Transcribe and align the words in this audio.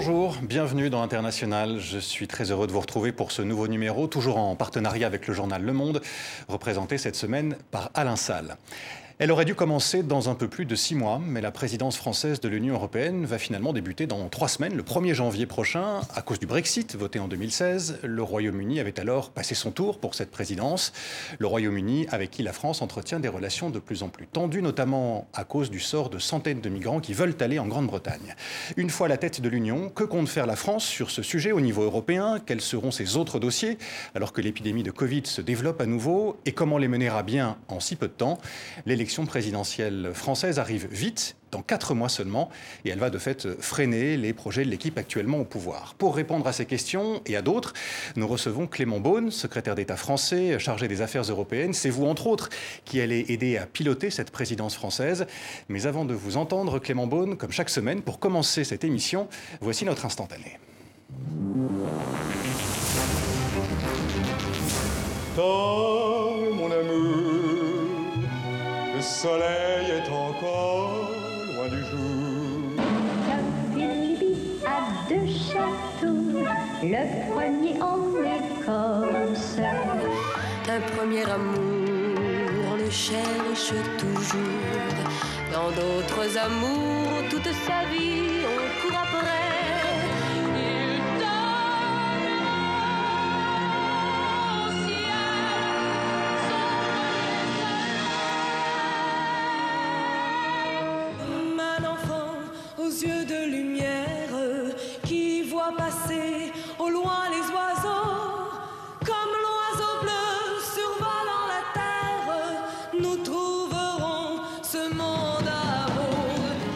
Bonjour, 0.00 0.36
bienvenue 0.42 0.90
dans 0.90 1.02
International. 1.02 1.80
Je 1.80 1.98
suis 1.98 2.28
très 2.28 2.52
heureux 2.52 2.68
de 2.68 2.72
vous 2.72 2.78
retrouver 2.78 3.10
pour 3.10 3.32
ce 3.32 3.42
nouveau 3.42 3.66
numéro, 3.66 4.06
toujours 4.06 4.38
en 4.38 4.54
partenariat 4.54 5.08
avec 5.08 5.26
le 5.26 5.34
journal 5.34 5.60
Le 5.60 5.72
Monde, 5.72 6.02
représenté 6.46 6.98
cette 6.98 7.16
semaine 7.16 7.56
par 7.72 7.90
Alain 7.94 8.14
Salle. 8.14 8.58
Elle 9.20 9.32
aurait 9.32 9.44
dû 9.44 9.56
commencer 9.56 10.04
dans 10.04 10.30
un 10.30 10.36
peu 10.36 10.46
plus 10.46 10.64
de 10.64 10.76
six 10.76 10.94
mois, 10.94 11.20
mais 11.20 11.40
la 11.40 11.50
présidence 11.50 11.96
française 11.96 12.38
de 12.38 12.48
l'Union 12.48 12.74
européenne 12.74 13.26
va 13.26 13.38
finalement 13.38 13.72
débuter 13.72 14.06
dans 14.06 14.28
trois 14.28 14.46
semaines, 14.46 14.76
le 14.76 14.84
1er 14.84 15.12
janvier 15.12 15.44
prochain, 15.44 16.02
à 16.14 16.22
cause 16.22 16.38
du 16.38 16.46
Brexit 16.46 16.94
voté 16.94 17.18
en 17.18 17.26
2016. 17.26 17.98
Le 18.04 18.22
Royaume-Uni 18.22 18.78
avait 18.78 19.00
alors 19.00 19.30
passé 19.30 19.56
son 19.56 19.72
tour 19.72 19.98
pour 19.98 20.14
cette 20.14 20.30
présidence. 20.30 20.92
Le 21.40 21.48
Royaume-Uni 21.48 22.06
avec 22.12 22.30
qui 22.30 22.44
la 22.44 22.52
France 22.52 22.80
entretient 22.80 23.18
des 23.18 23.26
relations 23.26 23.70
de 23.70 23.80
plus 23.80 24.04
en 24.04 24.08
plus 24.08 24.28
tendues, 24.28 24.62
notamment 24.62 25.26
à 25.34 25.42
cause 25.42 25.68
du 25.68 25.80
sort 25.80 26.10
de 26.10 26.20
centaines 26.20 26.60
de 26.60 26.68
migrants 26.68 27.00
qui 27.00 27.12
veulent 27.12 27.34
aller 27.40 27.58
en 27.58 27.66
Grande-Bretagne. 27.66 28.36
Une 28.76 28.88
fois 28.88 29.08
la 29.08 29.16
tête 29.16 29.40
de 29.40 29.48
l'Union, 29.48 29.88
que 29.88 30.04
compte 30.04 30.28
faire 30.28 30.46
la 30.46 30.54
France 30.54 30.84
sur 30.84 31.10
ce 31.10 31.24
sujet 31.24 31.50
au 31.50 31.60
niveau 31.60 31.82
européen? 31.82 32.38
Quels 32.46 32.60
seront 32.60 32.92
ses 32.92 33.16
autres 33.16 33.40
dossiers? 33.40 33.78
Alors 34.14 34.32
que 34.32 34.40
l'épidémie 34.40 34.84
de 34.84 34.92
Covid 34.92 35.22
se 35.24 35.40
développe 35.40 35.80
à 35.80 35.86
nouveau 35.86 36.36
Et 36.46 36.52
comment 36.52 36.78
les 36.78 36.86
mener 36.86 37.08
à 37.08 37.24
bien 37.24 37.56
en 37.66 37.80
si 37.80 37.96
peu 37.96 38.06
de 38.06 38.12
temps? 38.12 38.38
Présidentielle 39.26 40.10
française 40.14 40.58
arrive 40.58 40.88
vite, 40.90 41.36
dans 41.50 41.62
quatre 41.62 41.94
mois 41.94 42.08
seulement, 42.08 42.50
et 42.84 42.90
elle 42.90 42.98
va 42.98 43.10
de 43.10 43.18
fait 43.18 43.48
freiner 43.60 44.16
les 44.16 44.32
projets 44.32 44.64
de 44.64 44.70
l'équipe 44.70 44.98
actuellement 44.98 45.38
au 45.38 45.44
pouvoir. 45.44 45.94
Pour 45.96 46.14
répondre 46.14 46.46
à 46.46 46.52
ces 46.52 46.66
questions 46.66 47.22
et 47.26 47.36
à 47.36 47.42
d'autres, 47.42 47.72
nous 48.16 48.28
recevons 48.28 48.66
Clément 48.66 49.00
Beaune, 49.00 49.30
secrétaire 49.30 49.74
d'État 49.74 49.96
français 49.96 50.58
chargé 50.58 50.88
des 50.88 51.00
affaires 51.00 51.22
européennes. 51.22 51.72
C'est 51.72 51.90
vous, 51.90 52.06
entre 52.06 52.26
autres, 52.26 52.50
qui 52.84 53.00
allez 53.00 53.24
aider 53.28 53.56
à 53.56 53.66
piloter 53.66 54.10
cette 54.10 54.30
présidence 54.30 54.74
française. 54.74 55.26
Mais 55.68 55.86
avant 55.86 56.04
de 56.04 56.14
vous 56.14 56.36
entendre, 56.36 56.78
Clément 56.78 57.06
Beaune, 57.06 57.36
comme 57.36 57.52
chaque 57.52 57.70
semaine, 57.70 58.02
pour 58.02 58.18
commencer 58.18 58.64
cette 58.64 58.84
émission, 58.84 59.28
voici 59.60 59.84
notre 59.84 60.04
instantané. 60.04 60.58
Soleil 69.08 69.90
est 69.98 70.10
encore 70.10 71.08
loin 71.54 71.68
du 71.68 71.80
jour. 71.90 72.82
Philippe 73.74 74.64
a 74.66 75.08
deux 75.08 75.26
châteaux, 75.26 76.38
le 76.82 77.02
premier 77.32 77.74
en 77.80 77.98
Écosse. 78.36 79.58
Un 80.68 80.80
premier 80.94 81.24
amour, 81.24 82.18
on 82.70 82.76
le 82.76 82.90
cherche 82.90 83.72
toujours. 83.96 84.98
Dans 85.52 85.70
d'autres 85.70 86.36
amours, 86.36 87.28
toute 87.30 87.50
sa 87.66 87.80
vie, 87.90 88.44
on 88.52 88.58
court 88.80 88.98
après. 89.04 89.97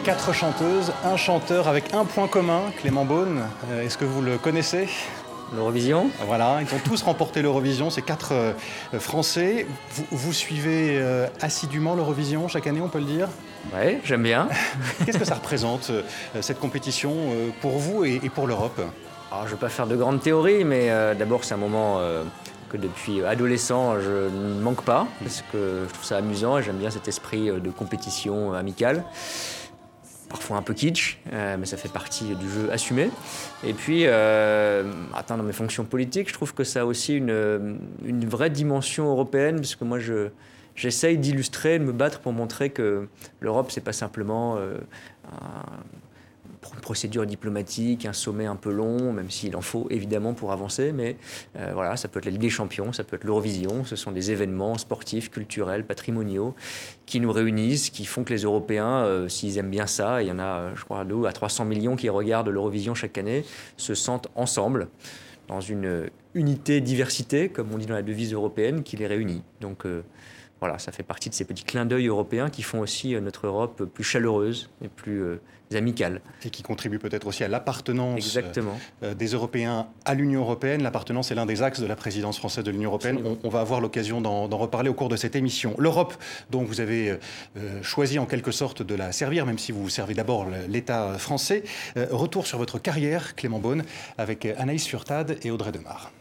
Quatre 0.03 0.33
chanteuses, 0.33 0.91
un 1.05 1.15
chanteur 1.15 1.69
avec 1.69 1.93
un 1.93 2.03
point 2.03 2.27
commun, 2.27 2.63
Clément 2.77 3.05
Beaune. 3.05 3.43
Euh, 3.71 3.85
Est-ce 3.85 3.97
que 3.97 4.03
vous 4.03 4.21
le 4.21 4.37
connaissez? 4.37 4.89
L'Eurovision 5.55 6.09
Voilà, 6.25 6.59
ils 6.61 6.75
ont 6.75 6.79
tous 6.83 7.01
remporté 7.03 7.41
l'Eurovision, 7.41 7.89
ces 7.89 8.01
quatre 8.01 8.33
euh, 8.33 8.53
Français. 8.99 9.65
Vous, 9.91 10.03
vous 10.11 10.33
suivez 10.33 10.97
euh, 10.99 11.27
assidûment 11.39 11.95
l'Eurovision 11.95 12.49
chaque 12.49 12.67
année, 12.67 12.81
on 12.81 12.89
peut 12.89 12.99
le 12.99 13.05
dire? 13.05 13.29
Ouais, 13.73 14.01
j'aime 14.03 14.23
bien. 14.23 14.49
Qu'est-ce 15.05 15.19
que 15.19 15.25
ça 15.25 15.35
représente, 15.35 15.89
cette 16.41 16.59
compétition, 16.59 17.15
pour 17.61 17.77
vous 17.77 18.03
et, 18.03 18.19
et 18.21 18.29
pour 18.29 18.45
l'Europe? 18.45 18.81
Alors, 19.31 19.43
je 19.43 19.51
ne 19.51 19.55
vais 19.55 19.61
pas 19.61 19.69
faire 19.69 19.87
de 19.87 19.95
grandes 19.95 20.21
théories, 20.21 20.65
mais 20.65 20.89
d'abord, 21.17 21.45
c'est 21.45 21.53
un 21.53 21.57
moment 21.57 22.01
que 22.69 22.75
depuis 22.75 23.23
adolescent, 23.23 24.01
je 24.01 24.29
ne 24.29 24.59
manque 24.59 24.81
pas, 24.81 25.07
parce 25.21 25.43
que 25.53 25.85
je 25.87 25.93
trouve 25.93 26.05
ça 26.05 26.17
amusant 26.17 26.57
et 26.57 26.63
j'aime 26.63 26.77
bien 26.77 26.89
cet 26.89 27.07
esprit 27.07 27.45
de 27.45 27.69
compétition 27.69 28.53
amicale. 28.53 29.05
Parfois 30.33 30.57
un 30.57 30.63
peu 30.63 30.73
kitsch, 30.73 31.19
euh, 31.31 31.57
mais 31.59 31.67
ça 31.67 31.77
fait 31.77 31.91
partie 31.91 32.33
du 32.35 32.49
jeu 32.49 32.71
assumé. 32.71 33.11
Et 33.63 33.73
puis, 33.73 34.07
euh, 34.07 34.91
atteindre 35.13 35.43
mes 35.43 35.53
fonctions 35.53 35.85
politiques, 35.85 36.27
je 36.27 36.33
trouve 36.33 36.55
que 36.55 36.63
ça 36.63 36.81
a 36.81 36.85
aussi 36.85 37.15
une, 37.15 37.77
une 38.03 38.25
vraie 38.27 38.49
dimension 38.49 39.11
européenne, 39.11 39.57
parce 39.57 39.75
que 39.75 39.85
moi, 39.85 39.99
je, 39.99 40.29
j'essaye 40.75 41.19
d'illustrer, 41.19 41.77
de 41.77 41.83
me 41.83 41.91
battre 41.91 42.19
pour 42.19 42.33
montrer 42.33 42.71
que 42.71 43.07
l'Europe, 43.41 43.69
c'est 43.69 43.83
pas 43.83 43.93
simplement 43.93 44.57
euh, 44.57 44.79
une 46.73 46.79
procédure 46.79 47.25
diplomatique, 47.25 48.05
un 48.05 48.13
sommet 48.13 48.45
un 48.45 48.55
peu 48.55 48.71
long, 48.71 49.11
même 49.11 49.29
s'il 49.29 49.55
en 49.55 49.61
faut 49.61 49.87
évidemment 49.89 50.33
pour 50.33 50.51
avancer, 50.51 50.91
mais 50.91 51.17
euh, 51.57 51.71
voilà, 51.73 51.97
ça 51.97 52.07
peut 52.07 52.19
être 52.19 52.25
la 52.25 52.31
Ligue 52.31 52.41
des 52.41 52.49
Champions, 52.49 52.93
ça 52.93 53.03
peut 53.03 53.15
être 53.15 53.23
l'Eurovision, 53.23 53.83
ce 53.85 53.95
sont 53.95 54.11
des 54.11 54.31
événements 54.31 54.77
sportifs, 54.77 55.29
culturels, 55.29 55.85
patrimoniaux 55.85 56.55
qui 57.05 57.19
nous 57.19 57.31
réunissent, 57.31 57.89
qui 57.89 58.05
font 58.05 58.23
que 58.23 58.33
les 58.33 58.43
Européens, 58.43 59.03
euh, 59.03 59.27
s'ils 59.27 59.57
aiment 59.57 59.71
bien 59.71 59.87
ça, 59.87 60.21
il 60.21 60.27
y 60.27 60.31
en 60.31 60.39
a, 60.39 60.59
euh, 60.59 60.75
je 60.75 60.83
crois, 60.85 61.03
2 61.05 61.25
à 61.25 61.33
300 61.33 61.65
millions 61.65 61.95
qui 61.95 62.09
regardent 62.09 62.49
l'Eurovision 62.49 62.95
chaque 62.95 63.17
année, 63.17 63.43
se 63.77 63.95
sentent 63.95 64.27
ensemble 64.35 64.87
dans 65.47 65.61
une 65.61 66.09
unité, 66.35 66.79
diversité, 66.79 67.49
comme 67.49 67.73
on 67.73 67.77
dit 67.77 67.85
dans 67.85 67.93
la 67.93 68.01
devise 68.01 68.33
européenne, 68.33 68.83
qui 68.83 68.95
les 68.95 69.07
réunit. 69.07 69.43
Donc 69.59 69.85
voilà, 70.63 70.79
ça 70.79 70.91
fait 70.91 71.03
partie 71.03 71.29
de 71.29 71.35
ces 71.35 71.45
petits 71.45 71.65
clins 71.65 71.85
d'œil 71.85 72.07
européens 72.07 72.49
qui 72.49 72.63
font 72.63 72.79
aussi 72.79 73.15
euh, 73.15 73.19
notre 73.21 73.47
Europe 73.47 73.83
plus 73.83 74.03
chaleureuse 74.03 74.69
et 74.81 74.87
plus 74.87 75.21
euh, 75.21 75.41
amicale. 75.75 76.21
et 76.45 76.49
qui 76.49 76.63
contribue 76.63 76.99
peut-être 76.99 77.27
aussi 77.27 77.43
à 77.43 77.47
l'appartenance 77.47 78.13
euh, 78.13 78.17
Exactement. 78.17 78.79
euh, 79.03 79.13
des 79.13 79.27
Européens 79.27 79.87
à 80.05 80.13
l'Union 80.13 80.41
européenne. 80.41 80.83
L'appartenance 80.83 81.31
est 81.31 81.35
l'un 81.35 81.45
des 81.45 81.61
axes 81.61 81.79
de 81.79 81.85
la 81.85 81.95
présidence 81.95 82.37
française 82.37 82.63
de 82.63 82.71
l'Union 82.71 82.89
européenne. 82.89 83.19
On, 83.25 83.37
on 83.43 83.49
va 83.49 83.61
avoir 83.61 83.81
l'occasion 83.81 84.21
d'en 84.21 84.47
reparler 84.57 84.89
au 84.89 84.93
cours 84.93 85.09
de 85.09 85.15
cette 85.15 85.35
émission. 85.35 85.75
L'Europe, 85.77 86.13
dont 86.49 86.63
vous 86.63 86.81
avez 86.81 87.17
euh, 87.57 87.81
choisi 87.83 88.19
en 88.19 88.25
quelque 88.25 88.51
sorte 88.51 88.81
de 88.81 88.95
la 88.95 89.11
servir, 89.11 89.45
même 89.45 89.57
si 89.59 89.71
vous 89.71 89.89
servez 89.89 90.13
d'abord 90.13 90.47
l'État 90.67 91.17
français. 91.17 91.63
Retour 91.95 92.47
sur 92.47 92.57
votre 92.57 92.79
carrière, 92.79 93.35
Clément 93.35 93.59
Beaune, 93.59 93.83
avec 94.17 94.45
Anaïs 94.45 94.87
Furtad 94.87 95.37
et 95.43 95.51
Audrey 95.51 95.71
Demar. 95.71 96.11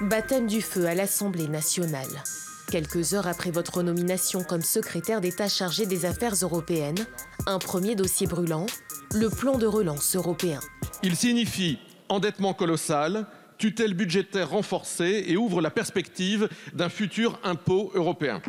Baptême 0.00 0.46
du 0.46 0.62
feu 0.62 0.86
à 0.86 0.94
l'Assemblée 0.94 1.46
nationale. 1.46 2.08
Quelques 2.70 3.12
heures 3.12 3.26
après 3.26 3.50
votre 3.50 3.82
nomination 3.82 4.42
comme 4.42 4.62
secrétaire 4.62 5.20
d'État 5.20 5.46
chargé 5.46 5.84
des 5.84 6.06
affaires 6.06 6.32
européennes, 6.40 7.06
un 7.46 7.58
premier 7.58 7.94
dossier 7.94 8.26
brûlant, 8.26 8.64
le 9.12 9.28
plan 9.28 9.58
de 9.58 9.66
relance 9.66 10.16
européen. 10.16 10.58
Il 11.02 11.16
signifie 11.16 11.78
endettement 12.08 12.54
colossal, 12.54 13.26
tutelle 13.58 13.92
budgétaire 13.92 14.48
renforcée 14.48 15.24
et 15.28 15.36
ouvre 15.36 15.60
la 15.60 15.70
perspective 15.70 16.48
d'un 16.72 16.88
futur 16.88 17.38
impôt 17.44 17.92
européen. 17.94 18.40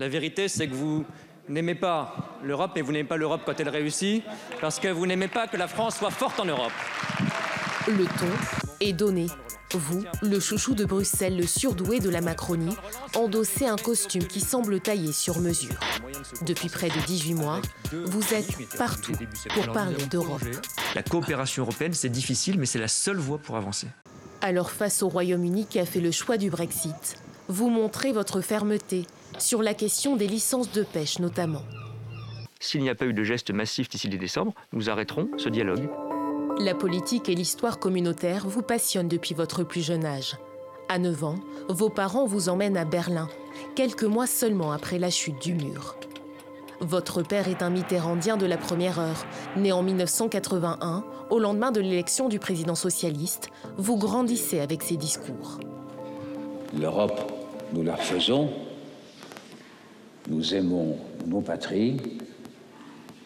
La 0.00 0.08
vérité, 0.08 0.48
c'est 0.48 0.66
que 0.66 0.74
vous 0.74 1.04
n'aimez 1.48 1.76
pas 1.76 2.36
l'Europe 2.42 2.76
et 2.76 2.82
vous 2.82 2.90
n'aimez 2.90 3.08
pas 3.08 3.18
l'Europe 3.18 3.42
quand 3.46 3.60
elle 3.60 3.68
réussit, 3.68 4.24
parce 4.60 4.80
que 4.80 4.88
vous 4.88 5.06
n'aimez 5.06 5.28
pas 5.28 5.46
que 5.46 5.56
la 5.56 5.68
France 5.68 5.96
soit 5.98 6.10
forte 6.10 6.40
en 6.40 6.44
Europe. 6.44 6.72
Le 7.86 8.04
ton 8.06 8.63
est 8.80 8.92
donné. 8.92 9.26
Vous, 9.72 10.04
le 10.22 10.38
chouchou 10.38 10.74
de 10.74 10.84
Bruxelles, 10.84 11.36
le 11.36 11.46
surdoué 11.46 11.98
de 11.98 12.08
la 12.08 12.20
Macronie, 12.20 12.76
endossez 13.16 13.66
un 13.66 13.76
costume 13.76 14.24
qui 14.24 14.40
semble 14.40 14.80
taillé 14.80 15.12
sur 15.12 15.40
mesure. 15.40 15.74
Depuis 16.42 16.68
près 16.68 16.88
de 16.88 17.06
18 17.06 17.34
mois, 17.34 17.60
vous 17.92 18.34
êtes 18.34 18.56
partout 18.76 19.14
pour 19.50 19.72
parler 19.72 20.06
d'Europe. 20.06 20.42
La 20.94 21.02
coopération 21.02 21.64
européenne, 21.64 21.92
c'est 21.92 22.08
difficile, 22.08 22.58
mais 22.58 22.66
c'est 22.66 22.78
la 22.78 22.88
seule 22.88 23.18
voie 23.18 23.38
pour 23.38 23.56
avancer. 23.56 23.88
Alors 24.40 24.70
face 24.70 25.02
au 25.02 25.08
Royaume-Uni 25.08 25.66
qui 25.66 25.80
a 25.80 25.86
fait 25.86 26.00
le 26.00 26.10
choix 26.10 26.36
du 26.36 26.50
Brexit, 26.50 27.16
vous 27.48 27.70
montrez 27.70 28.12
votre 28.12 28.40
fermeté 28.40 29.06
sur 29.38 29.62
la 29.62 29.74
question 29.74 30.16
des 30.16 30.26
licences 30.26 30.70
de 30.70 30.82
pêche 30.82 31.18
notamment. 31.18 31.62
S'il 32.60 32.80
n'y 32.82 32.90
a 32.90 32.94
pas 32.94 33.06
eu 33.06 33.12
de 33.12 33.24
geste 33.24 33.50
massif 33.50 33.88
d'ici 33.88 34.08
le 34.08 34.16
décembre, 34.16 34.54
nous 34.72 34.88
arrêterons 34.88 35.28
ce 35.36 35.48
dialogue. 35.48 35.88
La 36.60 36.74
politique 36.74 37.28
et 37.28 37.34
l'histoire 37.34 37.80
communautaire 37.80 38.46
vous 38.46 38.62
passionnent 38.62 39.08
depuis 39.08 39.34
votre 39.34 39.64
plus 39.64 39.84
jeune 39.84 40.04
âge. 40.04 40.36
À 40.88 41.00
9 41.00 41.24
ans, 41.24 41.38
vos 41.68 41.88
parents 41.88 42.26
vous 42.26 42.48
emmènent 42.48 42.76
à 42.76 42.84
Berlin, 42.84 43.28
quelques 43.74 44.04
mois 44.04 44.28
seulement 44.28 44.70
après 44.70 45.00
la 45.00 45.10
chute 45.10 45.42
du 45.42 45.54
mur. 45.54 45.96
Votre 46.80 47.22
père 47.22 47.48
est 47.48 47.62
un 47.62 47.70
Mitterrandien 47.70 48.36
de 48.36 48.46
la 48.46 48.56
première 48.56 49.00
heure. 49.00 49.26
Né 49.56 49.72
en 49.72 49.82
1981, 49.82 51.04
au 51.30 51.38
lendemain 51.40 51.72
de 51.72 51.80
l'élection 51.80 52.28
du 52.28 52.38
président 52.38 52.76
socialiste, 52.76 53.48
vous 53.76 53.96
grandissez 53.96 54.60
avec 54.60 54.84
ses 54.84 54.96
discours. 54.96 55.58
L'Europe, 56.78 57.32
nous 57.72 57.82
la 57.82 57.96
faisons 57.96 58.50
Nous 60.28 60.54
aimons 60.54 60.98
nos 61.26 61.40
patries, 61.40 61.96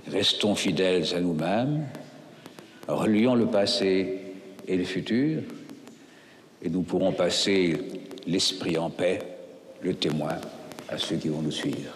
restons 0.06 0.54
fidèles 0.54 1.14
à 1.14 1.20
nous-mêmes, 1.20 1.86
relions 2.88 3.34
le 3.34 3.46
passé 3.46 4.20
et 4.66 4.76
le 4.76 4.84
futur, 4.84 5.42
et 6.62 6.70
nous 6.70 6.82
pourrons 6.82 7.12
passer 7.12 7.76
l'esprit 8.26 8.76
en 8.76 8.90
paix, 8.90 9.20
le 9.82 9.94
témoin 9.94 10.36
à 10.88 10.98
ceux 10.98 11.16
qui 11.16 11.28
vont 11.28 11.42
nous 11.42 11.52
suivre. 11.52 11.92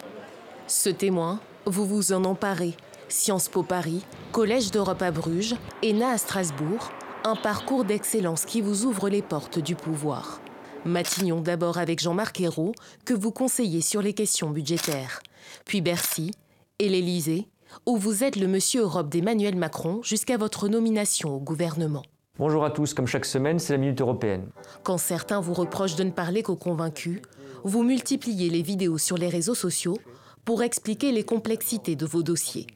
Ce 0.67 0.89
témoin, 0.89 1.39
vous 1.65 1.85
vous 1.85 2.13
en 2.13 2.23
emparez. 2.23 2.73
Sciences 3.09 3.49
Po 3.49 3.63
Paris, 3.63 4.03
Collège 4.31 4.71
d'Europe 4.71 5.01
à 5.01 5.11
Bruges, 5.11 5.55
ENA 5.83 6.11
à 6.11 6.17
Strasbourg, 6.17 6.91
un 7.23 7.35
parcours 7.35 7.85
d'excellence 7.85 8.45
qui 8.45 8.61
vous 8.61 8.85
ouvre 8.85 9.09
les 9.09 9.21
portes 9.21 9.59
du 9.59 9.75
pouvoir. 9.75 10.41
Matignon 10.85 11.39
d'abord 11.39 11.77
avec 11.77 11.99
Jean-Marc 11.99 12.41
Ayrault, 12.41 12.73
que 13.05 13.13
vous 13.13 13.31
conseillez 13.31 13.81
sur 13.81 14.01
les 14.01 14.13
questions 14.13 14.49
budgétaires. 14.49 15.21
Puis 15.65 15.81
Bercy 15.81 16.31
et 16.79 16.89
l'Élysée, 16.89 17.47
où 17.85 17.97
vous 17.97 18.23
êtes 18.23 18.35
le 18.35 18.47
monsieur 18.47 18.81
Europe 18.81 19.09
d'Emmanuel 19.09 19.55
Macron 19.55 20.01
jusqu'à 20.03 20.37
votre 20.37 20.67
nomination 20.67 21.35
au 21.35 21.39
gouvernement. 21.39 22.03
Bonjour 22.39 22.65
à 22.65 22.71
tous, 22.71 22.93
comme 22.93 23.05
chaque 23.05 23.25
semaine, 23.25 23.59
c'est 23.59 23.73
la 23.73 23.77
Minute 23.77 24.01
Européenne. 24.01 24.47
Quand 24.83 24.97
certains 24.97 25.39
vous 25.39 25.53
reprochent 25.53 25.95
de 25.95 26.03
ne 26.03 26.11
parler 26.11 26.41
qu'aux 26.41 26.55
convaincus, 26.55 27.21
vous 27.63 27.83
multipliez 27.83 28.49
les 28.49 28.61
vidéos 28.61 28.97
sur 28.97 29.17
les 29.17 29.29
réseaux 29.29 29.55
sociaux 29.55 29.97
pour 30.43 30.63
expliquer 30.63 31.11
les 31.11 31.23
complexités 31.23 31.95
de 31.95 32.05
vos 32.05 32.23
dossiers. 32.23 32.67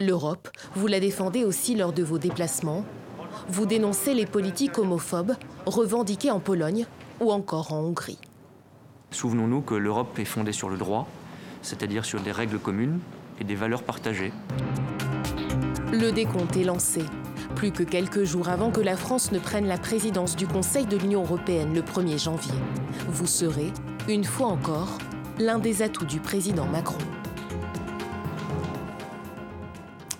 L'Europe, 0.00 0.48
vous 0.74 0.86
la 0.86 0.98
défendez 0.98 1.44
aussi 1.44 1.74
lors 1.74 1.92
de 1.92 2.02
vos 2.02 2.18
déplacements. 2.18 2.84
Vous 3.48 3.66
dénoncez 3.66 4.14
les 4.14 4.26
politiques 4.26 4.78
homophobes 4.78 5.34
revendiquées 5.66 6.30
en 6.30 6.40
Pologne 6.40 6.86
ou 7.20 7.30
encore 7.30 7.72
en 7.72 7.80
Hongrie. 7.80 8.18
Souvenons-nous 9.10 9.60
que 9.60 9.74
l'Europe 9.74 10.18
est 10.18 10.24
fondée 10.24 10.52
sur 10.52 10.68
le 10.68 10.76
droit, 10.76 11.06
c'est-à-dire 11.62 12.04
sur 12.04 12.20
des 12.20 12.32
règles 12.32 12.58
communes 12.58 12.98
et 13.40 13.44
des 13.44 13.54
valeurs 13.54 13.82
partagées. 13.82 14.32
Le 15.92 16.10
décompte 16.10 16.56
est 16.56 16.64
lancé. 16.64 17.02
Plus 17.54 17.70
que 17.70 17.82
quelques 17.82 18.24
jours 18.24 18.48
avant 18.48 18.70
que 18.70 18.80
la 18.80 18.96
France 18.96 19.30
ne 19.30 19.38
prenne 19.38 19.66
la 19.66 19.78
présidence 19.78 20.34
du 20.34 20.46
Conseil 20.46 20.86
de 20.86 20.96
l'Union 20.96 21.22
européenne 21.22 21.72
le 21.72 21.82
1er 21.82 22.22
janvier. 22.22 22.54
Vous 23.08 23.26
serez, 23.26 23.72
une 24.08 24.24
fois 24.24 24.48
encore, 24.48 24.98
l'un 25.38 25.58
des 25.58 25.82
atouts 25.82 26.06
du 26.06 26.20
président 26.20 26.66
Macron. 26.66 26.98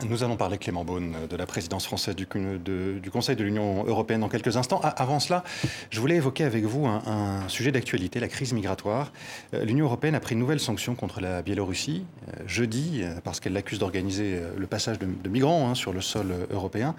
Nous 0.09 0.23
allons 0.23 0.37
parler, 0.37 0.59
Clément 0.59 0.85
Beaune, 0.85 1.15
de 1.31 1.37
la 1.37 1.47
présidence 1.47 1.87
française 1.87 2.15
du, 2.15 2.27
Conseil 2.27 3.37
de 3.37 3.45
l'Union 3.45 3.85
européenne 3.87 4.21
dans 4.21 4.29
quelques 4.29 4.57
instants. 4.57 4.81
avant 4.83 5.19
cela, 5.19 5.45
je 5.91 5.99
voulais 5.99 6.17
évoquer 6.17 6.45
avec 6.45 6.65
vous 6.65 6.87
un, 6.87 7.49
sujet 7.49 7.73
d'actualité, 7.73 8.21
la 8.21 8.29
crise 8.29 8.53
migratoire. 8.53 9.13
Euh, 9.55 9.65
L'Union 9.65 9.87
européenne 9.87 10.15
a 10.15 10.21
pris 10.21 10.35
une 10.35 10.41
nouvelle 10.41 10.61
sanction 10.61 10.95
contre 10.95 11.21
la 11.21 11.41
Biélorussie, 11.41 12.05
euh, 12.29 12.43
jeudi, 12.47 13.01
euh, 13.03 13.15
parce 13.25 13.41
qu'elle 13.41 13.55
l'accuse 13.55 13.79
d'organiser 13.79 14.41
le 14.57 14.67
passage 14.67 14.99
de, 14.99 15.29
migrants 15.29 15.71
hein, 15.71 15.75
sur 15.75 15.93
le 15.93 16.03
sol 16.03 16.47
européen. 16.51 16.95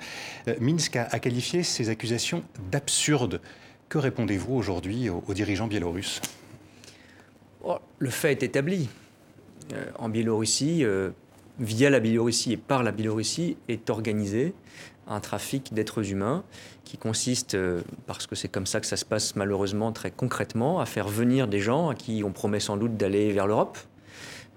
Minsk 0.59 0.95
a, 0.95 1.19
qualifié 1.19 1.61
ces 1.61 1.89
accusations 1.89 2.43
d'absurdes. 2.71 3.39
Que 3.87 3.99
répondez-vous 3.99 4.55
aujourd'hui 4.55 5.09
aux, 5.09 5.23
aux, 5.27 5.33
dirigeants 5.33 5.67
biélorusses? 5.67 6.21
Oh, 7.63 7.77
Le 7.99 8.09
fait 8.09 8.31
est 8.31 8.43
établi. 8.43 8.89
en 9.99 10.09
Biélorussie, 10.09 10.83
via 11.59 11.89
la 11.89 11.99
Biélorussie 11.99 12.53
et 12.53 12.57
par 12.57 12.83
la 12.83 12.91
Biélorussie 12.91 13.57
est 13.67 13.89
organisé 13.89 14.53
un 15.07 15.19
trafic 15.19 15.73
d'êtres 15.73 16.11
humains 16.11 16.43
qui 16.83 16.97
consiste, 16.97 17.55
euh, 17.55 17.81
parce 18.07 18.27
que 18.27 18.35
c'est 18.35 18.47
comme 18.47 18.65
ça 18.65 18.79
que 18.79 18.87
ça 18.87 18.97
se 18.97 19.05
passe 19.05 19.35
malheureusement 19.35 19.91
très 19.91 20.11
concrètement, 20.11 20.79
à 20.79 20.85
faire 20.85 21.07
venir 21.07 21.47
des 21.47 21.59
gens 21.59 21.89
à 21.89 21.95
qui 21.95 22.23
on 22.23 22.31
promet 22.31 22.59
sans 22.59 22.77
doute 22.77 22.97
d'aller 22.97 23.31
vers 23.31 23.47
l'Europe, 23.47 23.77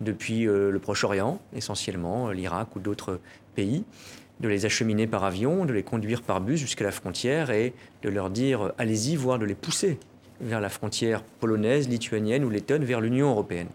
depuis 0.01 0.47
euh, 0.47 0.71
le 0.71 0.79
Proche-Orient 0.79 1.41
essentiellement, 1.55 2.31
l'Irak 2.31 2.77
ou 2.77 2.81
d'autres 2.81 3.21
pays, 3.55 3.85
de 4.41 4.49
les 4.49 4.67
acheminer 4.67 5.07
par 5.07 5.25
avion, 5.25 5.65
de 5.65 5.73
les 5.73 5.83
conduire 5.83 6.23
par 6.23 6.41
bus 6.41 6.61
jusqu'à 6.61 6.85
la 6.85 6.93
frontière 6.93 7.51
et 7.51 7.75
de 8.03 8.09
leur 8.09 8.31
dire 8.31 8.73
allez-y, 8.79 9.17
voire 9.17 9.39
de 9.39 9.45
les 9.45 9.57
pousser 9.57 9.99
vers 10.41 10.61
la 10.61 10.69
frontière 10.69 11.23
polonaise, 11.41 11.89
lituanienne 11.89 12.45
ou 12.45 12.51
lettonne, 12.51 12.85
vers 12.85 13.01
l'Union 13.01 13.31
européenne. 13.31 13.69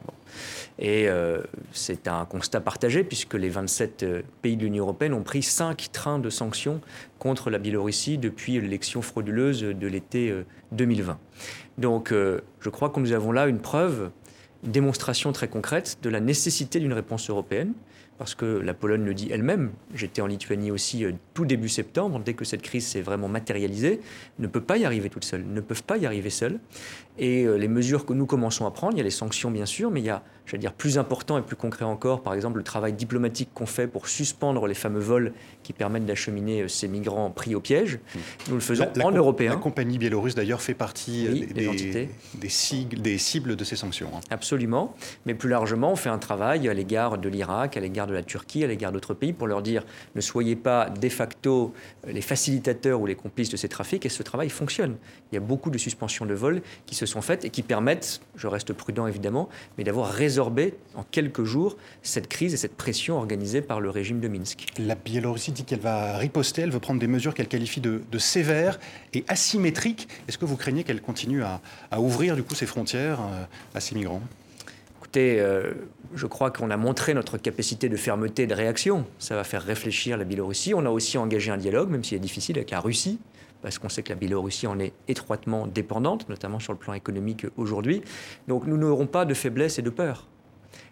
Et 0.79 1.07
euh, 1.07 1.41
c'est 1.71 2.07
un 2.07 2.25
constat 2.25 2.61
partagé 2.61 3.03
puisque 3.03 3.35
les 3.35 3.49
27 3.49 4.03
euh, 4.03 4.21
pays 4.41 4.57
de 4.57 4.63
l'Union 4.63 4.85
européenne 4.85 5.13
ont 5.13 5.23
pris 5.23 5.43
cinq 5.43 5.89
trains 5.91 6.17
de 6.17 6.29
sanctions 6.29 6.81
contre 7.19 7.49
la 7.49 7.59
Biélorussie 7.59 8.17
depuis 8.17 8.59
l'élection 8.59 9.01
frauduleuse 9.01 9.61
de 9.61 9.87
l'été 9.87 10.31
euh, 10.31 10.45
2020. 10.71 11.19
Donc 11.77 12.11
euh, 12.11 12.41
je 12.59 12.69
crois 12.69 12.89
que 12.89 12.99
nous 12.99 13.11
avons 13.11 13.31
là 13.31 13.47
une 13.47 13.59
preuve, 13.59 14.11
une 14.63 14.71
démonstration 14.71 15.31
très 15.31 15.47
concrète 15.47 15.97
de 16.01 16.09
la 16.09 16.19
nécessité 16.19 16.79
d'une 16.79 16.93
réponse 16.93 17.29
européenne 17.29 17.73
parce 18.23 18.35
que 18.35 18.45
la 18.45 18.73
Pologne 18.73 19.03
le 19.03 19.13
dit 19.13 19.27
elle-même, 19.33 19.73
j'étais 19.93 20.21
en 20.21 20.27
Lituanie 20.27 20.71
aussi 20.71 21.03
euh, 21.03 21.11
tout 21.33 21.43
début 21.43 21.67
septembre, 21.67 22.21
dès 22.23 22.35
que 22.35 22.45
cette 22.45 22.61
crise 22.61 22.87
s'est 22.87 23.01
vraiment 23.01 23.27
matérialisée, 23.27 23.99
ne 24.39 24.47
peut 24.47 24.61
pas 24.61 24.77
y 24.77 24.85
arriver 24.85 25.09
toute 25.09 25.25
seule, 25.25 25.43
ne 25.45 25.59
peuvent 25.59 25.83
pas 25.83 25.97
y 25.97 26.05
arriver 26.05 26.29
seuls. 26.29 26.61
Et 27.17 27.43
euh, 27.43 27.57
les 27.57 27.67
mesures 27.67 28.05
que 28.05 28.13
nous 28.13 28.25
commençons 28.25 28.65
à 28.65 28.71
prendre, 28.71 28.93
il 28.93 28.97
y 28.99 29.01
a 29.01 29.03
les 29.03 29.09
sanctions 29.09 29.51
bien 29.51 29.65
sûr, 29.65 29.91
mais 29.91 29.99
il 29.99 30.05
y 30.05 30.09
a, 30.09 30.23
j'allais 30.45 30.61
dire, 30.61 30.71
plus 30.71 30.97
important 30.97 31.37
et 31.37 31.41
plus 31.41 31.57
concret 31.57 31.83
encore, 31.83 32.23
par 32.23 32.33
exemple 32.33 32.59
le 32.59 32.63
travail 32.63 32.93
diplomatique 32.93 33.49
qu'on 33.53 33.65
fait 33.65 33.87
pour 33.87 34.07
suspendre 34.07 34.67
les 34.67 34.73
fameux 34.73 35.01
vols 35.01 35.33
qui 35.63 35.73
permettent 35.73 36.05
d'acheminer 36.05 36.61
euh, 36.63 36.67
ces 36.67 36.87
migrants 36.87 37.29
pris 37.31 37.55
au 37.55 37.59
piège. 37.59 37.99
Nous 38.49 38.55
le 38.55 38.61
faisons 38.61 38.83
la, 38.83 38.91
la 38.95 39.05
en 39.07 39.11
européen. 39.11 39.51
La 39.51 39.55
compagnie 39.57 39.97
biélorusse 39.97 40.35
d'ailleurs 40.35 40.61
fait 40.61 40.73
partie 40.73 41.27
Oui, 41.31 41.45
des, 41.47 41.53
des 41.53 41.67
entités. 41.67 42.09
des, 42.35 42.49
sigles- 42.49 43.01
des 43.01 43.17
cibles 43.17 43.55
de 43.55 43.63
ces 43.63 43.75
sanctions. 43.75 44.09
hein. 44.15 44.19
Absolument. 44.29 44.95
Mais 45.25 45.33
plus 45.33 45.49
largement, 45.49 45.91
on 45.91 45.95
fait 45.95 46.09
un 46.09 46.17
travail 46.19 46.67
à 46.69 46.73
l'égard 46.73 47.17
de 47.17 47.29
l'Irak, 47.29 47.77
à 47.77 47.79
l'égard 47.79 48.07
de 48.07 48.13
la 48.13 48.23
Turquie, 48.23 48.63
à 48.63 48.67
l'égard 48.67 48.91
d'autres 48.91 49.13
pays 49.13 49.33
pour 49.33 49.47
leur 49.47 49.61
dire 49.61 49.83
ne 50.15 50.21
soyez 50.21 50.55
pas 50.55 50.89
de 50.89 51.09
facto 51.09 51.73
les 52.07 52.21
facilitateurs 52.21 52.99
ou 52.99 53.05
les 53.05 53.15
complices 53.15 53.49
de 53.49 53.57
ces 53.57 53.69
trafics. 53.69 54.05
Et 54.05 54.09
ce 54.09 54.23
travail 54.23 54.49
fonctionne. 54.49 54.97
Il 55.31 55.35
y 55.35 55.37
a 55.37 55.41
beaucoup 55.41 55.69
de 55.69 55.77
suspensions 55.77 56.25
de 56.25 56.33
vol 56.33 56.61
qui 56.85 56.95
se 56.95 57.05
sont 57.05 57.21
faites 57.21 57.45
et 57.45 57.49
qui 57.49 57.61
permettent, 57.61 58.19
je 58.35 58.47
reste 58.47 58.73
prudent 58.73 59.07
évidemment, 59.07 59.47
mais 59.77 59.83
d'avoir 59.85 60.09
résorbé 60.11 60.73
en 60.95 61.03
quelques 61.03 61.43
jours 61.45 61.77
cette 62.01 62.27
crise 62.27 62.53
et 62.53 62.57
cette 62.57 62.75
pression 62.75 63.17
organisée 63.17 63.61
par 63.61 63.79
le 63.79 63.89
régime 63.89 64.19
de 64.19 64.27
Minsk. 64.27 64.65
La 64.79 64.95
Biélorussie 64.95 65.51
dit 65.53 65.63
qu'elle 65.63 65.79
va 65.79 66.17
riposter, 66.17 66.63
elle 66.63 66.71
veut 66.71 66.79
prendre 66.79 66.99
des 66.99 67.07
mesures 67.07 67.33
qu'elle 67.33 67.47
qualifie 67.47 67.81
de, 67.81 68.01
sévères 68.17 68.79
et 69.13 69.23
asymétriques. 69.27 70.07
Est-ce 70.27 70.37
que 70.37 70.45
vous 70.45 70.57
craignez 70.57 70.83
qu'elle 70.83 71.01
continue 71.01 71.43
à, 71.43 71.61
à 71.91 71.99
ouvrir 71.99 72.35
du 72.35 72.43
coup 72.43 72.55
ses 72.55 72.65
frontières 72.65 73.19
euh, 73.21 73.45
à 73.75 73.79
ces 73.79 73.95
migrants? 73.95 74.21
Écoutez, 74.99 75.39
euh, 75.39 75.73
je 76.15 76.25
crois 76.25 76.49
qu'on 76.49 76.71
a 76.71 76.77
montré 76.77 77.13
notre 77.13 77.37
capacité 77.37 77.89
de 77.89 77.95
fermeté 77.95 78.43
et 78.43 78.47
de 78.47 78.53
réaction. 78.55 79.05
Ça 79.19 79.35
va 79.35 79.43
faire 79.43 79.61
réfléchir 79.61 80.17
la 80.17 80.23
Biélorussie. 80.23 80.73
On 80.73 80.85
a 80.85 80.89
aussi 80.89 81.17
engagé 81.17 81.51
un 81.51 81.57
dialogue, 81.57 81.89
même 81.89 82.03
s'il 82.03 82.15
est 82.15 82.21
difficile, 82.21 82.57
avec 82.57 82.71
la 82.71 82.79
Russie, 82.79 83.19
parce 83.61 83.79
qu'on 83.79 83.89
sait 83.89 84.01
que 84.01 84.09
la 84.09 84.15
Biélorussie 84.15 84.65
en 84.65 84.79
est 84.79 84.93
étroitement 85.07 85.67
dépendante, 85.67 86.29
notamment 86.29 86.59
sur 86.59 86.73
le 86.73 86.79
plan 86.79 86.93
économique 86.93 87.45
aujourd'hui. 87.57 88.01
Donc 88.47 88.65
nous 88.65 88.77
n'aurons 88.77 89.05
pas 89.05 89.25
de 89.25 89.33
faiblesse 89.33 89.77
et 89.77 89.81
de 89.81 89.89
peur. 89.89 90.27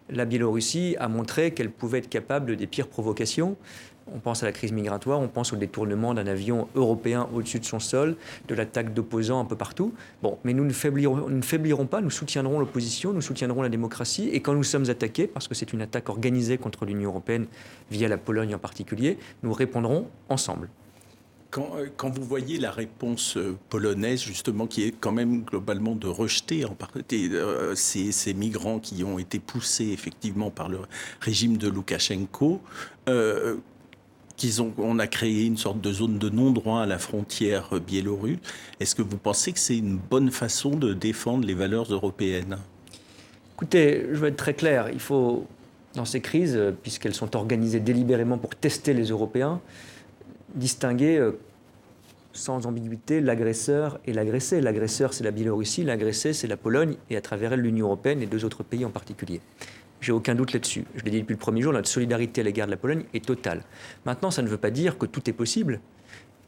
La 0.10 0.26
Biélorussie 0.26 0.96
a 1.00 1.08
montré 1.08 1.54
qu'elle 1.54 1.72
pouvait 1.72 2.00
être 2.00 2.10
capable 2.10 2.58
des 2.58 2.68
pires 2.68 2.88
provocations. 2.88 3.56
On 4.14 4.20
pense 4.20 4.44
à 4.44 4.46
la 4.46 4.52
crise 4.52 4.72
migratoire, 4.72 5.20
on 5.20 5.28
pense 5.28 5.54
au 5.54 5.56
détournement 5.56 6.14
d'un 6.14 6.28
avion 6.28 6.68
européen 6.76 7.28
au-dessus 7.34 7.60
de 7.60 7.66
son 7.66 7.80
sol, 7.80 8.16
de 8.48 8.56
l'attaque 8.56 8.94
d'opposants 8.94 9.40
un 9.40 9.46
peu 9.46 9.56
partout. 9.56 9.94
Bon, 10.22 10.38
mais 10.44 10.54
nous 10.54 10.66
ne, 10.66 10.74
faiblirons, 10.74 11.86
pas, 11.86 12.02
nous 12.02 12.10
soutiendrons 12.10 12.60
l'opposition, 12.60 13.14
nous 13.14 13.22
soutiendrons 13.22 13.62
la 13.62 13.70
démocratie. 13.70 14.30
Et 14.30 14.42
quand 14.42 14.54
nous 14.54 14.64
sommes 14.64 14.90
attaqués, 14.90 15.28
parce 15.28 15.48
que 15.48 15.56
c'est 15.56 15.74
une 15.74 15.82
attaque 15.82 16.10
organisée 16.10 16.58
contre 16.58 16.86
l'Union 16.86 17.10
européenne 17.10 17.48
via 17.90 18.08
la 18.08 18.18
Pologne 18.18 18.56
en 18.56 18.60
particulier, 18.60 19.18
nous 19.44 19.54
répondrons 19.54 20.08
ensemble. 20.30 20.70
Quand, 21.52 21.76
euh, 21.76 22.10
vous 22.10 22.24
voyez 22.24 22.58
la 22.60 22.72
réponse 22.72 23.36
euh, 23.36 23.58
polonaise, 23.68 24.22
justement, 24.22 24.68
qui 24.68 24.84
est 24.84 24.96
quand 24.98 25.12
même 25.12 25.42
globalement 25.42 25.96
de 25.96 26.08
rejeter 26.08 26.66
euh, 26.66 27.76
ces, 27.76 28.34
migrants 28.34 28.80
qui 28.80 29.04
ont 29.04 29.20
été 29.20 29.38
poussés 29.40 29.90
effectivement 29.90 30.50
par 30.50 30.70
le 30.70 30.80
régime 31.20 31.58
de 31.58 31.68
Loukachenko, 31.68 32.62
on 34.78 35.00
a 35.00 35.08
créé 35.08 35.46
une 35.46 35.58
sorte 35.58 35.82
de 35.82 35.92
zone 35.92 36.18
de 36.18 36.30
non-droit 36.30 36.82
à 36.82 36.86
la 36.86 36.98
frontière 36.98 37.70
biélorusse. 37.80 38.40
Est-ce 38.80 38.96
que 38.96 39.02
vous 39.02 39.18
pensez 39.18 39.52
que 39.54 39.60
c'est 39.60 39.78
une 39.78 39.98
bonne 39.98 40.32
façon 40.32 40.72
de 40.72 40.94
défendre 40.94 41.46
les 41.46 41.54
valeurs 41.54 41.92
européennes? 41.92 42.58
Écoutez, 43.56 44.08
je 44.12 44.18
veux 44.18 44.28
être 44.30 44.38
très 44.38 44.56
clair. 44.56 44.90
Il 44.92 45.00
faut, 45.00 45.46
dans 45.96 46.06
ces 46.06 46.22
crises, 46.22 46.60
puisqu'elles 46.82 47.14
sont 47.14 47.36
organisées 47.36 47.80
délibérément 47.80 48.38
pour 48.38 48.56
tester 48.56 48.94
les 48.94 49.10
Européens, 49.10 49.62
distinguer 50.56 51.18
euh, 51.18 51.40
sans 52.34 52.66
ambiguïté 52.66 53.22
l'agresseur 53.22 54.00
et 54.06 54.14
l'agressé. 54.14 54.62
L'agresseur, 54.62 55.14
c'est 55.14 55.24
la 55.24 55.32
Biélorussie, 55.32 55.84
l'agressé, 55.84 56.34
c'est 56.34 56.48
la 56.48 56.58
Pologne, 56.58 56.96
et 57.10 57.18
à 57.18 57.22
travers 57.22 57.54
elle, 57.54 57.62
l'Union 57.62 57.88
européenne 57.88 58.22
et 58.22 58.26
deux 58.26 58.46
autres 58.46 58.64
pays 58.64 58.86
en 58.86 58.90
particulier. 58.90 59.42
J'ai 60.02 60.12
aucun 60.12 60.36
doute 60.36 60.52
là-dessus. 60.52 60.84
Je 60.96 61.04
l'ai 61.04 61.12
dit 61.12 61.22
depuis 61.22 61.34
le 61.34 61.40
premier 61.40 61.62
jour, 61.62 61.72
notre 61.72 61.88
solidarité 61.88 62.42
à 62.42 62.44
l'égard 62.44 62.66
de 62.66 62.72
la 62.72 62.78
Pologne 62.78 63.04
est 63.14 63.24
totale. 63.24 63.62
Maintenant, 64.06 64.32
ça 64.32 64.42
ne 64.42 64.48
veut 64.48 64.58
pas 64.58 64.72
dire 64.72 64.98
que 64.98 65.06
tout 65.06 65.30
est 65.30 65.34
possible. 65.34 65.80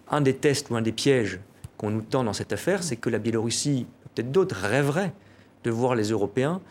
Un 0.10 0.22
des 0.22 0.36
tests 0.36 0.70
ou 0.72 0.76
un 0.76 0.82
des 0.82 0.92
pièges 0.92 1.40
qu'on 1.78 1.92
nous 1.92 2.02
tend 2.02 2.24
dans 2.24 2.34
cette 2.34 2.52
affaire, 2.52 2.84
c'est 2.84 2.96
que 2.96 3.10
la 3.10 3.20
Biélorussie, 3.20 3.86
peut-être 4.14 4.32
d'autres, 4.32 4.56
rêveraient 4.56 5.14
de 5.64 5.72
voir 5.72 5.96
les 5.96 6.10
Européens 6.10 6.62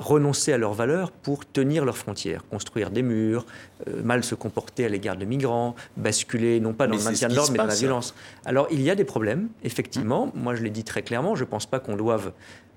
renoncer 0.00 0.52
à 0.52 0.58
leurs 0.58 0.72
valeurs 0.72 1.10
pour 1.10 1.44
tenir 1.44 1.84
leurs 1.84 1.96
frontières, 1.96 2.42
construire 2.48 2.90
des 2.90 3.02
murs, 3.02 3.44
euh, 3.86 4.02
mal 4.02 4.24
se 4.24 4.34
comporter 4.34 4.86
à 4.86 4.88
l'égard 4.88 5.16
de 5.16 5.26
migrants, 5.26 5.76
basculer 5.96 6.58
non 6.58 6.72
pas 6.72 6.86
dans 6.86 6.92
Mais 6.92 6.98
le 6.98 7.04
maintien 7.04 7.28
de 7.28 7.34
l'ordre 7.34 7.52
mais 7.52 7.58
dans 7.58 7.66
la 7.66 7.74
violence. 7.74 8.14
Alors 8.46 8.66
il 8.70 8.80
y 8.80 8.90
a 8.90 8.94
des 8.94 9.04
problèmes, 9.04 9.50
effectivement. 9.62 10.32
Moi 10.34 10.54
je 10.54 10.62
l'ai 10.62 10.70
dit 10.70 10.84
très 10.84 11.02
clairement, 11.02 11.36
je 11.36 11.44
ne 11.44 11.48
pense 11.48 11.66
pas 11.66 11.78
qu'on 11.78 11.96
doive 11.96 12.32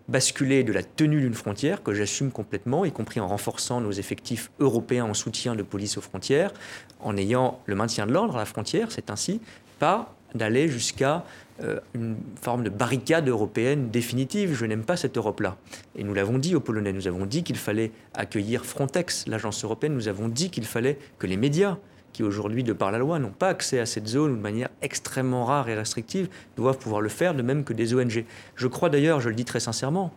basculer 0.07 0.63
de 0.63 0.73
la 0.73 0.83
tenue 0.83 1.21
d'une 1.21 1.33
frontière, 1.33 1.81
que 1.81 1.93
j'assume 1.93 2.31
complètement, 2.31 2.85
y 2.85 2.91
compris 2.91 3.19
en 3.19 3.27
renforçant 3.27 3.81
nos 3.81 3.91
effectifs 3.91 4.51
européens 4.59 5.05
en 5.05 5.13
soutien 5.13 5.55
de 5.55 5.63
police 5.63 5.97
aux 5.97 6.01
frontières, 6.01 6.51
en 6.99 7.15
ayant 7.17 7.59
le 7.65 7.75
maintien 7.75 8.05
de 8.05 8.11
l'ordre 8.11 8.35
à 8.35 8.39
la 8.39 8.45
frontière, 8.45 8.91
c'est 8.91 9.09
ainsi, 9.09 9.41
pas 9.79 10.13
d'aller 10.35 10.67
jusqu'à 10.67 11.23
euh, 11.61 11.79
une 11.93 12.15
forme 12.41 12.63
de 12.63 12.69
barricade 12.69 13.27
européenne 13.27 13.89
définitive. 13.89 14.55
Je 14.55 14.65
n'aime 14.65 14.83
pas 14.83 14.97
cette 14.97 15.17
Europe-là. 15.17 15.57
Et 15.95 16.03
nous 16.03 16.13
l'avons 16.13 16.39
dit 16.39 16.55
aux 16.55 16.59
Polonais, 16.59 16.91
nous 16.91 17.07
avons 17.07 17.25
dit 17.25 17.43
qu'il 17.43 17.57
fallait 17.57 17.91
accueillir 18.13 18.65
Frontex, 18.65 19.27
l'agence 19.27 19.63
européenne, 19.63 19.93
nous 19.93 20.07
avons 20.07 20.27
dit 20.27 20.49
qu'il 20.49 20.65
fallait 20.65 20.97
que 21.19 21.27
les 21.27 21.37
médias, 21.37 21.77
qui 22.13 22.23
aujourd'hui, 22.23 22.63
de 22.63 22.73
par 22.73 22.91
la 22.91 22.99
loi, 22.99 23.19
n'ont 23.19 23.31
pas 23.31 23.49
accès 23.49 23.79
à 23.79 23.85
cette 23.85 24.07
zone 24.07 24.31
ou 24.31 24.35
de 24.35 24.41
manière 24.41 24.69
extrêmement 24.81 25.45
rare 25.45 25.67
et 25.67 25.75
restrictive, 25.75 26.29
doivent 26.55 26.77
pouvoir 26.77 27.01
le 27.01 27.09
faire, 27.09 27.33
de 27.33 27.41
même 27.41 27.63
que 27.63 27.73
des 27.73 27.93
ONG. 27.93 28.25
Je 28.55 28.67
crois 28.67 28.89
d'ailleurs, 28.89 29.19
je 29.19 29.29
le 29.29 29.35
dis 29.35 29.45
très 29.45 29.59
sincèrement, 29.59 30.13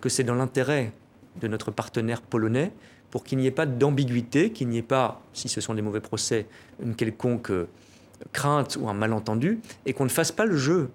que 0.00 0.08
c'est 0.08 0.24
dans 0.24 0.34
l'intérêt 0.34 0.92
de 1.40 1.48
notre 1.48 1.70
partenaire 1.70 2.22
polonais 2.22 2.72
pour 3.10 3.24
qu'il 3.24 3.38
n'y 3.38 3.46
ait 3.46 3.50
pas 3.50 3.66
d'ambiguïté, 3.66 4.52
qu'il 4.52 4.68
n'y 4.68 4.78
ait 4.78 4.82
pas, 4.82 5.22
si 5.32 5.48
ce 5.48 5.60
sont 5.60 5.74
des 5.74 5.82
mauvais 5.82 6.00
procès, 6.00 6.46
une 6.82 6.94
quelconque 6.94 7.50
euh, 7.50 7.68
crainte 8.32 8.76
ou 8.80 8.88
un 8.88 8.94
malentendu, 8.94 9.60
et 9.86 9.94
qu'on 9.94 10.04
ne 10.04 10.10
fasse 10.10 10.32
pas 10.32 10.44
le 10.44 10.56
jeu 10.56 10.90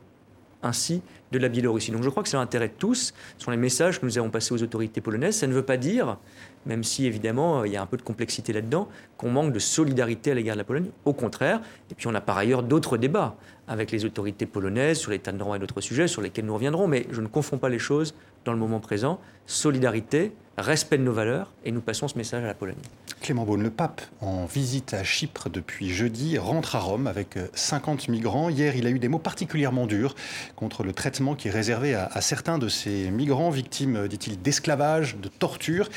ainsi 0.62 1.02
de 1.32 1.40
la 1.40 1.50
Biélorussie. 1.50 1.92
Donc 1.92 2.04
je 2.04 2.10
crois 2.10 2.24
que 2.24 2.30
c'est 2.30 2.38
l'intérêt 2.38 2.68
de 2.68 2.74
tous. 2.78 3.14
Ce 3.38 3.46
sont 3.46 3.52
les 3.52 3.58
messages 3.58 4.00
que 4.00 4.06
nous 4.06 4.18
avons 4.18 4.30
passés 4.30 4.54
aux 4.54 4.62
autorités 4.62 5.02
polonaises. 5.02 5.38
Ça 5.38 5.48
ne 5.48 5.54
veut 5.54 5.64
pas 5.64 5.78
dire, 5.78 6.18
même 6.66 6.84
si 6.84 7.06
évidemment 7.06 7.62
euh, 7.62 7.68
il 7.68 7.74
y 7.74 7.78
a 7.78 7.82
un 7.82 7.86
peu 7.86 7.98
de 7.98 8.02
complexité 8.02 8.54
là-dedans, 8.54 8.88
qu'on 9.18 9.30
manque 9.30 9.54
de 9.54 9.60
solidarité 9.60 10.32
à 10.32 10.34
l'égard 10.34 10.56
de 10.56 10.60
la 10.60 10.64
Pologne. 10.64 10.90
Au 11.06 11.14
contraire. 11.14 11.62
Et 11.92 11.96
puis 11.96 12.08
on 12.08 12.16
a 12.16 12.22
par 12.22 12.38
ailleurs 12.38 12.64
d'autres 12.64 12.98
débats 12.98 13.36
avec 13.68 13.92
les 13.92 14.06
autorités 14.06 14.46
polonaises 14.46 14.98
sur 14.98 15.12
l'état 15.12 15.32
de 15.32 15.38
droit 15.38 15.56
et 15.56 15.60
d'autres 15.60 15.82
sujets 15.82 16.08
sur 16.08 16.22
lesquels 16.22 16.46
nous 16.46 16.54
reviendrons. 16.54 16.88
Mais 16.88 17.08
je 17.12 17.22
ne 17.22 17.28
confonds 17.28 17.58
pas 17.58 17.70
les 17.70 17.80
choses 17.80 18.14
dans 18.46 18.54
le 18.54 18.60
moment 18.60 18.80
présent. 18.80 19.20
Solidarité, 19.46 20.34
respect 20.58 20.98
de 20.98 21.04
nos 21.04 21.14
valeurs, 21.14 21.52
et 21.66 21.72
nous 21.72 21.82
passons 21.82 22.08
ce 22.08 22.18
message 22.18 22.44
à 22.44 22.48
la 22.48 22.54
Pologne. 22.54 22.76
Clément 23.24 23.46
Beaune, 23.46 23.64
le 23.64 23.70
pape, 23.70 24.02
en 24.20 24.44
visite 24.44 24.94
à 24.94 25.06
Chypre 25.06 25.50
depuis 25.50 25.90
jeudi, 25.90 26.38
rentre 26.38 26.76
à 26.76 26.80
Rome 26.80 27.08
avec 27.08 27.38
50 27.54 28.10
migrants. 28.10 28.50
Hier, 28.50 28.76
il 28.76 28.86
a 28.86 28.90
eu 28.90 29.00
des 29.00 29.08
mots 29.08 29.18
particulièrement 29.18 29.88
durs 29.88 30.14
contre 30.58 30.84
le 30.84 30.92
traitement 30.92 31.34
qui 31.34 31.48
est 31.48 31.52
réservé 31.52 31.96
à, 31.96 32.20
certains 32.20 32.58
de 32.58 32.68
ces 32.68 33.10
migrants, 33.12 33.50
victimes, 33.50 34.10
dit-il, 34.10 34.42
d'esclavage, 34.42 35.16
de 35.16 35.30
torture. 35.30 35.88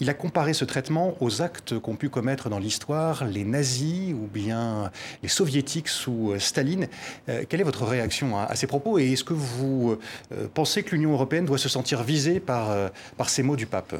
Il 0.00 0.08
a 0.08 0.14
comparé 0.14 0.54
ce 0.54 0.64
traitement 0.64 1.16
aux 1.20 1.42
actes 1.42 1.78
qu'ont 1.78 1.96
pu 1.96 2.08
commettre 2.08 2.48
dans 2.48 2.58
l'histoire 2.58 3.26
les 3.26 3.44
nazis 3.44 4.14
ou 4.14 4.26
bien 4.26 4.90
les 5.22 5.28
soviétiques 5.28 5.88
sous 5.88 6.32
Staline. 6.38 6.88
Euh, 7.28 7.44
quelle 7.46 7.60
est 7.60 7.64
votre 7.64 7.84
réaction 7.84 8.38
à, 8.38 8.56
ces 8.56 8.66
propos 8.66 8.98
et 8.98 9.12
est-ce 9.12 9.24
que 9.24 9.34
vous 9.34 9.98
euh, 10.32 10.48
pensez 10.54 10.82
que 10.82 10.94
l'Union 10.94 11.12
européenne 11.12 11.44
doit 11.44 11.58
se 11.58 11.68
sentir 11.68 12.02
visée 12.02 12.40
par, 12.40 12.70
euh, 12.70 12.88
par 13.18 13.28
ces 13.28 13.42
mots 13.42 13.56
du 13.56 13.66
pape? 13.66 13.94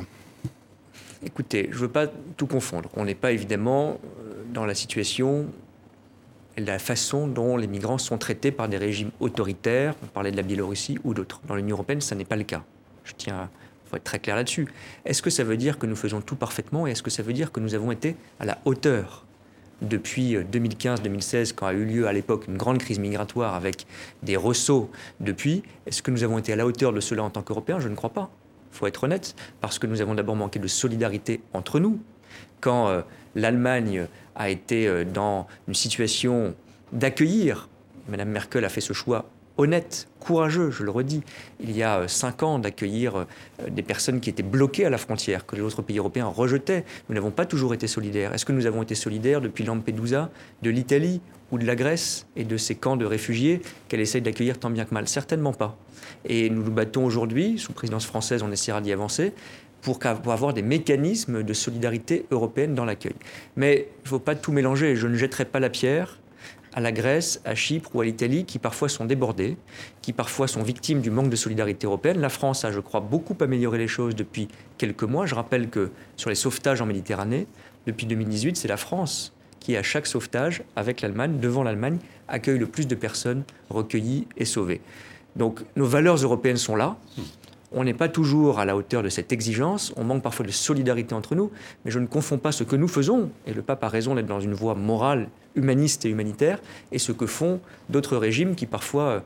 Écoutez, 1.25 1.69
je 1.71 1.77
ne 1.77 1.81
veux 1.83 1.89
pas 1.89 2.07
tout 2.37 2.47
confondre. 2.47 2.89
On 2.97 3.05
n'est 3.05 3.15
pas 3.15 3.33
évidemment 3.33 4.01
euh, 4.25 4.43
dans 4.53 4.65
la 4.65 4.75
situation 4.75 5.47
et 6.57 6.63
la 6.63 6.79
façon 6.79 7.27
dont 7.27 7.57
les 7.57 7.67
migrants 7.67 7.99
sont 7.99 8.19
traités 8.19 8.51
par 8.51 8.69
des 8.69 8.79
régimes 8.79 9.11
autoritaires. 9.21 9.95
On 10.03 10.07
parlait 10.07 10.33
de 10.33 10.37
la 10.37 10.43
Biélorussie 10.43 10.99
ou 11.05 11.15
d'autres. 11.15 11.41
Dans 11.47 11.55
l'Union 11.55 11.77
européenne, 11.77 12.01
ça 12.01 12.15
n'est 12.15 12.25
pas 12.25 12.37
le 12.37 12.45
cas. 12.45 12.63
Je 13.05 13.13
tiens 13.17 13.37
à 13.37 13.49
faut 13.91 13.97
être 13.97 14.05
très 14.05 14.21
clair 14.21 14.37
là-dessus. 14.37 14.69
Est-ce 15.05 15.21
que 15.21 15.31
ça 15.31 15.45
veut 15.45 15.57
dire 15.57 15.79
que 15.79 15.87
nous 15.87 15.97
faisons 15.97 16.21
tout 16.21 16.37
parfaitement 16.37 16.87
et 16.87 16.93
est-ce 16.93 17.03
que 17.03 17.11
ça 17.11 17.23
veut 17.23 17.33
dire 17.33 17.51
que 17.53 17.61
nous 17.61 17.75
avons 17.75 17.91
été 17.91 18.17
à 18.39 18.45
la 18.45 18.59
hauteur 18.65 19.27
depuis 19.83 20.37
2015-2016, 20.37 21.55
quand 21.55 21.67
a 21.67 21.73
eu 21.73 21.87
lieu 21.87 22.07
à 22.07 22.13
l'époque 22.13 22.47
une 22.49 22.59
grande 22.59 22.79
crise 22.79 22.99
migratoire 22.99 23.55
avec 23.55 23.87
des 24.23 24.37
ressauts 24.37 24.91
depuis, 25.21 25.63
est-ce 25.87 26.03
que 26.03 26.11
nous 26.11 26.23
avons 26.23 26.39
été 26.39 26.53
à 26.53 26.57
la 26.57 26.67
hauteur 26.67 26.93
de 26.93 27.01
cela 27.01 27.23
en 27.23 27.31
tant 27.31 27.41
qu'Européens? 27.41 27.81
Je 27.81 27.89
ne 27.89 27.95
crois 27.95 28.11
pas. 28.11 28.31
Faut 28.71 28.87
être 28.87 29.05
honnête, 29.05 29.35
parce 29.61 29.79
que 29.79 29.87
nous 29.87 30.01
avons 30.01 30.15
d'abord 30.15 30.37
manqué 30.37 30.59
de 30.59 30.69
solidarité 30.69 31.41
entre 31.53 31.81
nous. 31.81 32.01
Quand 32.61 32.89
euh, 32.89 33.03
l'Allemagne 33.35 34.07
a 34.35 34.51
été 34.51 34.87
euh, 34.87 35.05
dans 35.05 35.47
une 35.69 35.75
situation 35.75 36.55
d'accueillir, 36.93 37.69
Madame 38.09 38.31
Merkel 38.31 38.65
a 38.65 38.69
fait 38.69 38.81
ce 38.81 38.93
choix 38.93 39.27
honnête, 39.57 40.09
courageux, 40.21 40.71
je 40.71 40.85
le 40.85 40.91
redis, 40.91 41.23
il 41.61 41.77
y 41.77 41.83
a 41.83 41.99
euh, 41.99 42.09
cinq 42.09 42.43
ans 42.43 42.59
d'accueillir 42.59 43.27
des 43.69 43.83
personnes 43.83 44.21
qui 44.21 44.31
étaient 44.31 44.43
bloquées 44.43 44.87
à 44.87 44.91
la 44.91 44.99
frontière, 44.99 45.45
que 45.45 45.57
les 45.57 45.63
autres 45.63 45.83
pays 45.83 45.99
européens 45.99 46.27
rejetaient. 46.27 46.85
Nous 47.09 47.15
n'avons 47.15 47.31
pas 47.31 47.45
toujours 47.47 47.75
été 47.75 47.87
solidaires. 47.87 48.33
Est-ce 48.33 48.45
que 48.45 48.53
nous 48.53 48.67
avons 48.67 48.83
été 48.83 48.95
solidaires 48.95 49.41
depuis 49.41 49.65
Lampedusa, 49.65 50.31
de 50.63 50.71
l'Italie 50.71 51.21
ou 51.51 51.59
de 51.59 51.67
la 51.67 51.77
Grèce 51.77 52.27
et 52.37 52.45
de 52.45 52.57
ces 52.57 52.75
camps 52.75 52.97
de 52.97 53.05
réfugiés 53.05 53.61
qu'elle 53.89 54.01
essaye 54.01 54.23
d'accueillir 54.23 54.59
tant 54.59 54.71
bien 54.71 54.85
que 54.85 54.95
mal 54.95 55.09
Certainement 55.09 55.53
pas. 55.53 55.77
Et 56.25 56.51
nous 56.51 56.63
nous 56.63 56.71
battons 56.71 57.05
aujourd'hui, 57.05 57.59
sous 57.59 57.73
présidence 57.73 58.07
française, 58.07 58.43
on 58.43 58.53
essaiera 58.53 58.81
d'y 58.81 58.93
avancer, 58.93 59.33
pour, 59.83 59.99
avoir 60.05 60.53
des 60.55 60.63
mécanismes 60.63 61.43
de 61.43 61.53
solidarité 61.53 62.27
européenne 62.31 62.75
dans 62.75 62.85
l'accueil. 62.85 63.15
Mais 63.57 63.89
il 64.01 64.05
ne 64.05 64.09
faut 64.09 64.19
pas 64.19 64.35
tout 64.35 64.53
mélanger. 64.53 64.97
Je 64.97 65.07
ne 65.07 65.17
jetterai 65.17 65.45
pas 65.45 65.61
la 65.61 65.71
pierre 65.71 66.19
à 66.73 66.81
la 66.81 66.93
Grèce, 66.93 67.41
à 67.45 67.55
Chypre 67.55 67.91
ou 67.95 68.01
à 68.01 68.05
l'Italie, 68.05 68.45
qui 68.45 68.61
parfois 68.61 68.89
sont 68.89 69.05
débordés, 69.05 69.57
qui 70.03 70.13
parfois 70.13 70.47
sont 70.47 70.63
victimes 70.63 71.01
du 71.01 71.11
manque 71.11 71.29
de 71.29 71.37
solidarité 71.37 71.87
européenne. 71.87 72.21
La 72.21 72.29
France 72.29 72.65
a, 72.65 72.71
je 72.71 72.79
crois, 72.79 73.01
beaucoup 73.01 73.37
amélioré 73.41 73.79
les 73.79 73.89
choses 73.89 74.15
depuis 74.15 74.47
quelques 74.79 75.03
mois. 75.03 75.27
Je 75.27 75.35
rappelle 75.35 75.69
que 75.69 75.91
sur 76.17 76.31
les 76.31 76.37
sauvetages 76.37 76.81
en 76.81 76.87
Méditerranée, 76.87 77.47
depuis 77.87 78.07
2018, 78.07 78.57
c'est 78.57 78.69
la 78.69 78.77
France 78.77 79.33
à 79.77 79.83
chaque 79.83 80.07
sauvetage, 80.07 80.63
avec 80.77 81.01
l'Allemagne, 81.01 81.39
devant 81.41 81.63
l'Allemagne, 81.63 81.99
accueille 82.29 82.59
le 82.59 82.67
plus 82.67 82.87
de 82.87 82.95
personnes 82.95 83.45
recueillies 83.69 84.27
et 84.37 84.45
sauvées. 84.45 84.81
Donc 85.37 85.61
nos 85.77 85.87
valeurs 85.87 86.17
européennes 86.17 86.57
sont 86.57 86.77
là. 86.77 86.97
On 87.73 87.85
n'est 87.85 87.95
pas 87.95 88.09
toujours 88.09 88.59
à 88.59 88.65
la 88.65 88.77
hauteur 88.77 89.03
de 89.05 89.09
cette 89.09 89.33
exigence, 89.33 89.93
on 89.97 90.03
manque 90.03 90.23
parfois 90.23 90.45
de 90.45 90.51
solidarité 90.51 91.15
entre 91.15 91.37
nous, 91.37 91.53
mais 91.85 91.93
je 91.93 92.01
ne 92.01 92.07
confonds 92.07 92.39
pas 92.39 92.51
ce 92.51 92.65
que 92.65 92.75
nous 92.75 92.89
faisons, 92.89 93.31
et 93.47 93.55
le 93.55 93.63
pape 93.63 93.85
a 93.85 93.89
raison 93.89 94.17
d'être 94.17 94.27
dans 94.27 94.41
une 94.41 94.55
voie 94.55 94.75
morale, 94.75 95.29
humaniste 95.55 96.05
et 96.05 96.09
humanitaire, 96.09 96.59
et 96.91 96.99
ce 96.99 97.13
que 97.13 97.27
font 97.27 97.61
d'autres 97.89 98.17
régimes 98.17 98.57
qui 98.57 98.67
parfois 98.67 99.03
euh, 99.03 99.21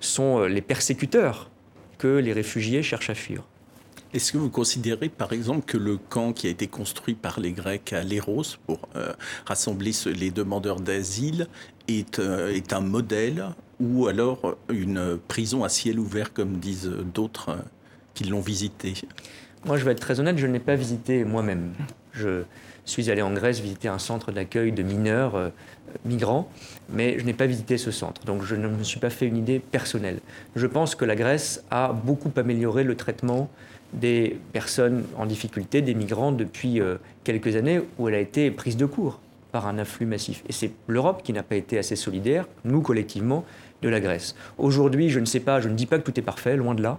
sont 0.00 0.40
euh, 0.40 0.48
les 0.48 0.60
persécuteurs 0.60 1.48
que 1.98 2.08
les 2.18 2.32
réfugiés 2.32 2.82
cherchent 2.82 3.10
à 3.10 3.14
fuir. 3.14 3.44
Est-ce 4.16 4.32
que 4.32 4.38
vous 4.38 4.48
considérez, 4.48 5.10
par 5.10 5.34
exemple, 5.34 5.66
que 5.66 5.76
le 5.76 5.98
camp 5.98 6.32
qui 6.32 6.46
a 6.46 6.50
été 6.50 6.68
construit 6.68 7.12
par 7.12 7.38
les 7.38 7.52
Grecs 7.52 7.92
à 7.92 8.02
Léros 8.02 8.56
pour 8.66 8.78
euh, 8.96 9.12
rassembler 9.44 9.90
les 10.06 10.30
demandeurs 10.30 10.80
d'asile 10.80 11.48
est, 11.86 12.18
euh, 12.18 12.50
est 12.50 12.72
un 12.72 12.80
modèle 12.80 13.48
ou 13.78 14.06
alors 14.06 14.56
une 14.70 15.18
prison 15.28 15.64
à 15.64 15.68
ciel 15.68 16.00
ouvert, 16.00 16.32
comme 16.32 16.56
disent 16.56 16.90
d'autres 17.12 17.50
euh, 17.50 17.56
qui 18.14 18.24
l'ont 18.24 18.40
visité? 18.40 18.94
Moi, 19.66 19.76
je 19.76 19.84
vais 19.84 19.92
être 19.92 20.00
très 20.00 20.18
honnête, 20.18 20.38
je 20.38 20.46
ne 20.46 20.54
l'ai 20.54 20.60
pas 20.60 20.76
visité 20.76 21.22
moi-même. 21.22 21.74
Je 22.14 22.44
suis 22.86 23.10
allé 23.10 23.20
en 23.20 23.34
Grèce 23.34 23.60
visiter 23.60 23.88
un 23.88 23.98
centre 23.98 24.32
d'accueil 24.32 24.72
de 24.72 24.82
mineurs 24.82 25.52
migrants, 26.06 26.48
mais 26.88 27.18
je 27.18 27.24
n'ai 27.26 27.34
pas 27.34 27.46
visité 27.46 27.76
ce 27.76 27.90
centre. 27.90 28.24
Donc, 28.24 28.44
je 28.44 28.54
ne 28.54 28.66
me 28.66 28.82
suis 28.82 29.00
pas 29.00 29.10
fait 29.10 29.26
une 29.26 29.36
idée 29.36 29.58
personnelle. 29.58 30.20
Je 30.54 30.66
pense 30.66 30.94
que 30.94 31.04
la 31.04 31.16
Grèce 31.16 31.62
a 31.70 31.92
beaucoup 31.92 32.32
amélioré 32.34 32.82
le 32.82 32.96
traitement 32.96 33.50
des 33.92 34.38
personnes 34.52 35.04
en 35.16 35.26
difficulté, 35.26 35.82
des 35.82 35.94
migrants, 35.94 36.32
depuis 36.32 36.80
euh, 36.80 36.96
quelques 37.24 37.56
années 37.56 37.80
où 37.98 38.08
elle 38.08 38.14
a 38.14 38.20
été 38.20 38.50
prise 38.50 38.76
de 38.76 38.86
court 38.86 39.20
par 39.52 39.66
un 39.66 39.78
afflux 39.78 40.06
massif. 40.06 40.42
Et 40.48 40.52
c'est 40.52 40.72
l'Europe 40.86 41.22
qui 41.22 41.32
n'a 41.32 41.42
pas 41.42 41.56
été 41.56 41.78
assez 41.78 41.96
solidaire, 41.96 42.46
nous 42.64 42.82
collectivement, 42.82 43.44
de 43.82 43.88
la 43.88 44.00
Grèce. 44.00 44.34
Aujourd'hui, 44.58 45.08
je 45.08 45.20
ne 45.20 45.24
sais 45.24 45.40
pas, 45.40 45.60
je 45.60 45.68
ne 45.68 45.74
dis 45.74 45.86
pas 45.86 45.98
que 45.98 46.10
tout 46.10 46.18
est 46.18 46.22
parfait, 46.22 46.56
loin 46.56 46.74
de 46.74 46.82
là. 46.82 46.98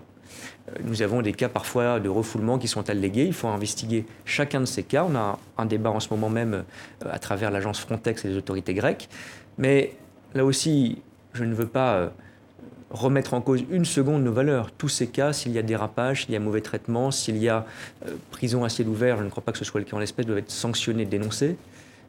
Euh, 0.70 0.74
Nous 0.84 1.02
avons 1.02 1.22
des 1.22 1.34
cas 1.34 1.50
parfois 1.50 2.00
de 2.00 2.10
refoulement 2.10 2.58
qui 2.58 2.68
sont 2.68 2.90
allégués. 2.90 3.26
Il 3.26 3.34
faut 3.34 3.48
investiguer 3.48 4.06
chacun 4.26 4.60
de 4.62 4.66
ces 4.66 4.84
cas. 4.84 5.06
On 5.10 5.16
a 5.16 5.40
un 5.58 5.66
débat 5.66 5.92
en 5.92 6.00
ce 6.00 6.10
moment 6.10 6.30
même 6.30 6.54
euh, 6.54 7.10
à 7.10 7.20
travers 7.20 7.52
l'agence 7.52 7.80
Frontex 7.80 8.26
et 8.26 8.30
les 8.30 8.38
autorités 8.38 8.74
grecques. 8.74 9.10
Mais 9.58 9.94
là 10.34 10.46
aussi, 10.46 11.02
je 11.34 11.44
ne 11.44 11.54
veux 11.54 11.68
pas 11.68 12.12
remettre 12.90 13.34
en 13.34 13.42
cause 13.42 13.64
une 13.70 13.86
seconde 13.86 14.24
nos 14.24 14.32
valeurs. 14.32 14.72
Tous 14.72 14.90
ces 14.90 15.08
cas, 15.08 15.34
s'il 15.34 15.52
y 15.52 15.58
a 15.58 15.62
dérapage, 15.62 16.26
s'il 16.26 16.34
y 16.34 16.38
a 16.38 16.40
mauvais 16.40 16.62
traitement, 16.62 17.12
s'il 17.12 17.38
y 17.38 17.50
a 17.50 17.66
euh, 18.06 18.16
prison 18.32 18.64
à 18.64 18.70
ciel 18.70 18.88
ouvert, 18.88 19.18
je 19.18 19.24
ne 19.24 19.30
crois 19.30 19.44
pas 19.44 19.52
que 19.52 19.58
ce 19.58 19.66
soit 19.66 19.80
le 19.80 19.86
cas 19.86 19.98
en 19.98 20.00
l'espèce, 20.00 20.26
doivent 20.26 20.40
être 20.40 20.52
sanctionnés, 20.52 21.06
dénoncés. 21.06 21.58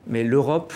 Mais 0.06 0.24
l'Europe 0.24 0.72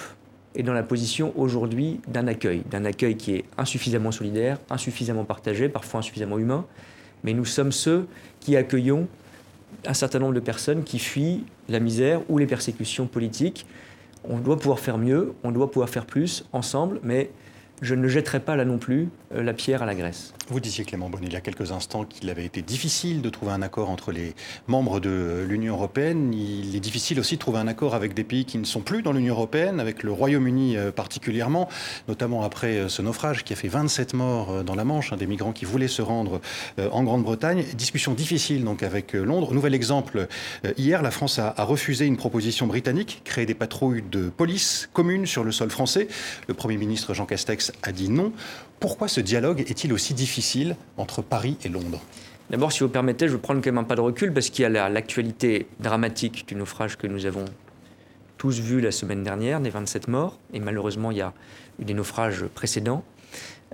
est 0.54 0.62
dans 0.62 0.72
la 0.72 0.82
position 0.82 1.32
aujourd'hui 1.36 2.00
d'un 2.08 2.26
accueil, 2.26 2.62
d'un 2.70 2.84
accueil 2.84 3.16
qui 3.16 3.36
est 3.36 3.44
insuffisamment 3.56 4.12
solidaire, 4.12 4.58
insuffisamment 4.70 5.24
partagé, 5.24 5.68
parfois 5.68 6.00
insuffisamment 6.00 6.38
humain. 6.38 6.66
Mais 7.24 7.32
nous 7.32 7.44
sommes 7.44 7.72
ceux 7.72 8.06
qui 8.40 8.56
accueillons 8.56 9.06
un 9.86 9.94
certain 9.94 10.18
nombre 10.18 10.34
de 10.34 10.40
personnes 10.40 10.84
qui 10.84 10.98
fuient 10.98 11.44
la 11.68 11.80
misère 11.80 12.20
ou 12.28 12.38
les 12.38 12.46
persécutions 12.46 13.06
politiques. 13.06 13.66
On 14.24 14.38
doit 14.38 14.58
pouvoir 14.58 14.80
faire 14.80 14.98
mieux, 14.98 15.32
on 15.42 15.52
doit 15.52 15.70
pouvoir 15.70 15.88
faire 15.88 16.06
plus 16.06 16.44
ensemble, 16.52 17.00
mais 17.02 17.30
je 17.80 17.94
ne 17.94 18.06
jetterai 18.06 18.40
pas 18.40 18.56
là 18.56 18.64
non 18.64 18.78
plus 18.78 19.08
la 19.34 19.52
pierre 19.52 19.82
à. 19.82 19.92
Vous 20.48 20.60
disiez, 20.60 20.84
Clément 20.84 21.08
Bonnet, 21.08 21.26
il 21.26 21.32
y 21.32 21.36
a 21.36 21.40
quelques 21.40 21.72
instants 21.72 22.04
qu'il 22.04 22.28
avait 22.28 22.44
été 22.44 22.62
difficile 22.62 23.22
de 23.22 23.30
trouver 23.30 23.52
un 23.52 23.62
accord 23.62 23.90
entre 23.90 24.10
les 24.10 24.34
membres 24.66 25.00
de 25.00 25.44
l'Union 25.48 25.74
européenne. 25.74 26.34
Il 26.34 26.74
est 26.74 26.80
difficile 26.80 27.20
aussi 27.20 27.36
de 27.36 27.40
trouver 27.40 27.58
un 27.58 27.68
accord 27.68 27.94
avec 27.94 28.14
des 28.14 28.24
pays 28.24 28.44
qui 28.44 28.58
ne 28.58 28.64
sont 28.64 28.80
plus 28.80 29.02
dans 29.02 29.12
l'Union 29.12 29.34
européenne, 29.34 29.80
avec 29.80 30.02
le 30.02 30.12
Royaume-Uni 30.12 30.76
euh, 30.76 30.90
particulièrement, 30.90 31.68
notamment 32.08 32.42
après 32.42 32.76
euh, 32.76 32.88
ce 32.88 33.02
naufrage 33.02 33.44
qui 33.44 33.52
a 33.52 33.56
fait 33.56 33.68
27 33.68 34.14
morts 34.14 34.64
dans 34.64 34.74
la 34.74 34.84
Manche, 34.84 35.12
hein, 35.12 35.16
des 35.16 35.26
migrants 35.26 35.52
qui 35.52 35.64
voulaient 35.64 35.88
se 35.88 36.02
rendre 36.02 36.40
en 36.78 37.02
Grande-Bretagne. 37.04 37.64
Discussion 37.74 38.14
difficile 38.14 38.64
donc 38.64 38.82
avec 38.82 39.12
Londres. 39.12 39.54
Nouvel 39.54 39.74
exemple, 39.74 40.26
hier, 40.76 41.02
la 41.02 41.10
France 41.10 41.38
a 41.38 41.54
refusé 41.58 42.06
une 42.06 42.16
proposition 42.16 42.66
britannique, 42.66 43.22
créer 43.24 43.46
des 43.46 43.54
patrouilles 43.54 44.02
de 44.10 44.28
police 44.28 44.88
communes 44.92 45.26
sur 45.26 45.44
le 45.44 45.52
sol 45.52 45.70
français. 45.70 46.08
Le 46.48 46.54
Premier 46.54 46.76
ministre 46.76 47.14
Jean 47.14 47.26
Castex 47.26 47.72
a 47.82 47.92
dit 47.92 48.08
non. 48.08 48.32
Pourquoi 48.82 49.06
ce 49.06 49.20
dialogue 49.20 49.60
est-il 49.60 49.92
aussi 49.92 50.12
difficile 50.12 50.74
entre 50.96 51.22
Paris 51.22 51.56
et 51.62 51.68
Londres? 51.68 52.00
D'abord, 52.50 52.72
si 52.72 52.80
vous 52.80 52.88
permettez, 52.88 53.28
je 53.28 53.34
vais 53.34 53.38
prendre 53.38 53.60
quand 53.60 53.70
même 53.70 53.78
un 53.78 53.84
pas 53.84 53.94
de 53.94 54.00
recul 54.00 54.32
parce 54.32 54.50
qu'il 54.50 54.64
y 54.64 54.66
a 54.66 54.88
l'actualité 54.88 55.68
dramatique 55.78 56.48
du 56.48 56.56
naufrage 56.56 56.98
que 56.98 57.06
nous 57.06 57.24
avons 57.24 57.44
tous 58.38 58.58
vu 58.58 58.80
la 58.80 58.90
semaine 58.90 59.22
dernière, 59.22 59.60
des 59.60 59.70
27 59.70 60.08
morts, 60.08 60.36
et 60.52 60.58
malheureusement, 60.58 61.12
il 61.12 61.18
y 61.18 61.20
a 61.20 61.32
eu 61.78 61.84
des 61.84 61.94
naufrages 61.94 62.44
précédents. 62.56 63.04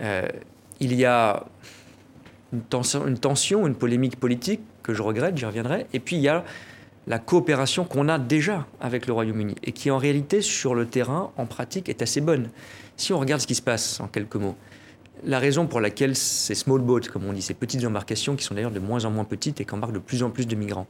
Euh, 0.02 0.28
il 0.78 0.92
y 0.92 1.06
a 1.06 1.46
une 2.52 2.60
tension, 2.60 3.06
une 3.06 3.18
tension, 3.18 3.66
une 3.66 3.76
polémique 3.76 4.20
politique 4.20 4.60
que 4.82 4.92
je 4.92 5.00
regrette, 5.00 5.38
j'y 5.38 5.46
reviendrai, 5.46 5.86
et 5.94 6.00
puis 6.00 6.16
il 6.16 6.22
y 6.22 6.28
a 6.28 6.44
la 7.06 7.18
coopération 7.18 7.84
qu'on 7.84 8.10
a 8.10 8.18
déjà 8.18 8.66
avec 8.78 9.06
le 9.06 9.14
Royaume-Uni 9.14 9.54
et 9.64 9.72
qui 9.72 9.90
en 9.90 9.96
réalité 9.96 10.42
sur 10.42 10.74
le 10.74 10.84
terrain, 10.84 11.32
en 11.38 11.46
pratique, 11.46 11.88
est 11.88 12.02
assez 12.02 12.20
bonne. 12.20 12.50
Si 12.98 13.14
on 13.14 13.18
regarde 13.18 13.40
ce 13.40 13.46
qui 13.46 13.54
se 13.54 13.62
passe 13.62 14.00
en 14.00 14.06
quelques 14.06 14.36
mots, 14.36 14.56
la 15.24 15.38
raison 15.38 15.66
pour 15.66 15.80
laquelle 15.80 16.16
ces 16.16 16.54
small 16.54 16.80
boats, 16.80 17.08
comme 17.12 17.24
on 17.26 17.32
dit, 17.32 17.42
ces 17.42 17.54
petites 17.54 17.84
embarcations, 17.84 18.36
qui 18.36 18.44
sont 18.44 18.54
d'ailleurs 18.54 18.70
de 18.70 18.78
moins 18.78 19.04
en 19.04 19.10
moins 19.10 19.24
petites 19.24 19.60
et 19.60 19.64
qui 19.64 19.74
embarquent 19.74 19.94
de 19.94 19.98
plus 19.98 20.22
en 20.22 20.30
plus 20.30 20.46
de 20.46 20.54
migrants, 20.54 20.86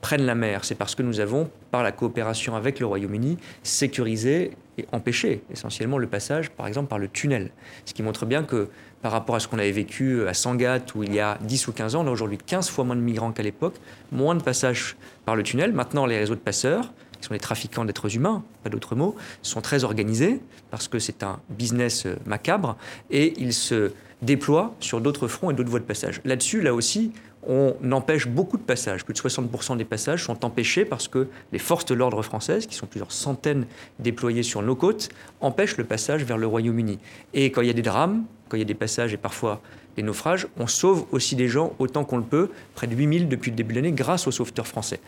prennent 0.00 0.26
la 0.26 0.34
mer, 0.34 0.64
c'est 0.64 0.74
parce 0.74 0.94
que 0.94 1.02
nous 1.02 1.20
avons, 1.20 1.50
par 1.70 1.82
la 1.82 1.92
coopération 1.92 2.56
avec 2.56 2.80
le 2.80 2.86
Royaume-Uni, 2.86 3.38
sécurisé 3.62 4.52
et 4.78 4.86
empêché 4.92 5.42
essentiellement 5.50 5.98
le 5.98 6.06
passage, 6.06 6.50
par 6.50 6.66
exemple, 6.66 6.88
par 6.88 6.98
le 6.98 7.08
tunnel. 7.08 7.50
Ce 7.84 7.94
qui 7.94 8.02
montre 8.02 8.26
bien 8.26 8.44
que 8.44 8.68
par 9.02 9.12
rapport 9.12 9.34
à 9.34 9.40
ce 9.40 9.48
qu'on 9.48 9.58
avait 9.58 9.72
vécu 9.72 10.26
à 10.26 10.34
Sangatte, 10.34 10.94
où 10.94 11.02
il 11.02 11.14
y 11.14 11.20
a 11.20 11.38
10 11.42 11.68
ou 11.68 11.72
15 11.72 11.94
ans, 11.94 12.04
on 12.04 12.08
a 12.08 12.10
aujourd'hui 12.10 12.38
15 12.38 12.68
fois 12.68 12.84
moins 12.84 12.96
de 12.96 13.00
migrants 13.00 13.32
qu'à 13.32 13.42
l'époque, 13.42 13.76
moins 14.12 14.34
de 14.34 14.42
passages 14.42 14.96
par 15.24 15.36
le 15.36 15.42
tunnel. 15.42 15.72
Maintenant, 15.72 16.06
les 16.06 16.18
réseaux 16.18 16.34
de 16.34 16.40
passeurs, 16.40 16.92
qui 17.20 17.26
sont 17.26 17.34
les 17.34 17.40
trafiquants 17.40 17.84
d'êtres 17.84 18.14
humains, 18.16 18.42
pas 18.62 18.70
d'autres 18.70 18.96
mots, 18.96 19.16
sont 19.42 19.60
très 19.60 19.84
organisés 19.84 20.40
parce 20.70 20.88
que 20.88 20.98
c'est 20.98 21.22
un 21.22 21.40
business 21.50 22.06
euh, 22.06 22.16
macabre 22.26 22.76
et 23.10 23.34
ils 23.38 23.54
se 23.54 23.92
déploient 24.22 24.74
sur 24.80 25.00
d'autres 25.00 25.28
fronts 25.28 25.50
et 25.50 25.54
d'autres 25.54 25.70
voies 25.70 25.80
de 25.80 25.84
passage. 25.84 26.20
Là-dessus, 26.24 26.60
là 26.60 26.74
aussi, 26.74 27.12
on 27.46 27.74
empêche 27.92 28.28
beaucoup 28.28 28.58
de 28.58 28.62
passages. 28.62 29.04
Plus 29.04 29.14
de 29.14 29.18
60% 29.18 29.76
des 29.76 29.84
passages 29.84 30.24
sont 30.24 30.44
empêchés 30.44 30.84
parce 30.84 31.08
que 31.08 31.28
les 31.52 31.58
forces 31.58 31.86
de 31.86 31.94
l'ordre 31.94 32.22
françaises, 32.22 32.66
qui 32.66 32.74
sont 32.74 32.86
plusieurs 32.86 33.12
centaines 33.12 33.66
déployées 33.98 34.42
sur 34.42 34.62
nos 34.62 34.76
côtes, 34.76 35.08
empêchent 35.40 35.78
le 35.78 35.84
passage 35.84 36.22
vers 36.22 36.36
le 36.36 36.46
Royaume-Uni. 36.46 36.98
Et 37.32 37.50
quand 37.50 37.62
il 37.62 37.68
y 37.68 37.70
a 37.70 37.74
des 37.74 37.82
drames, 37.82 38.24
quand 38.48 38.56
il 38.56 38.60
y 38.60 38.62
a 38.62 38.66
des 38.66 38.74
passages 38.74 39.14
et 39.14 39.16
parfois 39.16 39.62
des 39.96 40.02
naufrages, 40.02 40.46
on 40.56 40.66
sauve 40.66 41.06
aussi 41.12 41.36
des 41.36 41.48
gens 41.48 41.74
autant 41.78 42.04
qu'on 42.04 42.18
le 42.18 42.24
peut, 42.24 42.50
près 42.74 42.86
de 42.86 42.94
8000 42.94 43.28
depuis 43.28 43.50
le 43.50 43.56
début 43.56 43.74
de 43.74 43.80
l'année, 43.80 43.92
grâce 43.92 44.26
aux 44.26 44.30
sauveteurs 44.30 44.66
français. 44.66 45.00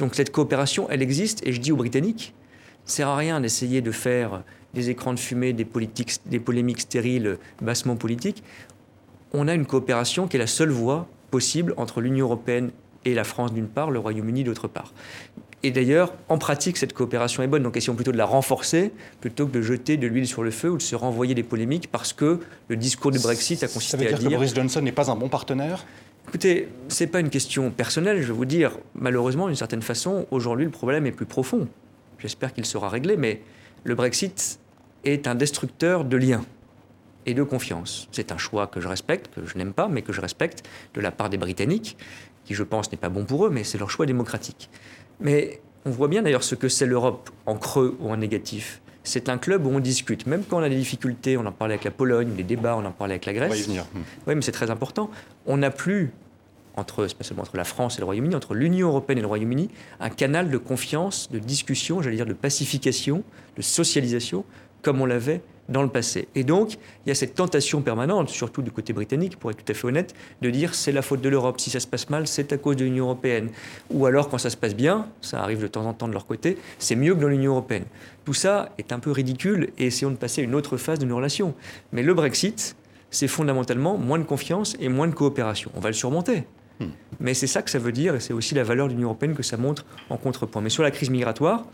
donc 0.00 0.14
cette 0.14 0.32
coopération, 0.32 0.88
elle 0.90 1.02
existe, 1.02 1.46
et 1.46 1.52
je 1.52 1.60
dis 1.60 1.72
aux 1.72 1.76
Britanniques, 1.76 2.34
sert 2.84 3.08
à 3.08 3.16
rien 3.16 3.40
d'essayer 3.40 3.80
de 3.80 3.90
faire 3.90 4.42
des 4.74 4.90
écrans 4.90 5.14
de 5.14 5.18
fumée, 5.18 5.52
des, 5.52 5.64
politiques, 5.64 6.18
des 6.26 6.40
polémiques 6.40 6.80
stériles, 6.80 7.38
bassement 7.62 7.96
politiques. 7.96 8.42
On 9.32 9.48
a 9.48 9.54
une 9.54 9.66
coopération 9.66 10.26
qui 10.26 10.36
est 10.36 10.40
la 10.40 10.46
seule 10.46 10.70
voie 10.70 11.06
possible 11.30 11.74
entre 11.76 12.00
l'Union 12.00 12.26
européenne 12.26 12.70
et 13.04 13.14
la 13.14 13.24
France 13.24 13.52
d'une 13.52 13.68
part, 13.68 13.90
le 13.90 13.98
Royaume-Uni 13.98 14.44
d'autre 14.44 14.68
part. 14.68 14.92
Et 15.64 15.70
d'ailleurs, 15.70 16.12
en 16.28 16.36
pratique, 16.36 16.76
cette 16.76 16.92
coopération 16.92 17.42
est 17.42 17.46
bonne. 17.46 17.62
Donc 17.62 17.74
essayons 17.78 17.94
plutôt 17.94 18.12
de 18.12 18.18
la 18.18 18.26
renforcer 18.26 18.92
plutôt 19.22 19.46
que 19.46 19.52
de 19.52 19.62
jeter 19.62 19.96
de 19.96 20.06
l'huile 20.06 20.28
sur 20.28 20.42
le 20.42 20.50
feu 20.50 20.68
ou 20.70 20.76
de 20.76 20.82
se 20.82 20.94
renvoyer 20.94 21.34
des 21.34 21.42
polémiques 21.42 21.90
parce 21.90 22.12
que 22.12 22.38
le 22.68 22.76
discours 22.76 23.10
du 23.10 23.18
Brexit 23.18 23.62
a 23.62 23.68
consisté 23.68 23.96
à 23.96 23.98
dire... 24.00 24.10
Ça 24.10 24.16
veut 24.16 24.20
dire 24.20 24.28
que 24.28 24.34
Boris 24.34 24.54
Johnson 24.54 24.82
n'est 24.82 24.92
pas 24.92 25.10
un 25.10 25.16
bon 25.16 25.30
partenaire? 25.30 25.86
Écoutez, 26.28 26.68
ce 26.88 27.02
n'est 27.02 27.10
pas 27.10 27.20
une 27.20 27.30
question 27.30 27.70
personnelle, 27.70 28.20
je 28.20 28.26
vais 28.26 28.34
vous 28.34 28.44
dire. 28.44 28.76
Malheureusement, 28.94 29.46
d'une 29.46 29.56
certaine 29.56 29.80
façon, 29.80 30.26
aujourd'hui, 30.30 30.66
le 30.66 30.70
problème 30.70 31.06
est 31.06 31.12
plus 31.12 31.24
profond. 31.24 31.66
J'espère 32.18 32.52
qu'il 32.52 32.66
sera 32.66 32.90
réglé, 32.90 33.16
mais 33.16 33.40
le 33.84 33.94
Brexit 33.94 34.60
est 35.04 35.26
un 35.26 35.34
destructeur 35.34 36.04
de 36.04 36.18
liens 36.18 36.44
et 37.24 37.32
de 37.32 37.42
confiance. 37.42 38.06
C'est 38.12 38.32
un 38.32 38.38
choix 38.38 38.66
que 38.66 38.82
je 38.82 38.88
respecte, 38.88 39.34
que 39.34 39.46
je 39.46 39.56
n'aime 39.56 39.72
pas, 39.72 39.88
mais 39.88 40.02
que 40.02 40.12
je 40.12 40.20
respecte 40.20 40.62
de 40.92 41.00
la 41.00 41.10
part 41.10 41.30
des 41.30 41.38
Britanniques, 41.38 41.96
qui, 42.44 42.52
je 42.52 42.62
pense, 42.62 42.92
n'est 42.92 42.98
pas 42.98 43.08
bon 43.08 43.24
pour 43.24 43.46
eux, 43.46 43.50
mais 43.50 43.64
c'est 43.64 43.78
leur 43.78 43.90
choix 43.90 44.04
démocratique. 44.04 44.68
Mais 45.20 45.60
on 45.84 45.90
voit 45.90 46.08
bien 46.08 46.22
d'ailleurs 46.22 46.44
ce 46.44 46.54
que 46.54 46.68
c'est 46.68 46.86
l'Europe 46.86 47.30
en 47.46 47.56
creux 47.56 47.96
ou 48.00 48.10
en 48.10 48.16
négatif. 48.16 48.80
C'est 49.02 49.28
un 49.28 49.36
club 49.36 49.66
où 49.66 49.70
on 49.70 49.80
discute, 49.80 50.26
même 50.26 50.44
quand 50.44 50.58
on 50.58 50.62
a 50.62 50.68
des 50.68 50.76
difficultés, 50.76 51.36
on 51.36 51.44
en 51.44 51.52
parlait 51.52 51.74
avec 51.74 51.84
la 51.84 51.90
Pologne, 51.90 52.32
les 52.36 52.42
débats, 52.42 52.74
on 52.76 52.84
en 52.86 52.90
parlait 52.90 53.14
avec 53.14 53.26
la 53.26 53.34
Grèce. 53.34 53.50
On 53.50 53.54
va 53.54 53.58
y 53.58 53.62
venir. 53.62 53.84
Oui, 54.26 54.34
mais 54.34 54.40
c'est 54.40 54.52
très 54.52 54.70
important. 54.70 55.10
On 55.44 55.58
n'a 55.58 55.70
plus, 55.70 56.10
entre, 56.76 57.06
pas 57.06 57.22
seulement 57.22 57.42
entre 57.42 57.58
la 57.58 57.64
France 57.64 57.96
et 57.96 58.00
le 58.00 58.06
Royaume-Uni, 58.06 58.34
entre 58.34 58.54
l'Union 58.54 58.88
européenne 58.88 59.18
et 59.18 59.20
le 59.20 59.26
Royaume-Uni, 59.26 59.68
un 60.00 60.08
canal 60.08 60.48
de 60.48 60.56
confiance, 60.56 61.30
de 61.30 61.38
discussion, 61.38 62.00
j'allais 62.00 62.16
dire 62.16 62.24
de 62.24 62.32
pacification, 62.32 63.24
de 63.56 63.62
socialisation, 63.62 64.46
comme 64.84 65.00
on 65.00 65.06
l'avait 65.06 65.40
dans 65.68 65.82
le 65.82 65.88
passé. 65.88 66.28
Et 66.34 66.44
donc, 66.44 66.74
il 66.74 67.08
y 67.08 67.10
a 67.10 67.14
cette 67.14 67.34
tentation 67.34 67.80
permanente, 67.80 68.28
surtout 68.28 68.62
du 68.62 68.70
côté 68.70 68.92
britannique, 68.92 69.38
pour 69.38 69.50
être 69.50 69.64
tout 69.64 69.72
à 69.72 69.74
fait 69.74 69.86
honnête, 69.86 70.14
de 70.42 70.50
dire 70.50 70.74
c'est 70.74 70.92
la 70.92 71.02
faute 71.02 71.20
de 71.20 71.28
l'Europe. 71.28 71.60
Si 71.60 71.70
ça 71.70 71.80
se 71.80 71.86
passe 71.86 72.10
mal, 72.10 72.26
c'est 72.26 72.52
à 72.52 72.58
cause 72.58 72.76
de 72.76 72.84
l'Union 72.84 73.06
européenne. 73.06 73.48
Ou 73.90 74.06
alors, 74.06 74.28
quand 74.28 74.38
ça 74.38 74.50
se 74.50 74.56
passe 74.56 74.76
bien, 74.76 75.08
ça 75.20 75.42
arrive 75.42 75.60
de 75.62 75.66
temps 75.66 75.86
en 75.86 75.94
temps 75.94 76.06
de 76.08 76.12
leur 76.12 76.26
côté, 76.26 76.58
c'est 76.78 76.96
mieux 76.96 77.14
que 77.14 77.20
dans 77.20 77.28
l'Union 77.28 77.52
européenne. 77.52 77.84
Tout 78.24 78.34
ça 78.34 78.70
est 78.78 78.92
un 78.92 78.98
peu 78.98 79.10
ridicule 79.10 79.70
et 79.78 79.86
essayons 79.86 80.10
de 80.10 80.16
passer 80.16 80.42
à 80.42 80.44
une 80.44 80.54
autre 80.54 80.76
phase 80.76 80.98
de 80.98 81.06
nos 81.06 81.16
relations. 81.16 81.54
Mais 81.92 82.02
le 82.02 82.14
Brexit, 82.14 82.76
c'est 83.10 83.28
fondamentalement 83.28 83.96
moins 83.96 84.18
de 84.18 84.24
confiance 84.24 84.76
et 84.80 84.88
moins 84.88 85.08
de 85.08 85.14
coopération. 85.14 85.70
On 85.74 85.80
va 85.80 85.88
le 85.88 85.94
surmonter. 85.94 86.44
Hmm. 86.80 86.88
Mais 87.20 87.32
c'est 87.32 87.46
ça 87.46 87.62
que 87.62 87.70
ça 87.70 87.78
veut 87.78 87.92
dire, 87.92 88.16
et 88.16 88.20
c'est 88.20 88.32
aussi 88.32 88.54
la 88.54 88.64
valeur 88.64 88.88
de 88.88 88.92
l'Union 88.92 89.08
européenne 89.08 89.34
que 89.34 89.44
ça 89.44 89.56
montre 89.56 89.86
en 90.10 90.16
contrepoint. 90.16 90.60
Mais 90.60 90.70
sur 90.70 90.82
la 90.82 90.90
crise 90.90 91.10
migratoire, 91.10 91.64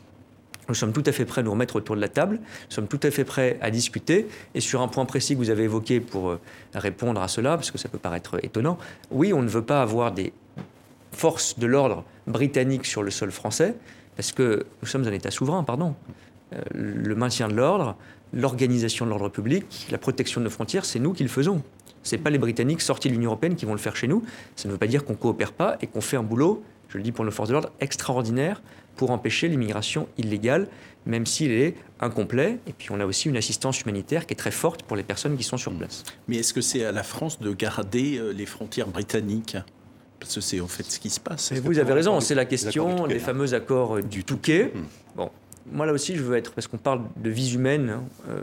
nous 0.71 0.75
sommes 0.75 0.93
tout 0.93 1.03
à 1.05 1.13
fait 1.13 1.25
prêts 1.25 1.41
à 1.41 1.45
nous 1.45 1.51
remettre 1.51 1.77
autour 1.77 1.97
de 1.97 2.01
la 2.01 2.09
table, 2.09 2.37
nous 2.37 2.75
sommes 2.75 2.87
tout 2.87 3.01
à 3.03 3.11
fait 3.11 3.25
prêts 3.25 3.59
à 3.61 3.71
discuter. 3.71 4.29
Et 4.55 4.61
sur 4.61 4.81
un 4.81 4.89
point 4.89 5.05
précis 5.05 5.35
que 5.35 5.39
vous 5.39 5.51
avez 5.51 5.65
évoqué 5.65 6.01
pour 6.01 6.31
euh, 6.31 6.41
répondre 6.75 7.21
à 7.21 7.29
cela, 7.29 7.57
parce 7.57 7.71
que 7.71 7.79
ça 7.79 7.89
peut 7.89 7.99
paraître 7.99 8.39
étonnant, 8.45 8.79
oui, 9.11 9.33
on 9.33 9.43
ne 9.43 9.49
veut 9.49 9.63
pas 9.63 9.83
avoir 9.83 10.13
des 10.13 10.33
forces 11.13 11.59
de 11.59 11.67
l'ordre 11.67 12.05
britanniques 12.27 12.87
sur 12.87 13.03
le 13.03 13.11
sol 13.11 13.33
français, 13.33 13.75
parce 14.17 14.31
que 14.33 14.65
nous 14.81 14.89
sommes 14.89 15.07
un 15.07 15.13
État 15.13 15.31
souverain, 15.31 15.65
pardon. 15.65 15.97
Euh, 16.55 16.61
le 16.73 17.15
maintien 17.17 17.49
de 17.49 17.55
l'ordre, 17.55 17.97
l'organisation 18.33 19.07
de 19.07 19.11
l'ordre 19.11 19.29
public, 19.29 19.89
la 19.91 19.99
protection 19.99 20.41
de 20.41 20.45
nos 20.45 20.51
frontières, 20.51 20.85
c'est 20.85 21.01
nous 21.01 21.13
qui 21.13 21.25
le 21.25 21.29
faisons. 21.29 21.63
Ce 22.03 22.15
n'est 22.15 22.23
pas 22.23 22.31
les 22.31 22.39
Britanniques 22.39 22.81
sortis 22.81 23.09
de 23.09 23.15
l'Union 23.15 23.31
européenne 23.31 23.57
qui 23.57 23.67
vont 23.67 23.73
le 23.73 23.79
faire 23.79 23.97
chez 23.97 24.07
nous. 24.07 24.23
Ça 24.57 24.69
ne 24.69 24.73
veut 24.73 24.79
pas 24.79 24.87
dire 24.87 25.05
qu'on 25.05 25.13
ne 25.15 25.19
coopère 25.19 25.53
pas 25.53 25.77
et 25.83 25.87
qu'on 25.87 26.01
fait 26.01 26.17
un 26.17 26.23
boulot, 26.23 26.63
je 26.89 26.97
le 26.97 27.05
dis 27.05 27.13
pour 27.13 27.25
nos 27.25 27.31
forces 27.31 27.49
de 27.49 27.55
l'ordre, 27.55 27.73
extraordinaire 27.81 28.63
pour 28.97 29.11
empêcher 29.11 29.49
l'immigration 29.49 30.09
illégale, 30.19 30.69
même 31.07 31.27
s'il 31.27 31.53
est 31.53 31.75
incomplet. 32.01 32.59
Et 32.67 32.73
puis 32.73 32.89
on 32.91 33.01
a 33.01 33.07
aussi 33.07 33.29
une 33.29 33.37
assistance 33.37 33.81
humanitaire 33.83 34.27
qui 34.27 34.35
est 34.35 34.37
très 34.37 34.51
forte 34.51 34.83
pour 34.83 34.97
les 34.97 35.03
personnes 35.03 35.37
qui 35.37 35.45
sont 35.45 35.57
sur 35.57 35.73
place. 35.73 36.05
Mais 36.29 36.37
est-ce 36.37 36.53
que 36.53 36.61
c'est 36.61 36.85
à 36.85 36.93
la 36.93 37.03
France 37.03 37.41
de 37.41 37.53
garder 37.53 38.19
euh, 38.19 38.33
les 38.33 38.47
frontières 38.47 38.89
britanniques? 38.89 39.57
Parce 40.19 40.35
que 40.35 40.41
c'est 40.41 40.61
en 40.61 40.69
fait 40.69 40.83
ce 40.85 40.99
qui 40.99 41.09
se 41.09 41.21
passe. 41.21 41.53
vous 41.53 41.79
avez 41.79 41.93
raison, 41.93 42.21
c'est 42.21 42.35
la 42.35 42.45
question 42.45 43.07
des 43.07 43.19
fameux 43.19 43.55
accords 43.55 43.97
euh, 43.97 44.03
du 44.03 44.25
Touquet. 44.25 44.73
Hmm. 44.75 44.85
Bon, 45.17 45.31
moi 45.73 45.87
là 45.87 45.93
aussi 45.93 46.17
je 46.17 46.23
veux 46.23 46.37
être, 46.37 46.53
parce 46.53 46.67
qu'on 46.67 46.79
parle 46.79 47.03
de 47.17 47.31
vie 47.31 47.55
humaine, 47.55 47.91
hein, 47.91 48.05
euh, 48.29 48.43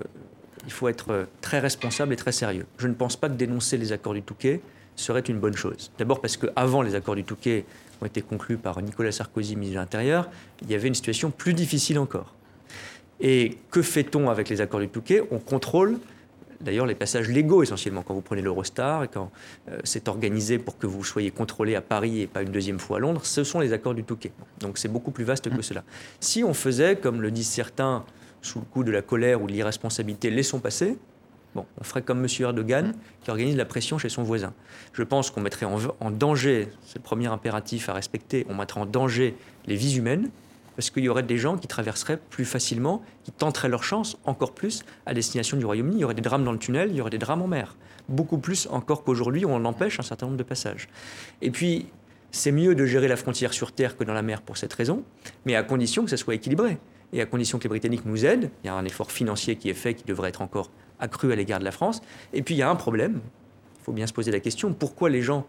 il 0.65 0.71
faut 0.71 0.87
être 0.87 1.27
très 1.39 1.59
responsable 1.59 2.13
et 2.13 2.17
très 2.17 2.31
sérieux. 2.31 2.65
Je 2.77 2.87
ne 2.87 2.93
pense 2.93 3.15
pas 3.15 3.29
que 3.29 3.35
dénoncer 3.35 3.77
les 3.77 3.91
accords 3.91 4.13
du 4.13 4.21
Touquet 4.21 4.59
serait 4.97 5.21
une 5.21 5.39
bonne 5.39 5.55
chose. 5.55 5.91
D'abord 5.97 6.19
parce 6.21 6.37
qu'avant 6.37 6.81
les 6.81 6.95
accords 6.95 7.15
du 7.15 7.23
Touquet, 7.23 7.65
ont 8.01 8.05
été 8.05 8.21
conclus 8.21 8.57
par 8.57 8.81
Nicolas 8.81 9.11
Sarkozy, 9.11 9.55
ministre 9.55 9.75
de 9.75 9.79
l'Intérieur, 9.79 10.29
il 10.61 10.71
y 10.71 10.75
avait 10.75 10.87
une 10.87 10.93
situation 10.93 11.31
plus 11.31 11.53
difficile 11.53 11.99
encore. 11.99 12.33
Et 13.19 13.57
que 13.71 13.81
fait-on 13.81 14.29
avec 14.29 14.49
les 14.49 14.61
accords 14.61 14.79
du 14.79 14.89
Touquet? 14.89 15.23
On 15.31 15.39
contrôle 15.39 15.99
d'ailleurs 16.61 16.85
les 16.85 16.95
passages 16.95 17.29
légaux 17.29 17.63
essentiellement. 17.63 18.03
Quand 18.03 18.13
vous 18.13 18.21
prenez 18.21 18.41
l'Eurostar 18.41 19.03
et 19.03 19.07
quand 19.07 19.31
euh, 19.69 19.79
c'est 19.83 20.07
organisé 20.07 20.57
pour 20.59 20.77
que 20.77 20.87
vous 20.87 21.03
soyez 21.03 21.31
contrôlé 21.31 21.75
à 21.75 21.81
Paris 21.81 22.21
et 22.21 22.27
pas 22.27 22.41
une 22.41 22.51
deuxième 22.51 22.79
fois 22.79 22.97
à 22.97 22.99
Londres, 22.99 23.21
ce 23.23 23.43
sont 23.43 23.59
les 23.59 23.73
accords 23.73 23.95
du 23.95 24.03
Touquet. 24.03 24.31
Donc 24.59 24.77
c'est 24.77 24.87
beaucoup 24.87 25.11
plus 25.11 25.23
vaste 25.23 25.49
que 25.49 25.61
cela. 25.61 25.83
Si 26.19 26.43
on 26.43 26.53
faisait, 26.53 26.95
comme 26.95 27.21
le 27.21 27.31
disent 27.31 27.49
certains, 27.49 28.05
sous 28.41 28.59
le 28.59 28.65
coup 28.65 28.83
de 28.83 28.91
la 28.91 29.01
colère 29.01 29.41
ou 29.41 29.47
de 29.47 29.51
l'irresponsabilité, 29.51 30.29
laissons 30.29 30.59
passer, 30.59 30.97
On 31.79 31.83
ferait 31.83 32.01
comme 32.01 32.23
M. 32.23 32.27
Erdogan 32.39 32.93
qui 33.21 33.31
organise 33.31 33.55
la 33.55 33.65
pression 33.65 33.97
chez 33.97 34.09
son 34.09 34.23
voisin. 34.23 34.53
Je 34.93 35.03
pense 35.03 35.31
qu'on 35.31 35.41
mettrait 35.41 35.65
en, 35.65 36.11
danger, 36.11 36.69
c'est 36.85 36.97
le 36.97 37.03
premier 37.03 37.27
impératif 37.27 37.89
à 37.89 37.93
respecter, 37.93 38.45
on 38.49 38.55
mettrait 38.55 38.81
en 38.81 38.85
danger 38.85 39.35
les 39.65 39.75
vies 39.75 39.97
humaines 39.97 40.29
parce 40.75 40.91
qu'il 40.91 41.03
y 41.03 41.09
aurait 41.09 41.23
des 41.23 41.39
gens 41.39 41.57
qui 41.57 41.67
traverseraient 41.67 42.17
plus 42.17 42.45
facilement, 42.45 43.01
qui 43.23 43.31
tenteraient 43.31 43.67
leur 43.67 43.83
chance 43.83 44.15
encore 44.25 44.53
plus 44.53 44.83
à 45.07 45.15
destination 45.15 45.57
du 45.57 45.65
Royaume-Uni. 45.65 45.97
Il 45.97 46.01
y 46.01 46.03
aurait 46.03 46.13
des 46.13 46.21
drames 46.21 46.43
dans 46.43 46.51
le 46.51 46.59
tunnel, 46.59 46.89
il 46.91 46.97
y 46.97 47.01
aurait 47.01 47.09
des 47.09 47.17
drames 47.17 47.41
en 47.41 47.47
mer. 47.47 47.75
Beaucoup 48.09 48.37
plus 48.37 48.67
encore 48.69 49.03
qu'aujourd'hui 49.03 49.43
où 49.43 49.49
on 49.49 49.65
empêche 49.65 49.99
un 49.99 50.03
certain 50.03 50.27
nombre 50.27 50.37
de 50.37 50.43
passages. 50.43 50.87
Et 51.41 51.49
puis, 51.49 51.87
c'est 52.29 52.51
mieux 52.51 52.75
de 52.75 52.85
gérer 52.85 53.07
la 53.07 53.15
frontière 53.15 53.53
sur 53.53 53.71
terre 53.71 53.97
que 53.97 54.03
dans 54.03 54.13
la 54.13 54.21
mer 54.21 54.43
pour 54.43 54.57
cette 54.57 54.73
raison, 54.73 55.03
mais 55.47 55.55
à 55.55 55.63
condition 55.63 56.03
que 56.03 56.11
ça 56.11 56.17
soit 56.17 56.35
équilibré. 56.35 56.77
Et 57.13 57.21
à 57.21 57.25
condition 57.25 57.57
que 57.57 57.63
les 57.63 57.69
Britanniques 57.69 58.05
nous 58.05 58.25
aident, 58.25 58.51
il 58.63 58.67
y 58.67 58.69
a 58.69 58.73
un 58.73 58.85
effort 58.85 59.11
financier 59.11 59.55
qui 59.55 59.69
est 59.69 59.73
fait 59.73 59.93
qui 59.93 60.03
devrait 60.03 60.29
être 60.29 60.41
encore 60.41 60.69
accru 60.99 61.31
à 61.31 61.35
l'égard 61.35 61.59
de 61.59 61.65
la 61.65 61.71
France. 61.71 62.01
Et 62.33 62.41
puis 62.41 62.55
il 62.55 62.57
y 62.57 62.61
a 62.61 62.69
un 62.69 62.75
problème, 62.75 63.19
il 63.79 63.83
faut 63.83 63.93
bien 63.93 64.07
se 64.07 64.13
poser 64.13 64.31
la 64.31 64.39
question, 64.39 64.73
pourquoi 64.73 65.09
les 65.09 65.21
gens 65.21 65.45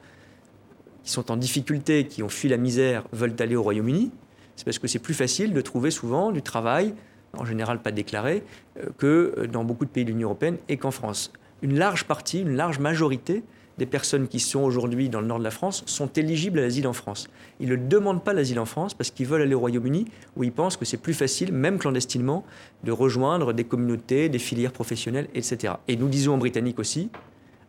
qui 1.05 1.11
sont 1.11 1.31
en 1.31 1.37
difficulté, 1.37 2.07
qui 2.07 2.23
ont 2.23 2.29
fui 2.29 2.49
la 2.49 2.57
misère, 2.57 3.05
veulent 3.13 3.37
aller 3.39 3.57
au 3.57 3.63
Royaume-Uni? 3.63 4.11
C'est 4.57 4.65
parce 4.65 4.79
que 4.79 4.89
c'est 4.89 4.99
plus 4.99 5.15
facile 5.15 5.53
de 5.53 5.61
trouver 5.61 5.91
souvent 5.91 6.33
du 6.33 6.43
travail, 6.43 6.95
en 7.37 7.45
général 7.45 7.81
pas 7.81 7.93
déclaré, 7.93 8.43
euh, 8.79 8.87
que 8.99 9.47
dans 9.51 9.65
beaucoup 9.65 9.85
de 9.85 9.91
pays 9.91 10.05
de 10.05 10.11
l'Union 10.11 10.29
européenne 10.29 10.59
et 10.69 10.77
qu'en 10.77 10.91
France. 10.91 11.33
Une 11.63 11.79
large 11.79 12.05
partie, 12.05 12.41
une 12.41 12.57
large 12.57 12.79
majorité 12.79 13.43
des 13.79 13.87
personnes 13.87 14.29
qui 14.29 14.41
sont 14.41 14.61
aujourd'hui 14.61 15.09
dans 15.09 15.21
le 15.21 15.27
nord 15.27 15.38
de 15.38 15.45
la 15.45 15.51
France 15.51 15.85
sont 15.87 16.09
éligibles 16.14 16.59
à 16.59 16.62
l'asile 16.62 16.87
en 16.87 16.93
France. 16.93 17.29
Ils 17.61 17.69
ne 17.69 17.77
demandent 17.77 18.25
pas 18.25 18.33
l'asile 18.33 18.59
en 18.59 18.67
France 18.67 18.93
parce 18.93 19.11
qu'ils 19.11 19.27
veulent 19.27 19.43
aller 19.43 19.55
au 19.55 19.61
Royaume-Uni 19.61 20.07
où 20.37 20.45
ils 20.45 20.53
pensent 20.53 20.77
que 20.77 20.85
c'est 20.85 20.97
plus 20.97 21.14
facile, 21.14 21.53
même 21.53 21.79
clandestinement, 21.79 22.45
de 22.85 22.93
rejoindre 22.93 23.53
des 23.53 23.64
communautés, 23.64 24.29
des 24.29 24.38
filières 24.38 24.73
professionnelles, 24.73 25.29
etc. 25.35 25.75
Et 25.87 25.97
nous 25.97 26.09
disons 26.09 26.35
en 26.35 26.38
Britannique 26.38 26.79
aussi, 26.79 27.11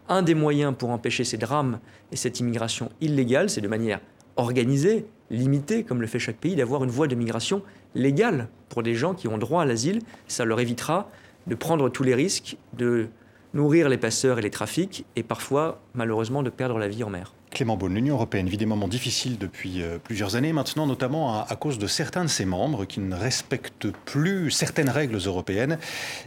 un 0.07 0.23
des 0.23 0.33
moyens 0.33 0.73
pour 0.75 0.89
empêcher 0.89 1.23
ces 1.23 1.37
drames 1.37 1.79
et 2.11 2.15
cette 2.15 2.39
immigration 2.39 2.89
illégale, 2.99 3.49
c'est 3.49 3.61
de 3.61 3.67
manière 3.67 4.01
organisée, 4.35 5.05
limitée, 5.29 5.83
comme 5.83 6.01
le 6.01 6.07
fait 6.07 6.17
chaque 6.17 6.37
pays, 6.37 6.55
d'avoir 6.55 6.83
une 6.83 6.89
voie 6.89 7.07
de 7.07 7.13
migration 7.13 7.61
légale 7.93 8.47
pour 8.69 8.81
des 8.81 8.95
gens 8.95 9.13
qui 9.13 9.27
ont 9.27 9.37
droit 9.37 9.61
à 9.61 9.65
l'asile. 9.65 10.01
Ça 10.27 10.45
leur 10.45 10.59
évitera 10.59 11.11
de 11.45 11.53
prendre 11.53 11.89
tous 11.89 12.03
les 12.03 12.15
risques, 12.15 12.57
de 12.75 13.07
nourrir 13.53 13.89
les 13.89 13.97
passeurs 13.97 14.39
et 14.39 14.41
les 14.41 14.49
trafics, 14.49 15.05
et 15.15 15.23
parfois, 15.23 15.81
malheureusement, 15.93 16.43
de 16.43 16.49
perdre 16.49 16.77
la 16.77 16.87
vie 16.87 17.03
en 17.03 17.09
mer. 17.09 17.33
Clément 17.51 17.77
Beaune, 17.77 17.95
l'Union 17.95 18.15
européenne 18.15 18.47
vit 18.47 18.57
des 18.57 18.67
moments 18.67 18.87
difficiles 18.87 19.39
depuis 19.39 19.81
euh, 19.81 19.97
plusieurs 19.97 20.35
années 20.35 20.53
maintenant, 20.53 20.85
notamment 20.85 21.33
à, 21.33 21.47
à, 21.49 21.55
cause 21.55 21.79
de 21.79 21.87
certains 21.87 22.23
de 22.23 22.29
ses 22.29 22.45
membres 22.45 22.85
qui 22.85 22.99
ne 22.99 23.15
respectent 23.15 23.89
plus 24.05 24.51
certaines 24.51 24.89
règles 24.89 25.17
européennes. 25.17 25.79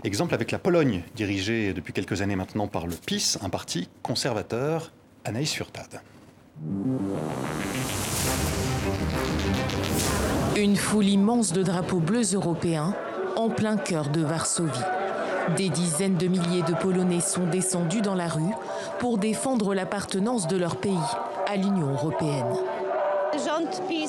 Exemple 0.02 0.34
avec 0.34 0.50
la 0.50 0.58
Pologne, 0.58 1.02
dirigée 1.14 1.74
depuis 1.74 1.92
quelques 1.92 2.22
années 2.22 2.34
maintenant 2.34 2.66
par 2.66 2.88
le 2.88 2.94
PiS, 2.94 3.38
un 3.40 3.50
parti 3.50 3.88
conservateur. 4.02 4.90
Anaïs 5.24 5.52
Furtad. 5.52 6.00
Une 10.56 10.76
foule 10.76 11.06
immense 11.06 11.52
de 11.52 11.62
drapeaux 11.62 12.00
bleus 12.00 12.34
européens 12.34 12.94
en 13.36 13.48
plein 13.48 13.76
cœur 13.76 14.10
de 14.10 14.20
Varsovie. 14.20 14.70
Des 15.56 15.68
dizaines 15.68 16.16
de 16.16 16.28
milliers 16.28 16.62
de 16.62 16.74
Polonais 16.74 17.20
sont 17.20 17.46
descendus 17.46 18.00
dans 18.00 18.14
la 18.14 18.28
rue 18.28 18.54
pour 18.98 19.18
défendre 19.18 19.74
l'appartenance 19.74 20.46
de 20.46 20.56
leur 20.56 20.76
pays 20.76 20.92
à 21.46 21.56
l'Union 21.56 21.90
européenne. 21.92 22.54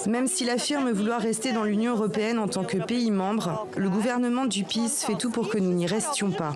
Même 0.07 0.27
s'il 0.27 0.49
affirme 0.49 0.91
vouloir 0.91 1.21
rester 1.21 1.53
dans 1.53 1.63
l'Union 1.63 1.93
européenne 1.93 2.39
en 2.39 2.47
tant 2.47 2.63
que 2.63 2.77
pays 2.77 3.09
membre, 3.09 3.67
le 3.77 3.89
gouvernement 3.89 4.45
du 4.45 4.63
PiS 4.63 5.03
fait 5.05 5.15
tout 5.15 5.31
pour 5.31 5.49
que 5.49 5.57
nous 5.57 5.73
n'y 5.73 5.87
restions 5.87 6.31
pas. 6.31 6.53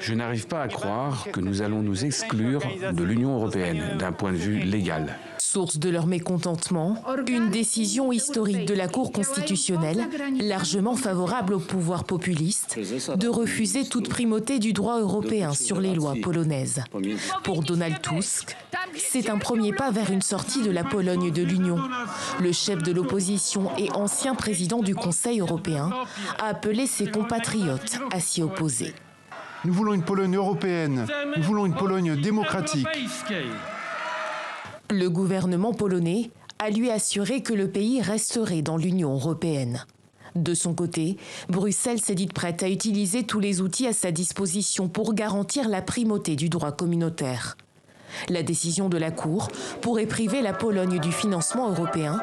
Je 0.00 0.14
n'arrive 0.14 0.46
pas 0.46 0.62
à 0.62 0.68
croire 0.68 1.26
que 1.32 1.40
nous 1.40 1.62
allons 1.62 1.82
nous 1.82 2.04
exclure 2.04 2.60
de 2.92 3.02
l'Union 3.02 3.36
européenne 3.36 3.96
d'un 3.98 4.12
point 4.12 4.32
de 4.32 4.36
vue 4.36 4.58
légal. 4.58 5.18
Source 5.54 5.78
de 5.78 5.88
leur 5.88 6.08
mécontentement, 6.08 7.00
une 7.28 7.48
décision 7.48 8.10
historique 8.10 8.66
de 8.66 8.74
la 8.74 8.88
Cour 8.88 9.12
constitutionnelle, 9.12 10.08
largement 10.40 10.96
favorable 10.96 11.54
au 11.54 11.60
pouvoir 11.60 12.02
populiste, 12.02 12.76
de 13.16 13.28
refuser 13.28 13.84
toute 13.84 14.08
primauté 14.08 14.58
du 14.58 14.72
droit 14.72 14.98
européen 14.98 15.52
sur 15.52 15.78
les 15.78 15.94
lois 15.94 16.16
polonaises. 16.20 16.82
Pour 17.44 17.62
Donald 17.62 18.02
Tusk, 18.02 18.56
c'est 18.96 19.30
un 19.30 19.38
premier 19.38 19.72
pas 19.72 19.92
vers 19.92 20.10
une 20.10 20.22
sortie 20.22 20.60
de 20.60 20.72
la 20.72 20.82
Pologne 20.82 21.30
de 21.30 21.42
l'Union. 21.44 21.78
Le 22.40 22.50
chef 22.50 22.82
de 22.82 22.90
l'opposition 22.90 23.70
et 23.78 23.92
ancien 23.92 24.34
président 24.34 24.80
du 24.80 24.96
Conseil 24.96 25.38
européen 25.38 25.92
a 26.40 26.46
appelé 26.46 26.88
ses 26.88 27.06
compatriotes 27.06 28.00
à 28.10 28.18
s'y 28.18 28.42
opposer. 28.42 28.92
Nous 29.64 29.72
voulons 29.72 29.94
une 29.94 30.02
Pologne 30.02 30.34
européenne, 30.34 31.06
nous 31.36 31.42
voulons 31.44 31.64
une 31.64 31.74
Pologne 31.74 32.20
démocratique. 32.20 32.88
Le 34.90 35.08
gouvernement 35.08 35.72
polonais 35.72 36.30
a 36.58 36.70
lui 36.70 36.90
assuré 36.90 37.42
que 37.42 37.54
le 37.54 37.68
pays 37.68 38.02
resterait 38.02 38.62
dans 38.62 38.76
l'Union 38.76 39.14
européenne. 39.14 39.84
De 40.34 40.52
son 40.52 40.74
côté, 40.74 41.16
Bruxelles 41.48 42.00
s'est 42.00 42.14
dite 42.14 42.32
prête 42.32 42.62
à 42.62 42.68
utiliser 42.68 43.24
tous 43.24 43.40
les 43.40 43.60
outils 43.60 43.86
à 43.86 43.92
sa 43.92 44.12
disposition 44.12 44.88
pour 44.88 45.14
garantir 45.14 45.68
la 45.68 45.80
primauté 45.80 46.36
du 46.36 46.48
droit 46.48 46.72
communautaire. 46.72 47.56
La 48.28 48.42
décision 48.42 48.88
de 48.88 48.98
la 48.98 49.10
Cour 49.10 49.48
pourrait 49.80 50.06
priver 50.06 50.42
la 50.42 50.52
Pologne 50.52 51.00
du 51.00 51.12
financement 51.12 51.70
européen, 51.70 52.20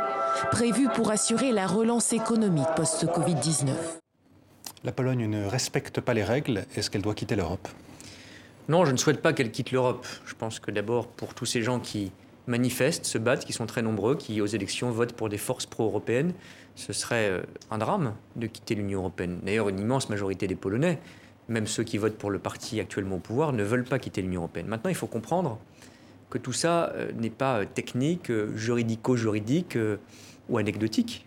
prévu 0.51 0.87
pour 0.93 1.09
assurer 1.09 1.51
la 1.51 1.67
relance 1.67 2.13
économique 2.13 2.67
post-Covid-19. 2.75 3.73
La 4.83 4.91
Pologne 4.91 5.27
ne 5.27 5.45
respecte 5.45 5.99
pas 5.99 6.13
les 6.13 6.23
règles. 6.23 6.65
Est-ce 6.75 6.89
qu'elle 6.89 7.01
doit 7.01 7.15
quitter 7.15 7.35
l'Europe? 7.35 7.67
Non, 8.69 8.85
je 8.85 8.91
ne 8.91 8.97
souhaite 8.97 9.21
pas 9.21 9.33
qu'elle 9.33 9.51
quitte 9.51 9.71
l'Europe. 9.71 10.05
Je 10.25 10.33
pense 10.35 10.59
que 10.59 10.71
d'abord, 10.71 11.07
pour 11.07 11.33
tous 11.33 11.45
ces 11.45 11.61
gens 11.61 11.79
qui 11.79 12.11
manifestent, 12.47 13.05
se 13.05 13.17
battent, 13.17 13.45
qui 13.45 13.53
sont 13.53 13.65
très 13.65 13.81
nombreux, 13.81 14.15
qui 14.15 14.41
aux 14.41 14.45
élections 14.45 14.91
votent 14.91 15.13
pour 15.13 15.29
des 15.29 15.37
forces 15.37 15.65
pro-européennes, 15.65 16.33
ce 16.75 16.93
serait 16.93 17.29
euh, 17.29 17.41
un 17.69 17.77
drame 17.77 18.15
de 18.35 18.47
quitter 18.47 18.75
l'Union 18.75 18.99
européenne. 18.99 19.39
D'ailleurs, 19.43 19.69
une 19.69 19.79
immense 19.79 20.09
majorité 20.09 20.47
des 20.47 20.55
Polonais, 20.55 20.99
même 21.49 21.67
ceux 21.67 21.83
qui 21.83 21.97
votent 21.97 22.17
pour 22.17 22.31
le 22.31 22.39
parti 22.39 22.79
actuellement 22.79 23.17
au 23.17 23.19
pouvoir, 23.19 23.53
ne 23.53 23.63
veulent 23.63 23.83
pas 23.83 23.99
quitter 23.99 24.21
l'Union 24.21 24.41
européenne. 24.41 24.67
Maintenant, 24.67 24.89
il 24.89 24.95
faut 24.95 25.07
comprendre 25.07 25.59
que 26.29 26.37
tout 26.37 26.53
ça 26.53 26.91
euh, 26.95 27.11
n'est 27.13 27.29
pas 27.29 27.59
euh, 27.59 27.65
technique, 27.65 28.31
juridico-juridique 28.55 29.77
ou 30.49 30.57
anecdotique. 30.57 31.25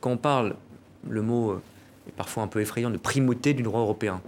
Quand 0.00 0.10
on 0.10 0.16
parle, 0.16 0.54
le 1.08 1.22
mot 1.22 1.60
est 2.06 2.12
parfois 2.12 2.42
un 2.42 2.46
peu 2.46 2.60
effrayant, 2.60 2.90
de 2.90 2.96
primauté 2.96 3.52
du 3.52 3.62
droit 3.62 3.80
européen, 3.80 4.20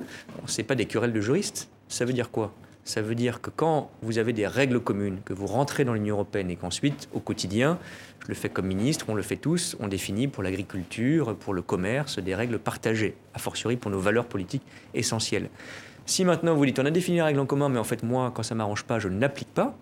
ce 0.47 0.59
n'est 0.59 0.67
pas 0.67 0.75
des 0.75 0.87
querelles 0.87 1.13
de 1.13 1.21
juristes. 1.21 1.69
Ça 1.89 2.05
veut 2.05 2.13
dire 2.13 2.31
quoi? 2.31 2.53
Ça 2.91 3.03
veut 3.03 3.15
dire 3.15 3.41
que 3.41 3.51
quand 3.51 3.91
vous 4.03 4.19
avez 4.19 4.33
des 4.33 4.47
règles 4.47 4.81
communes, 4.81 5.21
que 5.25 5.33
vous 5.33 5.47
rentrez 5.47 5.85
dans 5.85 5.95
l'Union 5.95 6.17
européenne 6.17 6.51
et 6.51 6.57
qu'ensuite, 6.57 7.09
au 7.13 7.21
quotidien, 7.21 7.79
je 8.19 8.29
le 8.29 8.35
fais 8.35 8.49
comme 8.49 8.67
ministre, 8.67 9.07
on 9.09 9.15
le 9.15 9.23
fait 9.23 9.37
tous, 9.37 9.77
on 9.79 9.87
définit 9.87 10.27
pour 10.27 10.43
l'agriculture, 10.43 11.37
pour 11.37 11.55
le 11.55 11.63
commerce, 11.63 12.19
des 12.19 12.35
règles 12.35 12.59
partagées, 12.59 13.15
a 13.33 13.39
fortiori 13.39 13.77
pour 13.77 13.93
nos 13.93 14.01
valeurs 14.01 14.27
politiques 14.27 14.65
essentielles. 14.93 15.49
Si 16.05 16.25
maintenant 16.25 16.55
vous 16.55 16.67
dites 16.67 16.81
on 16.81 16.85
a 16.85 16.91
défini 16.91 17.19
les 17.19 17.23
règles 17.23 17.39
en 17.39 17.47
commun, 17.47 17.69
mais 17.69 17.79
en 17.79 17.85
fait 17.85 18.03
moi, 18.03 18.33
quand 18.35 18.43
ça 18.43 18.57
m'arrange 18.57 18.83
pas, 18.83 18.99
je 18.99 19.09
ne 19.09 19.21
l'applique 19.21 19.55
pas, 19.55 19.77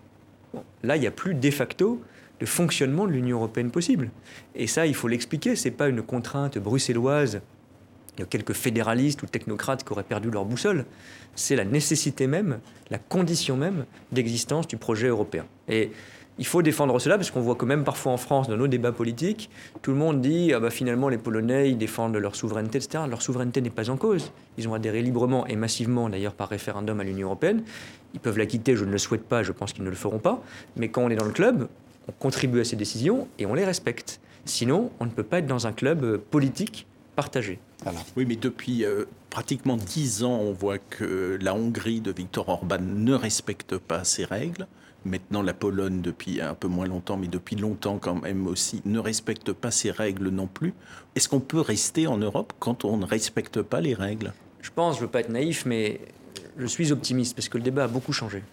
là 0.83 0.95
il 0.95 0.99
n'y 0.99 1.07
a 1.07 1.11
plus 1.11 1.33
de 1.33 1.49
facto 1.49 1.99
de 2.39 2.45
fonctionnement 2.45 3.07
de 3.07 3.11
l'Union 3.11 3.37
européenne 3.37 3.71
possible. 3.71 4.11
Et 4.55 4.67
ça, 4.67 4.85
il 4.85 4.93
faut 4.93 5.07
l'expliquer, 5.07 5.55
ce 5.55 5.67
n'est 5.67 5.75
pas 5.75 5.89
une 5.89 6.03
contrainte 6.03 6.57
bruxelloise 6.59 7.41
il 8.17 8.21
y 8.21 8.23
a 8.23 8.25
quelques 8.25 8.53
fédéralistes 8.53 9.23
ou 9.23 9.25
technocrates 9.25 9.83
qui 9.83 9.91
auraient 9.91 10.03
perdu 10.03 10.29
leur 10.29 10.45
boussole. 10.45 10.85
C'est 11.35 11.55
la 11.55 11.65
nécessité 11.65 12.27
même, 12.27 12.59
la 12.89 12.97
condition 12.97 13.55
même 13.55 13.85
d'existence 14.11 14.67
du 14.67 14.77
projet 14.77 15.07
européen. 15.07 15.45
Et 15.67 15.91
il 16.39 16.45
faut 16.45 16.61
défendre 16.61 16.97
cela 16.99 17.17
parce 17.17 17.31
qu'on 17.31 17.41
voit 17.41 17.55
que 17.55 17.65
même 17.65 17.83
parfois 17.83 18.13
en 18.13 18.17
France, 18.17 18.47
dans 18.47 18.55
nos 18.55 18.67
débats 18.67 18.93
politiques, 18.93 19.49
tout 19.81 19.91
le 19.91 19.97
monde 19.97 20.21
dit 20.21 20.53
ah 20.53 20.61
bah 20.61 20.69
finalement 20.69 21.09
les 21.09 21.17
Polonais 21.17 21.69
ils 21.69 21.77
défendent 21.77 22.15
leur 22.15 22.35
souveraineté, 22.35 22.77
etc. 22.77 23.03
Leur 23.09 23.21
souveraineté 23.21 23.61
n'est 23.61 23.69
pas 23.69 23.89
en 23.89 23.97
cause. 23.97 24.31
Ils 24.57 24.67
ont 24.69 24.73
adhéré 24.73 25.01
librement 25.01 25.45
et 25.47 25.57
massivement, 25.57 26.09
d'ailleurs 26.09 26.33
par 26.33 26.47
référendum 26.47 26.99
à 27.01 27.03
l'Union 27.03 27.27
européenne. 27.27 27.63
Ils 28.13 28.21
peuvent 28.21 28.37
la 28.37 28.45
quitter, 28.45 28.77
je 28.77 28.85
ne 28.85 28.91
le 28.91 28.97
souhaite 28.97 29.23
pas, 29.23 29.43
je 29.43 29.51
pense 29.51 29.73
qu'ils 29.73 29.83
ne 29.83 29.89
le 29.89 29.97
feront 29.97 30.19
pas. 30.19 30.41
Mais 30.77 30.87
quand 30.87 31.03
on 31.03 31.09
est 31.09 31.15
dans 31.15 31.25
le 31.25 31.31
club, 31.31 31.67
on 32.07 32.13
contribue 32.13 32.61
à 32.61 32.63
ces 32.63 32.77
décisions 32.77 33.27
et 33.37 33.45
on 33.45 33.53
les 33.53 33.65
respecte. 33.65 34.21
Sinon, 34.45 34.91
on 35.01 35.05
ne 35.05 35.11
peut 35.11 35.23
pas 35.23 35.39
être 35.39 35.45
dans 35.45 35.67
un 35.67 35.73
club 35.73 36.17
politique 36.17 36.87
partagé. 37.17 37.59
Oui, 38.15 38.25
mais 38.27 38.35
depuis 38.35 38.83
euh, 38.83 39.05
pratiquement 39.29 39.77
dix 39.77 40.23
ans, 40.23 40.39
on 40.39 40.51
voit 40.51 40.77
que 40.77 41.37
la 41.41 41.55
Hongrie 41.55 42.01
de 42.01 42.11
Viktor 42.11 42.49
Orban 42.49 42.79
ne 42.81 43.13
respecte 43.13 43.77
pas 43.77 44.03
ces 44.03 44.25
règles. 44.25 44.67
Maintenant, 45.05 45.41
la 45.41 45.53
Pologne, 45.53 46.01
depuis 46.01 46.41
un 46.41 46.55
peu 46.55 46.67
moins 46.67 46.85
longtemps, 46.85 47.15
mais 47.15 47.27
depuis 47.27 47.55
longtemps 47.55 47.99
quand 47.99 48.15
même 48.15 48.47
aussi, 48.47 48.81
ne 48.83 48.99
respecte 48.99 49.53
pas 49.53 49.71
ces 49.71 49.91
règles 49.91 50.29
non 50.29 50.47
plus. 50.47 50.73
Est-ce 51.15 51.29
qu'on 51.29 51.39
peut 51.39 51.61
rester 51.61 52.05
en 52.05 52.17
Europe 52.17 52.53
quand 52.59 52.83
on 52.83 52.97
ne 52.97 53.05
respecte 53.05 53.61
pas 53.61 53.79
les 53.79 53.93
règles? 53.93 54.33
Je 54.61 54.71
pense, 54.71 54.95
je 54.95 55.01
ne 55.01 55.05
veux 55.05 55.11
pas 55.11 55.21
être 55.21 55.29
naïf, 55.29 55.65
mais 55.65 56.01
je 56.57 56.65
suis 56.65 56.91
optimiste 56.91 57.33
parce 57.33 57.47
que 57.47 57.57
le 57.57 57.63
débat 57.63 57.85
a 57.85 57.87
beaucoup 57.87 58.11
changé. 58.11 58.43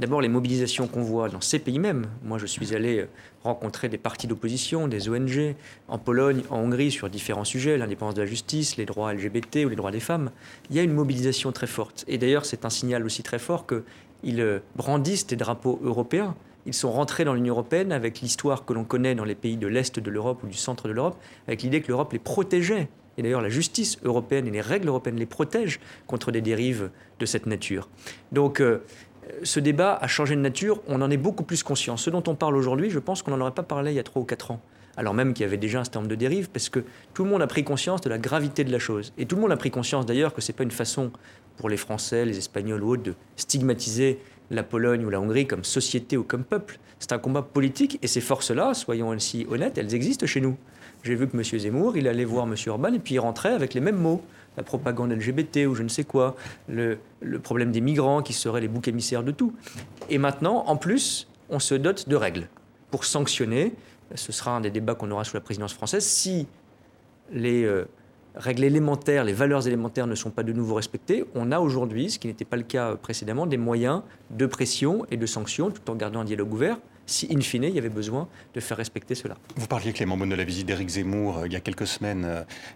D'abord, 0.00 0.22
les 0.22 0.30
mobilisations 0.30 0.86
qu'on 0.86 1.02
voit 1.02 1.28
dans 1.28 1.42
ces 1.42 1.58
pays 1.58 1.78
mêmes. 1.78 2.06
Moi, 2.22 2.38
je 2.38 2.46
suis 2.46 2.74
allé 2.74 3.04
rencontrer 3.44 3.90
des 3.90 3.98
partis 3.98 4.26
d'opposition, 4.26 4.88
des 4.88 5.10
ONG, 5.10 5.54
en 5.88 5.98
Pologne, 5.98 6.40
en 6.48 6.60
Hongrie, 6.60 6.90
sur 6.90 7.10
différents 7.10 7.44
sujets, 7.44 7.76
l'indépendance 7.76 8.14
de 8.14 8.22
la 8.22 8.26
justice, 8.26 8.78
les 8.78 8.86
droits 8.86 9.12
LGBT 9.12 9.66
ou 9.66 9.68
les 9.68 9.76
droits 9.76 9.90
des 9.90 10.00
femmes. 10.00 10.30
Il 10.70 10.76
y 10.76 10.78
a 10.78 10.82
une 10.82 10.94
mobilisation 10.94 11.52
très 11.52 11.66
forte. 11.66 12.06
Et 12.08 12.16
d'ailleurs, 12.16 12.46
c'est 12.46 12.64
un 12.64 12.70
signal 12.70 13.04
aussi 13.04 13.22
très 13.22 13.38
fort 13.38 13.66
qu'ils 13.66 14.62
brandissent 14.74 15.26
des 15.26 15.36
drapeaux 15.36 15.78
européens 15.84 16.34
ils 16.66 16.74
sont 16.74 16.92
rentrés 16.92 17.24
dans 17.24 17.32
l'Union 17.32 17.54
européenne 17.54 17.90
avec 17.90 18.20
l'histoire 18.20 18.66
que 18.66 18.74
l'on 18.74 18.84
connaît 18.84 19.14
dans 19.14 19.24
les 19.24 19.34
pays 19.34 19.56
de 19.56 19.66
l'Est 19.66 19.98
de 19.98 20.10
l'Europe 20.10 20.42
ou 20.44 20.46
du 20.46 20.58
centre 20.58 20.88
de 20.88 20.92
l'Europe, 20.92 21.16
avec 21.48 21.62
l'idée 21.62 21.80
que 21.80 21.88
l'Europe 21.88 22.12
les 22.12 22.18
protégeait. 22.18 22.88
Et 23.16 23.22
d'ailleurs, 23.22 23.40
la 23.40 23.48
justice 23.48 23.98
européenne 24.04 24.46
et 24.46 24.50
les 24.50 24.60
règles 24.60 24.88
européennes 24.88 25.16
les 25.16 25.26
protègent 25.26 25.80
contre 26.06 26.32
des 26.32 26.40
dérives 26.40 26.90
de 27.18 27.26
cette 27.26 27.46
nature. 27.46 27.88
Donc, 28.32 28.60
euh, 28.60 28.82
ce 29.42 29.60
débat 29.60 29.94
a 29.94 30.06
changé 30.06 30.36
de 30.36 30.40
nature, 30.40 30.80
on 30.88 31.02
en 31.02 31.10
est 31.10 31.16
beaucoup 31.16 31.44
plus 31.44 31.62
conscient. 31.62 31.96
Ce 31.96 32.10
dont 32.10 32.22
on 32.26 32.34
parle 32.34 32.56
aujourd'hui, 32.56 32.90
je 32.90 32.98
pense 32.98 33.22
qu'on 33.22 33.30
n'en 33.30 33.40
aurait 33.40 33.50
pas 33.50 33.62
parlé 33.62 33.92
il 33.92 33.96
y 33.96 34.00
a 34.00 34.02
3 34.02 34.22
ou 34.22 34.24
4 34.24 34.50
ans 34.52 34.60
alors 34.96 35.14
même 35.14 35.32
qu'il 35.32 35.44
y 35.44 35.46
avait 35.46 35.56
déjà 35.56 35.80
un 35.80 35.84
certain 35.84 36.00
nombre 36.00 36.10
de 36.10 36.16
dérives, 36.16 36.50
parce 36.50 36.68
que 36.68 36.80
tout 37.14 37.24
le 37.24 37.30
monde 37.30 37.40
a 37.40 37.46
pris 37.46 37.64
conscience 37.64 38.00
de 38.02 38.10
la 38.10 38.18
gravité 38.18 38.64
de 38.64 38.72
la 38.72 38.78
chose. 38.78 39.12
Et 39.16 39.24
tout 39.24 39.36
le 39.36 39.42
monde 39.42 39.52
a 39.52 39.56
pris 39.56 39.70
conscience 39.70 40.04
d'ailleurs 40.04 40.34
que 40.34 40.40
ce 40.40 40.52
n'est 40.52 40.56
pas 40.56 40.64
une 40.64 40.70
façon 40.70 41.10
pour 41.56 41.68
les 41.68 41.76
Français, 41.76 42.24
les 42.24 42.36
Espagnols 42.38 42.82
ou 42.82 42.90
autres 42.90 43.02
de 43.02 43.14
stigmatiser 43.36 44.18
la 44.50 44.62
Pologne 44.62 45.04
ou 45.04 45.10
la 45.10 45.20
Hongrie 45.20 45.46
comme 45.46 45.64
société 45.64 46.16
ou 46.16 46.22
comme 46.22 46.44
peuple. 46.44 46.78
C'est 46.98 47.12
un 47.12 47.18
combat 47.18 47.42
politique 47.42 47.98
et 48.02 48.06
ces 48.06 48.20
forces-là, 48.20 48.74
soyons 48.74 49.12
ainsi 49.12 49.46
honnêtes, 49.50 49.78
elles 49.78 49.94
existent 49.94 50.26
chez 50.26 50.40
nous. 50.40 50.56
J'ai 51.02 51.14
vu 51.14 51.28
que 51.28 51.36
M. 51.36 51.42
Zemmour, 51.42 51.96
il 51.96 52.08
allait 52.08 52.24
voir 52.24 52.46
M. 52.46 52.54
Orban 52.66 52.92
et 52.92 52.98
puis 52.98 53.14
il 53.14 53.18
rentrait 53.20 53.52
avec 53.52 53.74
les 53.74 53.80
mêmes 53.80 53.96
mots. 53.96 54.22
La 54.56 54.64
propagande 54.64 55.12
LGBT 55.12 55.66
ou 55.68 55.74
je 55.74 55.82
ne 55.82 55.88
sais 55.88 56.04
quoi, 56.04 56.34
le, 56.68 56.98
problème 57.42 57.70
des 57.70 57.80
migrants 57.80 58.20
qui 58.20 58.32
seraient 58.32 58.60
les 58.60 58.68
boucs 58.68 58.88
émissaires 58.88 59.22
de 59.22 59.30
tout. 59.30 59.54
Et 60.10 60.18
maintenant, 60.18 60.64
en 60.66 60.76
plus, 60.76 61.28
on 61.48 61.60
se 61.60 61.74
dote 61.74 62.08
de 62.08 62.16
règles 62.16 62.48
pour 62.90 63.04
sanctionner 63.04 63.72
ce 64.14 64.32
sera 64.32 64.52
un 64.52 64.60
des 64.60 64.70
débats 64.70 64.94
qu'on 64.94 65.10
aura 65.10 65.24
sous 65.24 65.36
la 65.36 65.40
présidence 65.40 65.72
française, 65.72 66.04
si 66.04 66.46
les 67.32 67.64
euh, 67.64 67.84
règles 68.34 68.64
élémentaires, 68.64 69.24
les 69.24 69.32
valeurs 69.32 69.66
élémentaires 69.66 70.06
ne 70.06 70.14
sont 70.14 70.30
pas 70.30 70.42
de 70.42 70.52
nouveau 70.52 70.74
respectées, 70.74 71.24
on 71.34 71.52
a 71.52 71.60
aujourd'hui, 71.60 72.10
ce 72.10 72.18
qui 72.18 72.26
n'était 72.26 72.44
pas 72.44 72.56
le 72.56 72.62
cas 72.62 72.96
précédemment, 72.96 73.46
des 73.46 73.56
moyens 73.56 74.02
de 74.30 74.46
pression 74.46 75.06
et 75.10 75.16
de 75.16 75.26
sanctions, 75.26 75.70
tout 75.70 75.90
en 75.90 75.94
gardant 75.94 76.20
un 76.20 76.24
dialogue 76.24 76.52
ouvert, 76.52 76.78
si 77.10 77.28
in 77.30 77.40
fine 77.40 77.64
il 77.64 77.74
y 77.74 77.78
avait 77.78 77.88
besoin 77.88 78.28
de 78.54 78.60
faire 78.60 78.76
respecter 78.76 79.14
cela. 79.14 79.36
Vous 79.56 79.66
parliez, 79.66 79.92
Clément 79.92 80.16
Beaune, 80.16 80.30
de 80.30 80.34
la 80.34 80.44
visite 80.44 80.66
d'Éric 80.66 80.88
Zemmour 80.88 81.38
euh, 81.38 81.46
il 81.46 81.52
y 81.52 81.56
a 81.56 81.60
quelques 81.60 81.86
semaines 81.86 82.24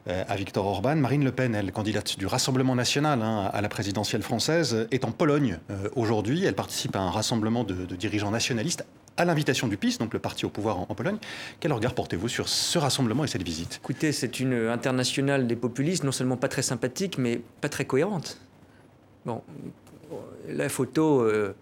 euh, 0.08 0.24
à 0.28 0.36
Victor 0.36 0.66
Orban. 0.66 0.96
Marine 0.96 1.24
Le 1.24 1.32
Pen, 1.32 1.54
elle, 1.54 1.72
candidate 1.72 2.18
du 2.18 2.26
Rassemblement 2.26 2.74
national 2.74 3.22
hein, 3.22 3.50
à 3.52 3.60
la 3.60 3.68
présidentielle 3.68 4.22
française, 4.22 4.86
est 4.90 5.04
en 5.04 5.12
Pologne 5.12 5.58
aujourd'hui. 5.94 6.44
Elle 6.44 6.54
participe 6.54 6.96
à 6.96 7.00
un 7.00 7.10
rassemblement 7.10 7.64
de, 7.64 7.86
de 7.86 7.96
dirigeants 7.96 8.30
nationalistes 8.30 8.84
à 9.16 9.24
l'invitation 9.24 9.68
du 9.68 9.76
PIS, 9.76 9.98
donc 9.98 10.12
le 10.12 10.18
parti 10.18 10.44
au 10.44 10.50
pouvoir 10.50 10.78
en, 10.78 10.86
Pologne. 10.94 11.18
Quel 11.60 11.72
regard 11.72 11.94
portez-vous 11.94 12.28
sur 12.28 12.48
ce 12.48 12.78
rassemblement 12.78 13.24
et 13.24 13.28
cette 13.28 13.42
visite? 13.42 13.80
Écoutez, 13.82 14.12
c'est 14.12 14.40
une 14.40 14.54
internationale 14.68 15.46
des 15.46 15.56
populistes, 15.56 16.04
non 16.04 16.12
seulement 16.12 16.36
pas 16.36 16.48
très 16.48 16.62
sympathique, 16.62 17.18
mais 17.18 17.40
pas 17.60 17.68
très 17.68 17.84
cohérente. 17.84 18.40
Bon, 19.24 19.42
la 20.48 20.68
photo 20.68 21.22
euh, 21.22 21.54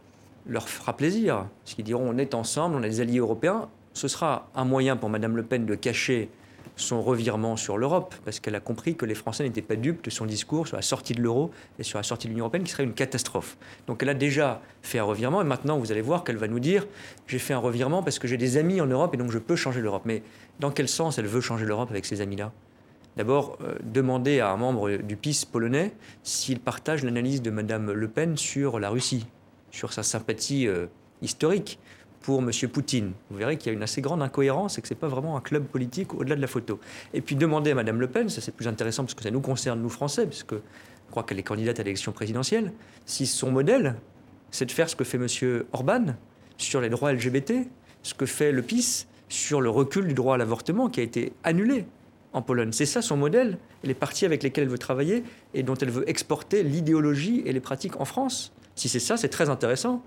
leur 0.47 0.69
fera 0.69 0.97
plaisir, 0.97 1.47
parce 1.65 1.75
qu'ils 1.75 1.85
diront 1.85 2.09
on 2.09 2.19
est 2.19 2.35
ensemble, 2.35 2.77
on 2.77 2.83
a 2.83 2.89
des 2.89 3.01
alliés 3.01 3.19
européens. 3.19 3.69
Ce 3.95 4.09
sera 4.09 4.49
un 4.55 4.65
moyen 4.65 4.97
pour 4.97 5.11
Mme 5.11 5.37
Le 5.37 5.43
Pen 5.43 5.67
de 5.67 5.75
cacher 5.75 6.31
son 6.77 7.03
revirement 7.03 7.57
sur 7.57 7.77
l'Europe, 7.77 8.15
parce 8.25 8.41
qu'elle 8.41 8.55
a 8.55 8.61
compris 8.61 8.97
que 8.97 9.05
les 9.05 9.15
Français 9.15 9.45
n'étaient 9.45 9.63
pas 9.63 9.77
dupes 9.77 10.03
de 10.05 10.11
son 10.11 10.25
discours 10.25 10.67
sur 10.67 10.77
la 10.77 10.83
sortie 10.83 11.13
de 11.13 11.21
l'euro 11.21 11.51
et 11.79 11.83
sur 11.83 11.99
la 11.99 12.03
sortie 12.03 12.27
de 12.27 12.33
l'Union 12.33 12.45
européenne, 12.45 12.65
qui 12.65 12.73
serait 12.73 12.85
une 12.85 12.95
catastrophe. 12.95 13.59
Donc 13.87 14.03
elle 14.03 14.09
a 14.09 14.15
déjà 14.15 14.63
fait 14.81 14.99
un 14.99 15.05
revirement, 15.05 15.43
et 15.43 15.45
maintenant 15.45 15.79
vous 15.79 15.93
allez 15.93 16.01
voir 16.01 16.25
qu'elle 16.25 16.39
va 16.39 16.49
nous 16.49 16.61
dire 16.61 16.87
j'ai 17.27 17.39
fait 17.39 17.55
un 17.55 17.59
revirement 17.59 18.03
parce 18.03 18.19
que 18.19 18.27
j'ai 18.27 18.39
des 18.39 18.57
amis 18.57 18.81
en 18.81 18.87
Europe 18.87 19.15
et 19.15 19.17
donc 19.17 19.31
je 19.31 19.39
peux 19.39 19.57
changer 19.57 19.81
l'Europe. 19.81 20.03
Mais 20.07 20.23
dans 20.61 20.71
quel 20.71 20.89
sens 20.89 21.19
elle 21.19 21.27
veut 21.27 21.41
changer 21.41 21.67
l'Europe 21.67 21.91
avec 21.91 22.07
ces 22.07 22.21
amis-là? 22.21 22.53
D'abord, 23.17 23.59
euh, 23.63 23.75
demander 23.85 24.41
à 24.41 24.51
un 24.51 24.57
membre 24.57 24.97
du 24.97 25.17
PIS 25.17 25.45
polonais 25.51 25.93
s'il 26.23 26.61
partage 26.61 27.05
l'analyse 27.05 27.43
de 27.43 27.51
Mme 27.51 27.93
Le 27.93 28.09
Pen 28.09 28.39
sur 28.39 28.81
la 28.81 28.89
Russie, 28.89 29.27
sur 29.73 29.93
sa 29.93 30.05
sympathie 30.05 30.69
euh, 30.69 30.87
historique 31.23 31.81
pour 32.21 32.41
M. 32.41 32.51
Poutine. 32.71 33.13
Vous 33.31 33.39
verrez 33.39 33.57
qu'il 33.57 33.73
y 33.73 33.75
a 33.75 33.77
une 33.77 33.83
assez 33.83 34.01
grande 34.01 34.23
incohérence 34.23 34.79
et 34.79 34.83
que 34.83 34.87
ce 34.87 34.95
n'est 34.95 35.01
pas 35.01 35.09
vraiment 35.09 35.37
un 35.37 35.41
club 35.41 35.65
politique 35.65 36.15
au-delà 36.15 36.37
de 36.37 36.41
la 36.41 36.47
photo. 36.47 36.79
Et 37.13 37.21
puis 37.21 37.35
demander 37.35 37.73
à 37.73 37.75
Mme 37.75 38.01
Le 38.01 38.07
Pen, 38.07 38.29
ça 38.29 38.41
c'est 38.41 38.55
plus 38.55 38.69
intéressant 38.69 39.03
parce 39.03 39.15
que 39.15 39.23
ça 39.23 39.31
nous 39.33 39.41
concerne, 39.41 39.83
nous 39.83 39.89
Français, 39.89 40.27
puisque 40.27 40.55
je 40.55 41.11
crois 41.11 41.25
qu'elle 41.25 41.41
est 41.41 41.43
candidate 41.43 41.81
à 41.81 41.83
l'élection 41.83 42.13
présidentielle, 42.13 42.73
si 43.07 43.27
son 43.27 43.51
modèle, 43.51 43.97
c'est 44.53 44.67
de 44.67 44.71
faire 44.71 44.89
ce 44.89 44.95
que 44.95 45.05
fait 45.05 45.19
M. 45.19 45.65
Orban 45.73 46.15
sur 46.59 46.81
les 46.81 46.89
droits 46.89 47.13
LGBT, 47.13 47.55
ce 48.03 48.15
que 48.15 48.27
fait 48.27 48.53
le 48.53 48.63
PIS 48.63 49.07
sur 49.29 49.61
le 49.61 49.71
recul 49.71 50.07
du 50.07 50.15
droit 50.15 50.35
à 50.35 50.39
l'avortement 50.39 50.89
qui 50.89 51.01
a 51.01 51.03
été 51.03 51.33
annulé 51.43 51.87
en 52.33 52.43
Pologne. 52.43 52.73
C'est 52.73 52.87
ça 52.87 53.03
son 53.03 53.17
modèle, 53.17 53.59
les 53.83 53.95
partis 53.95 54.25
avec 54.25 54.43
lesquels 54.43 54.65
elle 54.65 54.71
veut 54.71 54.79
travailler 54.79 55.25
et 55.55 55.63
dont 55.63 55.75
elle 55.75 55.91
veut 55.91 56.09
exporter 56.09 56.63
l'idéologie 56.63 57.43
et 57.45 57.53
les 57.53 57.61
pratiques 57.61 58.01
en 58.01 58.05
France. 58.05 58.53
Si 58.75 58.89
c'est 58.89 59.01
ça, 59.01 59.17
c'est 59.17 59.29
très 59.29 59.49
intéressant 59.49 60.03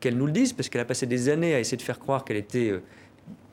qu'elle 0.00 0.16
nous 0.16 0.26
le 0.26 0.32
dise, 0.32 0.52
parce 0.52 0.68
qu'elle 0.68 0.80
a 0.80 0.86
passé 0.86 1.06
des 1.06 1.28
années 1.28 1.54
à 1.54 1.60
essayer 1.60 1.76
de 1.76 1.82
faire 1.82 1.98
croire 1.98 2.24
qu'elle 2.24 2.36
était 2.36 2.70
euh, 2.70 2.82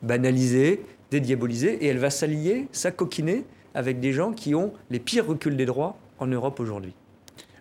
banalisée, 0.01 0.81
dédiabolisée, 1.11 1.83
et 1.83 1.87
elle 1.87 1.97
va 1.97 2.09
s'allier, 2.09 2.67
s'acoquiner 2.71 3.45
avec 3.73 3.99
des 3.99 4.13
gens 4.13 4.31
qui 4.31 4.55
ont 4.55 4.73
les 4.89 4.99
pires 4.99 5.27
reculs 5.27 5.57
des 5.57 5.65
droits 5.65 5.97
en 6.19 6.27
Europe 6.27 6.59
aujourd'hui. 6.59 6.93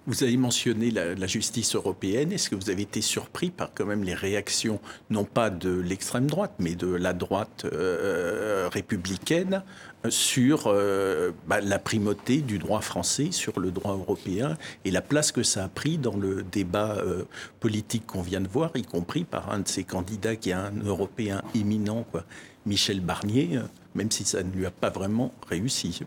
Vous 0.07 0.23
avez 0.23 0.37
mentionné 0.37 0.93
la, 0.93 1.27
justice 1.27 1.75
européenne. 1.75 2.31
Est-ce 2.31 2.49
que 2.49 2.55
vous 2.55 2.71
avez 2.71 2.83
été 2.83 3.01
surpris 3.01 3.51
par 3.51 3.75
quand 3.75 3.87
même 3.87 4.05
les 4.05 4.15
réactions, 4.15 4.79
non 5.11 5.25
pas 5.25 5.51
de 5.51 5.71
l'extrême 5.71 6.29
droite, 6.29 6.53
mais 6.61 6.77
de 6.77 6.87
la 6.87 7.13
droite 7.13 7.67
euh, 7.73 8.69
républicaine, 8.73 9.65
sur 10.09 10.65
euh, 10.67 11.33
bah, 11.49 11.61
la 11.61 11.81
primauté 11.81 12.39
du 12.39 12.59
droit 12.59 12.81
français 12.81 13.33
sur 13.33 13.59
le 13.59 13.73
droit 13.73 13.95
européen 13.95 14.57
et 14.85 14.93
la 14.93 15.03
place 15.03 15.33
que 15.33 15.43
ça 15.43 15.65
a 15.65 15.69
pris 15.69 15.99
dans 15.99 16.17
le 16.17 16.45
débat 16.45 16.99
euh, 16.99 17.25
politique 17.59 18.07
qu'on 18.07 18.23
vient 18.23 18.41
de 18.41 18.49
voir, 18.49 18.71
y 18.77 18.83
compris 18.83 19.25
par 19.25 19.51
un 19.51 19.59
de 19.59 19.69
ces 19.69 19.83
candidats 19.83 20.37
qui 20.37 20.51
est 20.51 20.55
un 20.55 20.73
Européen 20.85 21.43
éminent, 21.57 22.05
quoi, 22.13 22.25
Michel 22.65 23.01
Barnier, 23.01 23.59
même 23.97 24.13
si 24.13 24.25
ça 24.25 24.45
ne 24.45 24.53
lui 24.53 24.67
a 24.67 24.71
pas 24.71 24.91
vraiment 24.91 25.33
réussi. 25.49 26.01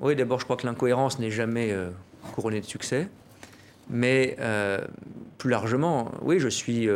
Oui, 0.00 0.14
d'abord, 0.14 0.38
je 0.38 0.44
crois 0.44 0.56
que 0.56 0.66
l'incohérence 0.66 1.18
n'est 1.18 1.30
jamais 1.30 1.72
euh, 1.72 1.90
couronnée 2.28 2.60
de 2.60 2.66
succès. 2.66 3.08
Mais 3.90 4.36
plus 5.38 5.50
largement, 5.50 6.12
oui, 6.22 6.38
je 6.38 6.48
suis 6.48 6.88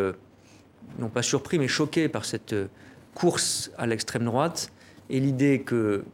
non 0.98 1.08
pas 1.08 1.22
surpris, 1.22 1.58
mais 1.58 1.68
choqué 1.68 2.08
par 2.08 2.24
cette 2.24 2.54
course 3.14 3.70
à 3.78 3.86
l'extrême 3.86 4.24
droite 4.24 4.72
et 5.10 5.20
l'idée 5.20 5.62
que, 5.62 6.04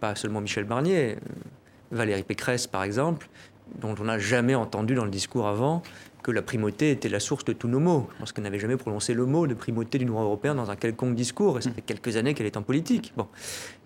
pas 0.00 0.14
seulement 0.14 0.40
Michel 0.40 0.64
Barnier, 0.64 1.16
Valérie 1.90 2.22
Pécresse 2.22 2.66
par 2.66 2.82
exemple, 2.82 3.28
dont 3.80 3.94
on 3.98 4.04
n'a 4.04 4.18
jamais 4.18 4.54
entendu 4.54 4.94
dans 4.94 5.04
le 5.04 5.10
discours 5.10 5.46
avant 5.46 5.82
que 6.22 6.30
la 6.30 6.42
primauté 6.42 6.90
était 6.90 7.08
la 7.08 7.20
source 7.20 7.44
de 7.44 7.52
tous 7.52 7.68
nos 7.68 7.80
mots. 7.80 8.08
Parce 8.18 8.32
qu'elle 8.32 8.44
n'avait 8.44 8.58
jamais 8.58 8.76
prononcé 8.76 9.12
le 9.12 9.26
mot 9.26 9.46
de 9.46 9.54
primauté 9.54 9.98
du 9.98 10.04
droit 10.04 10.22
européen 10.22 10.54
dans 10.54 10.70
un 10.70 10.76
quelconque 10.76 11.14
discours, 11.14 11.58
et 11.58 11.62
ça 11.62 11.70
fait 11.70 11.82
quelques 11.82 12.16
années 12.16 12.34
qu'elle 12.34 12.46
est 12.46 12.56
en 12.56 12.62
politique. 12.62 13.12
Bon. 13.16 13.26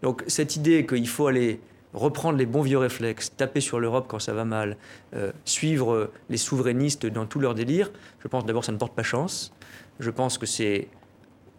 Donc 0.03 0.23
cette 0.27 0.57
idée 0.57 0.85
qu'il 0.87 1.09
faut 1.09 1.29
aller 1.29 1.61
reprendre 1.97 2.39
les 2.39 2.47
bons 2.47 2.63
vieux 2.63 2.79
réflexes, 2.79 3.35
taper 3.37 3.61
sur 3.61 3.81
l'Europe 3.81 4.07
quand 4.09 4.19
ça 4.19 4.33
va 4.33 4.45
mal, 4.45 4.77
euh, 5.15 5.33
suivre 5.45 6.11
les 6.31 6.37
souverainistes 6.37 7.07
dans 7.07 7.27
tout 7.27 7.41
leur 7.41 7.55
délire, 7.55 7.91
je 8.21 8.29
pense 8.29 8.45
d'abord 8.45 8.65
ça 8.65 8.73
ne 8.73 8.79
porte 8.79 8.95
pas 8.95 9.03
chance. 9.03 9.53
Je 9.99 10.11
pense 10.11 10.37
que 10.37 10.47
c'est 10.47 10.89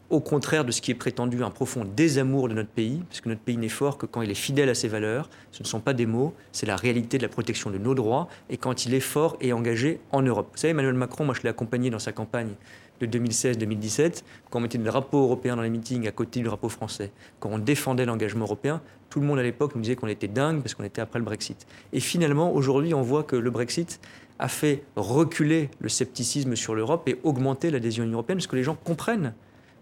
au 0.10 0.22
contraire 0.22 0.64
de 0.64 0.72
ce 0.72 0.82
qui 0.82 0.92
est 0.92 0.96
prétendu, 0.96 1.44
un 1.44 1.50
profond 1.50 1.86
désamour 1.86 2.48
de 2.48 2.54
notre 2.54 2.70
pays, 2.70 3.02
parce 3.10 3.22
que 3.22 3.30
notre 3.30 3.42
pays 3.42 3.58
n'est 3.58 3.68
fort 3.68 3.98
que 3.98 4.06
quand 4.06 4.22
il 4.22 4.32
est 4.32 4.36
fidèle 4.36 4.70
à 4.70 4.76
ses 4.76 4.88
valeurs. 4.88 5.30
Ce 5.52 5.62
ne 5.64 5.68
sont 5.68 5.80
pas 5.80 5.94
des 5.94 6.06
mots, 6.06 6.34
c'est 6.52 6.66
la 6.66 6.76
réalité 6.76 7.18
de 7.18 7.24
la 7.24 7.30
protection 7.30 7.70
de 7.70 7.78
nos 7.78 7.94
droits, 7.94 8.28
et 8.50 8.58
quand 8.58 8.86
il 8.86 8.94
est 8.94 9.02
fort 9.02 9.38
et 9.42 9.52
engagé 9.54 10.00
en 10.12 10.22
Europe. 10.22 10.48
Vous 10.52 10.58
savez, 10.58 10.72
Emmanuel 10.72 10.94
Macron, 10.94 11.26
moi 11.26 11.36
je 11.36 11.42
l'ai 11.42 11.50
accompagné 11.50 11.90
dans 11.90 12.00
sa 12.00 12.12
campagne 12.12 12.52
de 13.00 13.06
2016-2017, 13.06 14.24
quand 14.50 14.60
on 14.60 14.62
mettait 14.62 14.78
le 14.78 14.86
drapeau 14.86 15.24
européen 15.24 15.56
dans 15.56 15.62
les 15.62 15.70
meetings 15.70 16.08
à 16.08 16.12
côté 16.12 16.40
du 16.40 16.46
drapeau 16.46 16.70
français, 16.70 17.12
quand 17.40 17.50
on 17.50 17.60
défendait 17.60 18.06
l'engagement 18.06 18.46
européen, 18.46 18.82
tout 19.10 19.20
le 19.20 19.26
monde 19.26 19.40
à 19.40 19.44
l'époque 19.44 19.76
nous 19.76 19.82
disait 19.82 19.96
qu'on 19.96 20.08
était 20.08 20.28
dingue 20.28 20.62
parce 20.62 20.74
qu'on 20.74 20.84
était 20.84 21.02
après 21.02 21.20
le 21.20 21.26
Brexit. 21.26 21.68
Et 21.94 22.00
finalement, 22.00 22.54
aujourd'hui, 22.54 22.94
on 22.94 23.02
voit 23.02 23.24
que 23.24 23.36
le 23.36 23.50
Brexit 23.52 24.00
a 24.40 24.48
fait 24.48 24.84
reculer 24.96 25.70
le 25.80 25.90
scepticisme 25.90 26.56
sur 26.56 26.76
l'Europe 26.76 27.08
et 27.08 27.18
augmenter 27.24 27.72
l'adhésion 27.72 28.06
européenne, 28.06 28.38
parce 28.38 28.48
que 28.48 28.56
les 28.56 28.64
gens 28.64 28.78
comprennent 28.84 29.34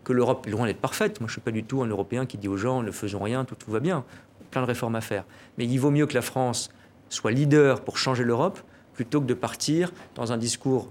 que 0.06 0.14
l'Europe 0.14 0.48
est 0.48 0.52
loin 0.52 0.68
d'être 0.68 0.80
parfaite. 0.80 1.20
Moi, 1.20 1.28
je 1.28 1.32
ne 1.32 1.36
suis 1.36 1.42
pas 1.42 1.52
du 1.52 1.64
tout 1.64 1.82
un 1.82 1.88
Européen 1.88 2.26
qui 2.26 2.38
dit 2.38 2.48
aux 2.48 2.56
gens 2.56 2.82
ne 2.82 2.92
faisons 2.92 3.20
rien, 3.20 3.44
tout, 3.44 3.56
tout 3.56 3.72
va 3.72 3.82
bien. 3.82 4.06
Plein 4.52 4.62
de 4.62 4.68
réformes 4.68 4.96
à 4.96 5.02
faire. 5.02 5.26
Mais 5.58 5.66
il 5.66 5.78
vaut 5.78 5.92
mieux 5.92 6.06
que 6.06 6.14
la 6.14 6.22
France 6.22 6.70
soit 7.10 7.32
leader 7.32 7.82
pour 7.82 7.98
changer 7.98 8.24
l'Europe 8.24 8.60
plutôt 8.94 9.20
que 9.20 9.26
de 9.26 9.34
partir 9.34 9.92
dans 10.16 10.32
un 10.32 10.38
discours 10.38 10.90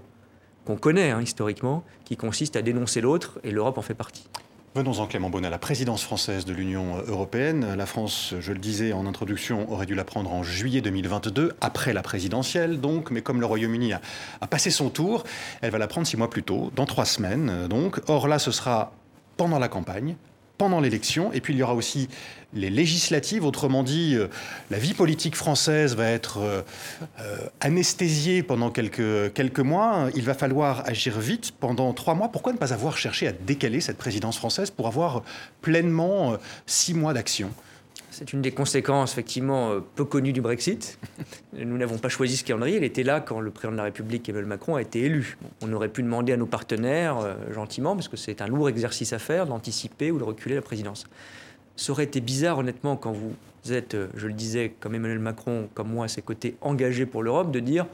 qu'on 0.65 0.77
connaît 0.77 1.11
hein, 1.11 1.21
historiquement, 1.21 1.83
qui 2.05 2.17
consiste 2.17 2.55
à 2.55 2.61
dénoncer 2.61 3.01
l'autre, 3.01 3.39
et 3.43 3.51
l'Europe 3.51 3.77
en 3.77 3.81
fait 3.81 3.93
partie. 3.93 4.27
Venons-en, 4.73 5.07
Clément 5.07 5.29
Bonnet, 5.29 5.49
la 5.49 5.57
présidence 5.57 6.03
française 6.03 6.43
de 6.43 6.53
l'Union 6.53 6.97
européenne. 7.07 7.75
La 7.77 7.85
France, 7.85 8.33
je 8.41 8.51
le 8.51 8.59
disais 8.59 8.91
en 8.91 9.05
introduction, 9.05 9.71
aurait 9.71 9.85
dû 9.85 9.95
la 9.95 10.03
prendre 10.03 10.33
en 10.33 10.43
juillet 10.43 10.81
2022, 10.81 11.53
après 11.61 11.93
la 11.93 12.01
présidentielle 12.01 12.81
donc, 12.81 13.09
mais 13.09 13.21
comme 13.21 13.39
le 13.39 13.45
Royaume-Uni 13.45 13.93
a, 13.93 14.01
a, 14.41 14.47
passé 14.47 14.71
son 14.71 14.89
tour, 14.89 15.23
elle 15.61 15.71
va 15.71 15.77
la 15.77 15.87
prendre 15.87 16.05
six 16.05 16.17
mois 16.17 16.29
plus 16.29 16.43
tôt, 16.43 16.71
dans 16.75 16.85
trois 16.85 17.05
semaines 17.05 17.67
donc. 17.69 18.01
Or 18.07 18.27
là, 18.27 18.37
ce 18.37 18.51
sera 18.51 18.91
pendant 19.37 19.59
la 19.59 19.67
campagne, 19.67 20.15
pendant 20.57 20.79
l'élection. 20.79 21.31
Et 21.33 21.41
puis 21.41 21.53
il 21.53 21.57
y 21.57 21.63
aura 21.63 21.73
aussi 21.73 22.07
les 22.53 22.69
législatives, 22.69 23.45
autrement 23.45 23.83
dit, 23.83 24.15
euh, 24.15 24.27
la 24.71 24.79
vie 24.79 24.93
politique 24.93 25.35
française 25.35 25.95
va 25.95 26.09
être 26.09 26.39
euh, 26.39 26.61
euh, 27.19 27.37
anesthésiée 27.59 28.43
pendant 28.43 28.71
quelques, 28.71 29.33
quelques 29.33 29.59
mois. 29.59 30.09
Il 30.15 30.23
va 30.23 30.33
falloir 30.33 30.87
agir 30.87 31.19
vite 31.19 31.51
pendant 31.59 31.93
trois 31.93 32.15
mois. 32.15 32.29
Pourquoi 32.29 32.53
ne 32.53 32.57
pas 32.57 32.73
avoir 32.73 32.97
cherché 32.97 33.27
à 33.27 33.33
décaler 33.33 33.81
cette 33.81 33.97
présidence 33.97 34.37
française 34.37 34.71
pour 34.71 34.87
avoir 34.87 35.23
pleinement 35.61 36.37
six 36.65 36.93
mois 36.93 37.13
d'action? 37.13 37.51
C'est 38.17 38.31
une 38.31 38.41
des 38.41 38.51
conséquences 38.51 39.11
effectivement 39.11 39.71
euh, 39.71 39.81
peu 39.95 40.05
connues 40.05 40.31
du 40.31 40.39
Brexit. 40.39 40.97
Nous 41.53 41.77
n'avons 41.77 41.97
pas 41.97 42.07
choisi 42.07 42.37
ce 42.37 42.45
calendrier. 42.45 42.77
Il 42.77 42.83
était 42.85 43.03
là 43.03 43.19
quand 43.19 43.41
le 43.41 43.51
président 43.51 43.73
de 43.73 43.77
la 43.77 43.83
République, 43.83 44.29
Emmanuel 44.29 44.47
Macron, 44.47 44.75
a 44.75 44.81
été 44.81 45.01
élu. 45.01 45.37
On 45.61 45.73
aurait 45.73 45.89
pu 45.89 46.01
demander 46.01 46.31
à 46.31 46.37
nos 46.37 46.45
partenaires, 46.45 47.17
euh, 47.17 47.35
gentiment, 47.53 47.93
parce 47.93 48.07
que 48.07 48.15
c'est 48.15 48.41
un 48.41 48.47
lourd 48.47 48.69
exercice 48.69 49.11
à 49.11 49.19
faire, 49.19 49.47
d'anticiper 49.47 50.11
ou 50.11 50.17
de 50.17 50.23
reculer 50.23 50.55
la 50.55 50.61
présidence. 50.61 51.07
Ça 51.75 51.91
aurait 51.91 52.05
été 52.05 52.21
bizarre, 52.21 52.57
honnêtement, 52.57 52.95
quand 52.95 53.11
vous 53.11 53.33
êtes, 53.73 53.95
euh, 53.95 54.07
je 54.15 54.27
le 54.27 54.33
disais, 54.33 54.73
comme 54.79 54.95
Emmanuel 54.95 55.19
Macron, 55.19 55.67
comme 55.73 55.89
moi, 55.89 56.05
à 56.05 56.07
ses 56.07 56.21
côtés, 56.21 56.55
engagé 56.61 57.05
pour 57.05 57.21
l'Europe, 57.21 57.51
de 57.51 57.59
dire 57.59 57.85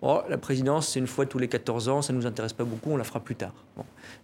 Oh, 0.00 0.22
la 0.30 0.38
présidence, 0.38 0.88
c'est 0.88 0.98
une 0.98 1.06
fois 1.06 1.26
tous 1.26 1.38
les 1.38 1.48
14 1.48 1.90
ans, 1.90 2.00
ça 2.00 2.14
ne 2.14 2.18
nous 2.18 2.26
intéresse 2.26 2.54
pas 2.54 2.64
beaucoup, 2.64 2.92
on 2.92 2.96
la 2.96 3.04
fera 3.04 3.20
plus 3.20 3.34
tard. 3.34 3.52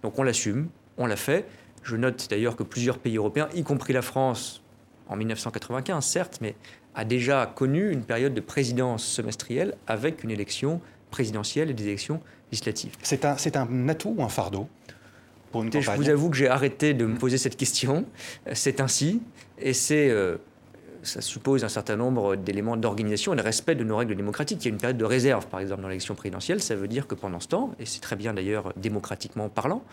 Donc 0.03 0.19
on 0.19 0.23
l'assume, 0.23 0.69
on 0.97 1.05
l'a 1.05 1.17
fait. 1.17 1.45
Je 1.83 1.97
note 1.97 2.29
d'ailleurs 2.31 2.57
que 2.57 2.63
plusieurs 2.63 2.97
pays 2.97 3.19
européens, 3.19 3.51
y 3.55 3.63
compris 3.63 3.93
la 3.93 4.01
France, 4.01 4.63
en 5.09 5.17
1995, 5.17 6.05
certes, 6.05 6.39
mais 6.41 6.55
a 6.95 7.05
déjà 7.05 7.47
connu 7.47 7.91
une 7.91 8.03
période 8.03 8.35
de 8.35 8.41
présidence 8.41 9.05
semestrielle 9.05 9.75
avec 9.87 10.25
une 10.25 10.31
élection 10.31 10.81
présidentielle 11.11 11.71
et 11.71 11.75
des 11.75 11.85
élections 11.85 12.21
législatives. 12.51 12.93
C'est 13.03 13.25
un, 13.25 13.37
c'est 13.37 13.57
un 13.57 13.89
atout 13.89 14.15
ou 14.17 14.23
un 14.23 14.29
fardeau 14.29 14.69
pour 15.55 15.63
une 15.63 15.71
je 15.71 15.91
vous 15.93 16.09
avoue 16.09 16.31
que 16.31 16.37
j'ai 16.37 16.49
arrêté 16.49 16.95
de 16.95 17.07
me 17.07 17.17
poser 17.17 17.39
cette 17.39 17.57
question. 17.57 18.07
C'est 18.55 18.81
ainsi, 18.81 19.23
et 19.57 19.73
c'est, 19.73 20.11
euh, 20.11 20.37
ça 21.05 21.21
suppose 21.21 21.63
un 21.63 21.69
certain 21.69 21.95
nombre 21.95 22.35
d'éléments 22.35 22.77
d'organisation 22.77 23.35
et 23.35 23.37
de 23.37 23.43
respect 23.43 23.77
de 23.77 23.85
nos 23.85 23.97
règles 23.97 24.17
démocratiques. 24.17 24.65
Il 24.65 24.69
y 24.69 24.71
a 24.73 24.75
une 24.75 24.81
période 24.81 24.97
de 24.97 25.05
réserve, 25.05 25.47
par 25.47 25.61
exemple, 25.61 25.83
dans 25.83 25.89
l'élection 25.89 26.17
présidentielle. 26.17 26.61
Ça 26.61 26.75
veut 26.75 26.89
dire 26.89 27.07
que 27.07 27.15
pendant 27.15 27.39
ce 27.39 27.47
temps, 27.47 27.71
et 27.79 27.87
c'est 27.87 28.01
très 28.01 28.17
bien 28.17 28.35
d'ailleurs 28.35 28.73
démocratiquement 28.77 29.49
parlant, 29.49 29.85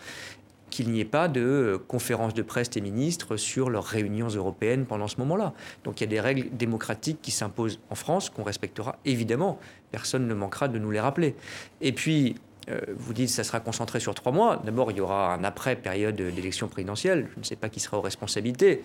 qu'il 0.72 0.90
n'y 0.90 0.98
ait 1.00 1.04
pas 1.04 1.28
de 1.28 1.40
euh, 1.40 1.78
conférence 1.78 2.34
de 2.34 2.42
presse 2.42 2.70
des 2.70 2.80
ministres 2.80 3.36
sur 3.36 3.70
leurs 3.70 3.84
réunions 3.84 4.28
européennes 4.28 4.86
pendant 4.86 5.06
ce 5.06 5.18
moment-là. 5.18 5.52
Donc 5.84 6.00
il 6.00 6.04
y 6.04 6.06
a 6.06 6.10
des 6.10 6.20
règles 6.20 6.48
démocratiques 6.56 7.18
qui 7.22 7.30
s'imposent 7.30 7.78
en 7.90 7.94
France, 7.94 8.30
qu'on 8.30 8.42
respectera 8.42 8.96
évidemment. 9.04 9.60
Personne 9.92 10.26
ne 10.26 10.34
manquera 10.34 10.66
de 10.68 10.78
nous 10.78 10.90
les 10.90 10.98
rappeler. 11.00 11.36
Et 11.82 11.92
puis, 11.92 12.36
euh, 12.70 12.80
vous 12.96 13.12
dites 13.12 13.26
que 13.26 13.32
ça 13.32 13.44
sera 13.44 13.60
concentré 13.60 14.00
sur 14.00 14.14
trois 14.14 14.32
mois. 14.32 14.62
D'abord, 14.64 14.90
il 14.92 14.96
y 14.96 15.00
aura 15.00 15.34
un 15.34 15.44
après-période 15.44 16.14
d'élection 16.16 16.68
présidentielle. 16.68 17.28
Je 17.34 17.38
ne 17.40 17.44
sais 17.44 17.56
pas 17.56 17.68
qui 17.68 17.80
sera 17.80 17.98
aux 17.98 18.02
responsabilités. 18.02 18.82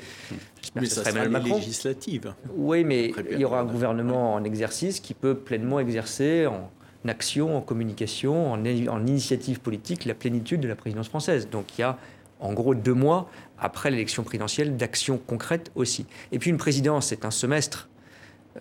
J'espère 0.61 0.81
Mais 0.81 0.87
que 0.87 0.93
ce 0.93 0.95
ça 0.95 1.01
sera 1.03 1.11
sera 1.11 1.21
Emmanuel 1.25 1.41
Macron. 1.43 1.57
législatives. 1.59 2.33
Oui, 2.55 2.83
mais 2.83 3.11
Après 3.11 3.23
il 3.31 3.39
y 3.39 3.45
aura 3.45 3.57
un 3.59 3.61
période. 3.61 3.73
gouvernement 3.73 4.33
en 4.33 4.43
exercice 4.43 4.99
qui 4.99 5.13
peut 5.13 5.35
pleinement 5.35 5.79
exercer 5.79 6.47
en 6.47 6.69
action, 7.07 7.57
en 7.57 7.61
communication, 7.61 8.51
en, 8.51 8.59
en 8.59 9.05
initiative 9.05 9.59
politique 9.59 10.05
la 10.05 10.13
plénitude 10.13 10.61
de 10.61 10.67
la 10.67 10.75
présidence 10.75 11.09
française. 11.09 11.49
Donc 11.49 11.77
il 11.77 11.81
y 11.81 11.83
a 11.83 11.97
en 12.39 12.53
gros 12.53 12.75
deux 12.75 12.93
mois 12.93 13.29
après 13.59 13.89
l'élection 13.91 14.23
présidentielle 14.23 14.77
d'action 14.77 15.17
concrète 15.17 15.71
aussi. 15.75 16.05
Et 16.31 16.39
puis 16.39 16.49
une 16.49 16.57
présidence, 16.57 17.07
c'est 17.07 17.25
un 17.25 17.31
semestre. 17.31 17.89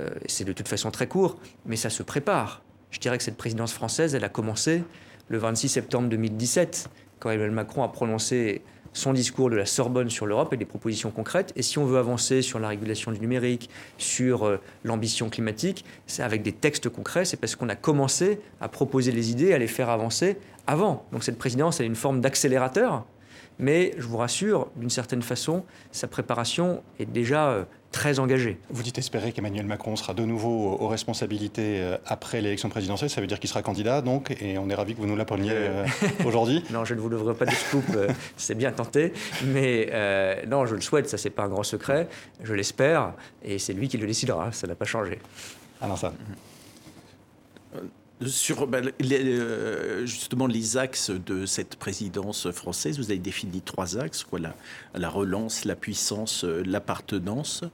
Euh, 0.01 0.11
c'est 0.27 0.44
de 0.44 0.53
toute 0.53 0.68
façon 0.68 0.90
très 0.90 1.07
court, 1.07 1.38
mais 1.64 1.77
ça 1.77 1.90
se 1.90 2.03
prépare. 2.03 2.62
Je 2.90 3.01
dirais 3.01 3.18
que 3.18 3.25
cette 3.25 3.37
présidence 3.37 3.72
française, 3.72 4.14
elle 4.14 4.25
a 4.25 4.29
commencé 4.29 4.85
le 5.29 5.38
26 5.38 5.68
septembre 5.68 6.09
2017, 6.09 6.88
quand 7.18 7.31
Emmanuel 7.31 7.53
Macron 7.53 7.83
a 7.83 7.88
prononcé 7.88 8.62
son 8.96 9.12
discours 9.12 9.50
de 9.50 9.56
la 9.56 9.66
Sorbonne 9.66 10.09
sur 10.09 10.24
l'Europe 10.24 10.54
et 10.54 10.56
des 10.56 10.64
propositions 10.64 11.11
concrètes. 11.11 11.52
Et 11.54 11.61
si 11.61 11.78
on 11.78 11.85
veut 11.85 11.98
avancer 11.98 12.40
sur 12.40 12.59
la 12.59 12.68
régulation 12.68 13.12
du 13.12 13.20
numérique, 13.20 13.68
sur 13.98 14.46
euh, 14.46 14.59
l'ambition 14.85 15.28
climatique, 15.28 15.85
c'est 16.06 16.22
avec 16.22 16.42
des 16.42 16.52
textes 16.52 16.88
concrets, 16.88 17.26
c'est 17.26 17.37
parce 17.37 17.56
qu'on 17.56 17.68
a 17.68 17.76
commencé 17.76 18.40
à 18.59 18.68
proposer 18.68 19.12
les 19.12 19.30
idées, 19.30 19.52
à 19.52 19.59
les 19.59 19.66
faire 19.66 19.90
avancer 19.90 20.38
avant. 20.66 21.04
Donc 21.12 21.24
cette 21.24 21.37
présidence, 21.37 21.78
elle 21.78 21.85
est 21.85 21.90
une 21.90 21.94
forme 21.94 22.22
d'accélérateur, 22.22 23.04
mais 23.59 23.92
je 23.98 24.06
vous 24.06 24.16
rassure, 24.16 24.68
d'une 24.76 24.90
certaine 24.90 25.22
façon, 25.22 25.64
sa 25.92 26.09
préparation 26.09 26.82
est 26.98 27.04
déjà 27.04 27.50
euh, 27.50 27.64
très 27.92 28.18
engagée. 28.18 28.59
Vous 28.70 28.83
dites 28.83 28.99
espérer 28.99 29.33
qu'Emmanuel 29.33 29.66
Macron 29.66 29.96
sera 29.96 30.14
de 30.14 30.25
nouveau 30.25 30.77
aux 30.79 30.88
responsabilités 30.88 31.81
euh, 31.81 31.96
après 32.07 32.40
l'élection 32.40 32.68
présidentielle. 32.68 33.11
Ça 33.11 33.20
veut 33.20 33.27
dire 33.27 33.40
qu'il 33.40 33.49
sera 33.49 33.62
candidat, 33.62 34.03
donc, 34.03 34.37
et 34.40 34.59
on 34.59 34.68
est 34.68 34.75
ravi 34.75 34.94
que 34.94 35.01
vous 35.01 35.07
nous 35.07 35.16
l'appreniez 35.16 35.53
euh, 35.53 35.87
aujourd'hui. 36.25 36.62
Non, 36.70 36.85
je 36.85 36.94
ne 36.94 37.01
vous 37.01 37.09
livrerai 37.09 37.35
pas 37.35 37.46
de 37.46 37.55
scoop, 37.55 37.85
euh, 37.94 38.09
c'est 38.37 38.55
bien 38.55 38.72
tenté, 38.72 39.12
mais 39.44 39.88
euh, 39.92 40.44
non, 40.46 40.66
je 40.66 40.75
le 40.75 40.81
souhaite, 40.81 41.09
ça 41.09 41.18
c'est 41.18 41.31
pas 41.31 41.44
un 41.44 41.49
grand 41.49 41.62
secret, 41.62 42.09
je 42.42 42.55
l'espère, 42.55 43.12
et 43.42 43.59
c'est 43.59 43.72
lui 43.72 43.88
qui 43.88 43.99
le 43.99 44.07
décidera, 44.07 44.53
ça 44.53 44.66
n'a 44.66 44.75
pas 44.75 44.85
changé. 44.85 45.18
Alors 45.81 45.99
ça. 45.99 46.12
Sur 48.24 48.66
ben, 48.66 48.90
les, 48.98 49.38
euh, 49.38 50.07
justement 50.07 50.46
les 50.46 50.79
axes 50.79 51.11
de 51.11 51.44
cette 51.44 51.76
présidence 51.76 52.50
française, 52.50 52.96
vous 52.98 53.11
avez 53.11 53.18
défini 53.18 53.61
trois 53.61 53.98
axes, 53.98 54.24
la, 54.38 54.55
la 54.94 55.11
relance, 55.11 55.66
la 55.66 55.76
puissance, 55.76 56.44
euh, 56.44 56.62
l'appartenance. 56.64 57.64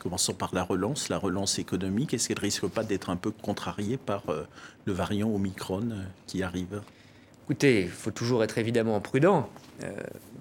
Commençons 0.00 0.34
par 0.34 0.52
la 0.56 0.64
relance, 0.64 1.08
la 1.08 1.18
relance 1.18 1.60
économique. 1.60 2.14
Est-ce 2.14 2.26
qu'elle 2.26 2.40
risque 2.40 2.66
pas 2.66 2.82
d'être 2.82 3.10
un 3.10 3.16
peu 3.16 3.30
contrariée 3.30 3.96
par 3.96 4.24
euh, 4.28 4.42
le 4.86 4.92
variant 4.92 5.28
Omicron 5.28 5.90
qui 6.26 6.42
arrive? 6.42 6.82
Écoutez, 7.44 7.82
il 7.82 7.88
faut 7.88 8.10
toujours 8.10 8.42
être 8.42 8.58
évidemment 8.58 9.00
prudent. 9.00 9.48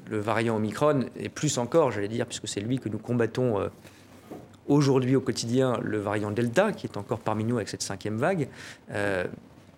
Le 0.09 0.19
variant 0.19 0.55
Omicron, 0.55 1.05
et 1.15 1.29
plus 1.29 1.57
encore, 1.57 1.91
j'allais 1.91 2.07
dire, 2.07 2.25
puisque 2.25 2.47
c'est 2.47 2.61
lui 2.61 2.79
que 2.79 2.89
nous 2.89 2.99
combattons 2.99 3.69
aujourd'hui 4.67 5.15
au 5.15 5.21
quotidien, 5.21 5.79
le 5.81 5.99
variant 5.99 6.29
Delta, 6.29 6.71
qui 6.71 6.85
est 6.85 6.97
encore 6.97 7.19
parmi 7.19 7.43
nous 7.43 7.57
avec 7.57 7.69
cette 7.69 7.81
cinquième 7.81 8.17
vague, 8.17 8.47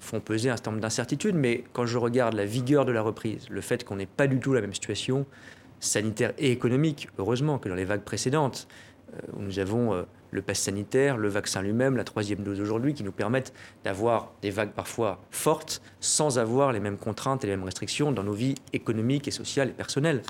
font 0.03 0.19
peser 0.19 0.49
un 0.49 0.55
certain 0.55 0.71
nombre 0.71 0.81
d'incertitudes. 0.81 1.35
Mais 1.35 1.63
quand 1.73 1.85
je 1.85 1.97
regarde 1.97 2.33
la 2.33 2.45
vigueur 2.45 2.85
de 2.85 2.91
la 2.91 3.01
reprise, 3.01 3.49
le 3.49 3.61
fait 3.61 3.83
qu'on 3.83 3.95
n'ait 3.95 4.05
pas 4.05 4.27
du 4.27 4.39
tout 4.39 4.53
la 4.53 4.61
même 4.61 4.73
situation 4.73 5.25
sanitaire 5.79 6.33
et 6.37 6.51
économique, 6.51 7.09
heureusement 7.17 7.59
que 7.59 7.69
dans 7.69 7.75
les 7.75 7.85
vagues 7.85 8.03
précédentes, 8.03 8.67
euh, 9.13 9.19
où 9.33 9.41
nous 9.41 9.59
avons 9.59 9.93
euh, 9.93 10.03
le 10.33 10.41
pass 10.41 10.59
sanitaire, 10.59 11.17
le 11.17 11.29
vaccin 11.29 11.61
lui-même, 11.61 11.95
la 11.95 12.03
troisième 12.03 12.43
dose 12.43 12.59
aujourd'hui, 12.59 12.93
qui 12.93 13.03
nous 13.03 13.11
permettent 13.11 13.53
d'avoir 13.83 14.31
des 14.41 14.49
vagues 14.49 14.71
parfois 14.71 15.21
fortes 15.29 15.81
sans 15.99 16.39
avoir 16.39 16.71
les 16.71 16.79
mêmes 16.79 16.97
contraintes 16.97 17.43
et 17.43 17.47
les 17.47 17.55
mêmes 17.55 17.65
restrictions 17.65 18.11
dans 18.11 18.23
nos 18.23 18.33
vies 18.33 18.55
économiques 18.73 19.27
et 19.27 19.31
sociales 19.31 19.69
et 19.69 19.73
personnelles. 19.73 20.23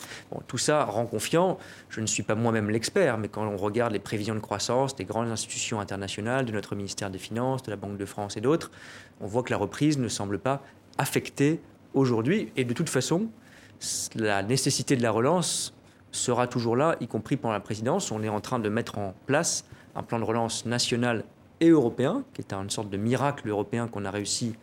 Tout 0.47 0.57
ça 0.57 0.83
rend 0.83 1.05
confiant. 1.05 1.57
Je 1.89 2.01
ne 2.01 2.05
suis 2.05 2.23
pas 2.23 2.35
moi-même 2.35 2.69
l'expert, 2.69 3.17
mais 3.17 3.29
quand 3.29 3.47
on 3.47 3.57
regarde 3.57 3.93
les 3.93 3.99
prévisions 3.99 4.35
de 4.35 4.39
croissance 4.39 4.95
des 4.95 5.05
grandes 5.05 5.29
institutions 5.29 5.79
internationales, 5.79 6.45
de 6.45 6.51
notre 6.51 6.75
ministère 6.75 7.09
des 7.09 7.19
Finances, 7.19 7.63
de 7.63 7.71
la 7.71 7.77
Banque 7.77 7.97
de 7.97 8.05
France 8.05 8.35
et 8.35 8.41
d'autres, 8.41 8.71
on 9.21 9.27
voit 9.27 9.43
que 9.43 9.51
la 9.51 9.57
reprise 9.57 9.97
ne 9.97 10.07
semble 10.07 10.39
pas 10.39 10.61
affectée 10.97 11.59
aujourd'hui. 11.93 12.51
Et 12.55 12.65
de 12.65 12.73
toute 12.73 12.89
façon, 12.89 13.27
la 14.15 14.43
nécessité 14.43 14.95
de 14.95 15.01
la 15.01 15.11
relance 15.11 15.73
sera 16.11 16.47
toujours 16.47 16.75
là, 16.75 16.95
y 17.01 17.07
compris 17.07 17.37
pendant 17.37 17.53
la 17.53 17.59
présidence. 17.59 18.11
On 18.11 18.21
est 18.23 18.29
en 18.29 18.41
train 18.41 18.59
de 18.59 18.69
mettre 18.69 18.97
en 18.97 19.13
place 19.25 19.65
un 19.95 20.03
plan 20.03 20.19
de 20.19 20.23
relance 20.23 20.65
national 20.65 21.23
et 21.59 21.69
européen, 21.69 22.23
qui 22.33 22.41
est 22.41 22.53
une 22.53 22.69
sorte 22.69 22.89
de 22.89 22.97
miracle 22.97 23.49
européen 23.49 23.87
qu'on 23.87 24.05
a 24.05 24.11
réussi 24.11 24.53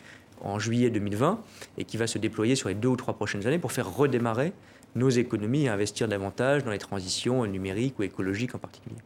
en 0.43 0.59
juillet 0.59 0.91
2020 0.91 1.41
et 1.79 1.85
qui 1.85 1.97
va 1.97 2.07
se 2.07 2.19
déployer 2.19 2.57
sur 2.57 2.69
les 2.69 2.75
deux 2.75 2.89
ou 2.89 2.97
trois 2.97 3.15
prochaines 3.15 3.47
années 3.47 3.59
pour 3.59 3.73
faire 3.73 3.95
redémarrer 3.95 4.53
nos 4.95 5.11
économies 5.11 5.65
et 5.65 5.69
investir 5.69 6.09
davantage 6.09 6.65
dans 6.65 6.71
les 6.71 6.79
transitions 6.79 7.47
numériques 7.47 7.99
ou 7.99 8.03
écologiques 8.03 8.55
en 8.55 8.59
particulier. 8.59 8.97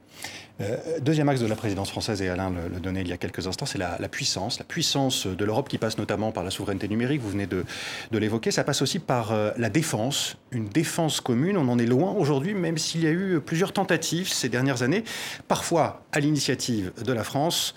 Euh, 0.61 0.77
deuxième 1.01 1.29
axe 1.29 1.41
de 1.41 1.47
la 1.47 1.57
présidence 1.57 1.91
française, 1.91 2.23
et 2.23 2.29
Alain 2.29 2.51
le, 2.51 2.79
donnait 2.79 3.01
il 3.01 3.09
y 3.09 3.13
a 3.13 3.17
quelques 3.17 3.47
instants, 3.47 3.67
c'est 3.67 3.79
la, 3.79 3.97
puissance. 4.09 4.59
La 4.59 4.65
puissance 4.65 5.27
de 5.27 5.45
l'Europe 5.45 5.69
qui 5.69 5.79
passe 5.79 5.99
notamment 5.99 6.31
par 6.31 6.45
la 6.45 6.51
souveraineté 6.51 6.87
numérique, 6.87 7.21
vous 7.21 7.31
venez 7.31 7.47
de, 7.47 7.65
de 8.13 8.19
l'évoquer. 8.19 8.51
Ça 8.53 8.63
passe 8.63 8.81
aussi 8.81 9.01
par 9.01 9.33
euh, 9.33 9.51
la 9.57 9.69
défense, 9.69 10.37
une 10.53 10.69
défense 10.69 11.21
commune. 11.21 11.57
On 11.57 11.69
en 11.69 11.79
est 11.79 11.87
loin 11.87 12.13
aujourd'hui, 12.13 12.55
même 12.55 12.79
s'il 12.79 13.03
y 13.03 13.07
a 13.07 13.11
eu 13.11 13.41
plusieurs 13.41 13.73
tentatives 13.73 14.29
ces 14.29 14.49
dernières 14.49 14.83
années, 14.83 15.03
parfois 15.49 16.03
à 16.13 16.21
l'initiative 16.21 16.93
de 17.05 17.13
la 17.13 17.25
France. 17.25 17.75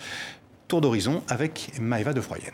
Tour 0.67 0.81
d'horizon 0.81 1.23
avec 1.29 1.71
Maëva 1.79 2.13
de 2.13 2.19
Froyenne. 2.19 2.53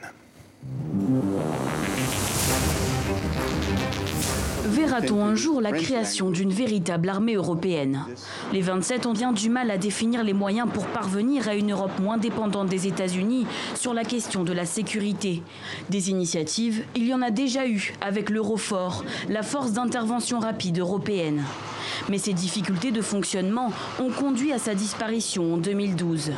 Verra-t-on 4.94 5.26
un 5.26 5.34
jour 5.34 5.60
la 5.60 5.72
création 5.72 6.30
d'une 6.30 6.52
véritable 6.52 7.10
armée 7.10 7.34
européenne? 7.34 8.06
Les 8.52 8.62
27 8.62 9.08
ont 9.08 9.14
bien 9.14 9.34
du 9.34 9.50
mal 9.50 9.72
à 9.72 9.80
définir 9.80 10.24
les 10.24 10.34
moyens 10.34 10.70
pour 10.72 10.86
parvenir 10.86 11.48
à 11.48 11.56
une 11.56 11.72
Europe 11.72 11.98
moins 12.00 12.20
dépendante 12.20 12.70
des 12.70 12.86
États-Unis 12.86 13.48
sur 13.74 13.96
la 13.96 14.04
question 14.04 14.44
de 14.44 14.54
la 14.54 14.68
sécurité. 14.68 15.42
Des 15.90 16.12
initiatives, 16.12 16.84
il 16.96 17.08
y 17.08 17.14
en 17.16 17.24
a 17.24 17.32
déjà 17.32 17.68
eu 17.68 17.96
avec 18.02 18.30
l'Eurofort, 18.30 19.04
la 19.30 19.42
force 19.42 19.72
d'intervention 19.72 20.38
rapide 20.38 20.78
européenne. 20.78 21.44
Mais 22.08 22.20
ces 22.20 22.34
difficultés 22.34 22.92
de 22.92 23.02
fonctionnement 23.02 23.72
ont 24.00 24.12
conduit 24.12 24.54
à 24.54 24.60
sa 24.60 24.76
disparition 24.76 25.56
en 25.56 25.58
2012. 25.58 26.34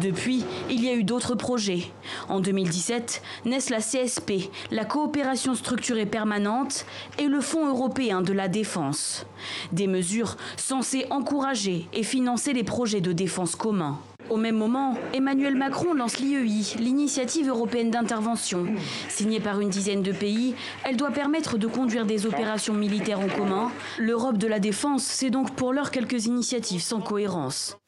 Depuis, 0.00 0.44
il 0.68 0.84
y 0.84 0.88
a 0.88 0.94
eu 0.94 1.04
d'autres 1.04 1.34
projets. 1.34 1.84
En 2.28 2.40
2017, 2.40 3.22
naissent 3.46 3.70
la 3.70 3.78
CSP, 3.78 4.50
la 4.70 4.84
coopération 4.84 5.54
structurée 5.54 6.06
permanente, 6.06 6.84
et 7.18 7.26
le 7.26 7.40
Fonds 7.40 7.68
européen 7.68 8.20
de 8.20 8.32
la 8.32 8.48
défense. 8.48 9.26
Des 9.72 9.86
mesures 9.86 10.36
censées 10.56 11.06
encourager 11.10 11.88
et 11.92 12.02
financer 12.02 12.52
les 12.52 12.64
projets 12.64 13.00
de 13.00 13.12
défense 13.12 13.56
communs. 13.56 13.98
Au 14.28 14.36
même 14.36 14.56
moment, 14.56 14.94
Emmanuel 15.14 15.54
Macron 15.54 15.94
lance 15.94 16.18
l'IEI, 16.18 16.76
l'initiative 16.80 17.48
européenne 17.48 17.90
d'intervention. 17.90 18.66
Signée 19.08 19.40
par 19.40 19.60
une 19.60 19.70
dizaine 19.70 20.02
de 20.02 20.12
pays, 20.12 20.54
elle 20.84 20.96
doit 20.96 21.12
permettre 21.12 21.58
de 21.58 21.66
conduire 21.68 22.06
des 22.06 22.26
opérations 22.26 22.74
militaires 22.74 23.20
en 23.20 23.28
commun. 23.28 23.70
L'Europe 23.98 24.36
de 24.36 24.48
la 24.48 24.58
défense, 24.58 25.04
c'est 25.04 25.30
donc 25.30 25.54
pour 25.54 25.72
l'heure 25.72 25.92
quelques 25.92 26.26
initiatives 26.26 26.82
sans 26.82 27.00
cohérence. 27.00 27.78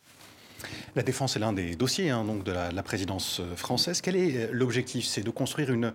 La 0.97 1.03
défense 1.03 1.37
est 1.37 1.39
l'un 1.39 1.53
des 1.53 1.75
dossiers 1.77 2.11
hein, 2.11 2.25
donc 2.25 2.45
de 2.45 2.53
la, 2.53 2.83
présidence 2.83 3.41
euh, 3.41 3.57
française. 3.57 4.01
Quel 4.01 4.17
est 4.17 4.37
euh, 4.37 4.49
l'objectif? 4.53 5.07
C'est 5.07 5.23
de 5.23 5.31
construire 5.31 5.71
une, 5.71 5.93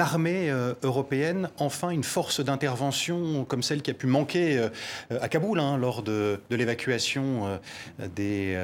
armée 0.00 0.50
euh, 0.50 0.74
européenne, 0.82 1.48
enfin 1.58 1.90
une 1.90 2.04
force 2.04 2.40
d'intervention 2.40 3.44
comme 3.44 3.62
celle 3.62 3.82
qui 3.82 3.90
a 3.90 3.94
pu 3.94 4.06
manquer 4.06 4.68
à 5.10 5.28
Kaboul 5.28 5.58
hein, 5.60 5.76
lors 5.76 6.02
de, 6.02 6.38
l'évacuation 6.50 7.58
des, 8.14 8.56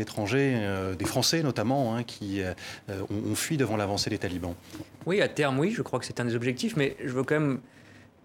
étrangers, 0.00 0.56
des 0.98 1.04
Français 1.04 1.42
notamment, 1.42 1.94
hein, 1.94 2.02
qui 2.02 2.40
ont, 2.88 3.34
fui 3.34 3.56
devant 3.56 3.76
l'avancée 3.76 4.10
des 4.10 4.18
talibans. 4.18 4.54
Oui, 5.06 5.20
à 5.20 5.28
terme, 5.28 5.58
oui, 5.58 5.72
je 5.76 5.82
crois 5.82 5.98
que 5.98 6.06
c'est 6.06 6.20
un 6.20 6.24
des 6.24 6.34
objectifs, 6.34 6.76
mais 6.76 6.96
je 7.04 7.10
veux 7.10 7.24
quand 7.24 7.38
même 7.38 7.60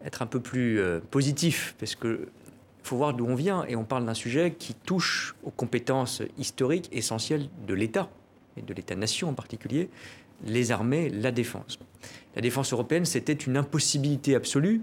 être 0.05 0.21
un 0.21 0.27
peu 0.27 0.39
plus 0.39 0.81
positif, 1.11 1.75
parce 1.79 1.95
que 1.95 2.29
faut 2.87 2.97
voir 2.97 3.13
d'où 3.13 3.25
on 3.25 3.35
vient 3.35 3.65
et 3.65 3.75
on 3.75 3.83
parle 3.83 4.05
d'un 4.05 4.13
sujet 4.13 4.55
qui 4.57 4.73
touche 4.73 5.35
aux 5.43 5.51
compétences 5.51 6.21
historiques 6.37 6.89
essentielles 6.91 7.49
de 7.67 7.73
l'État 7.73 8.09
et 8.55 8.61
de 8.61 8.73
l'État-nation 8.73 9.29
en 9.29 9.33
particulier, 9.33 9.89
les 10.45 10.71
armées, 10.71 11.09
la 11.09 11.31
défense. 11.31 11.79
La 12.35 12.41
défense 12.41 12.73
européenne, 12.73 13.05
c'était 13.05 13.33
une 13.33 13.57
impossibilité 13.57 14.35
absolue 14.35 14.81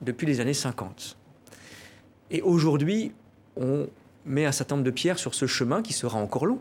depuis 0.00 0.26
les 0.26 0.40
années 0.40 0.54
50. 0.54 1.16
Et 2.30 2.40
aujourd'hui, 2.42 3.12
on 3.56 3.88
met 4.24 4.46
un 4.46 4.52
certain 4.52 4.76
nombre 4.76 4.86
de 4.86 4.90
pierres 4.90 5.18
sur 5.18 5.34
ce 5.34 5.46
chemin 5.46 5.82
qui 5.82 5.92
sera 5.92 6.18
encore 6.18 6.46
long, 6.46 6.60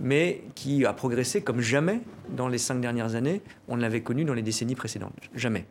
mais 0.00 0.42
qui 0.54 0.84
a 0.84 0.92
progressé 0.92 1.42
comme 1.42 1.60
jamais 1.60 2.00
dans 2.30 2.48
les 2.48 2.58
cinq 2.58 2.80
dernières 2.80 3.14
années. 3.14 3.42
On 3.68 3.76
ne 3.76 3.82
l'avait 3.82 4.00
connu 4.00 4.24
dans 4.24 4.34
les 4.34 4.42
décennies 4.42 4.74
précédentes. 4.74 5.12
Jamais. 5.34 5.66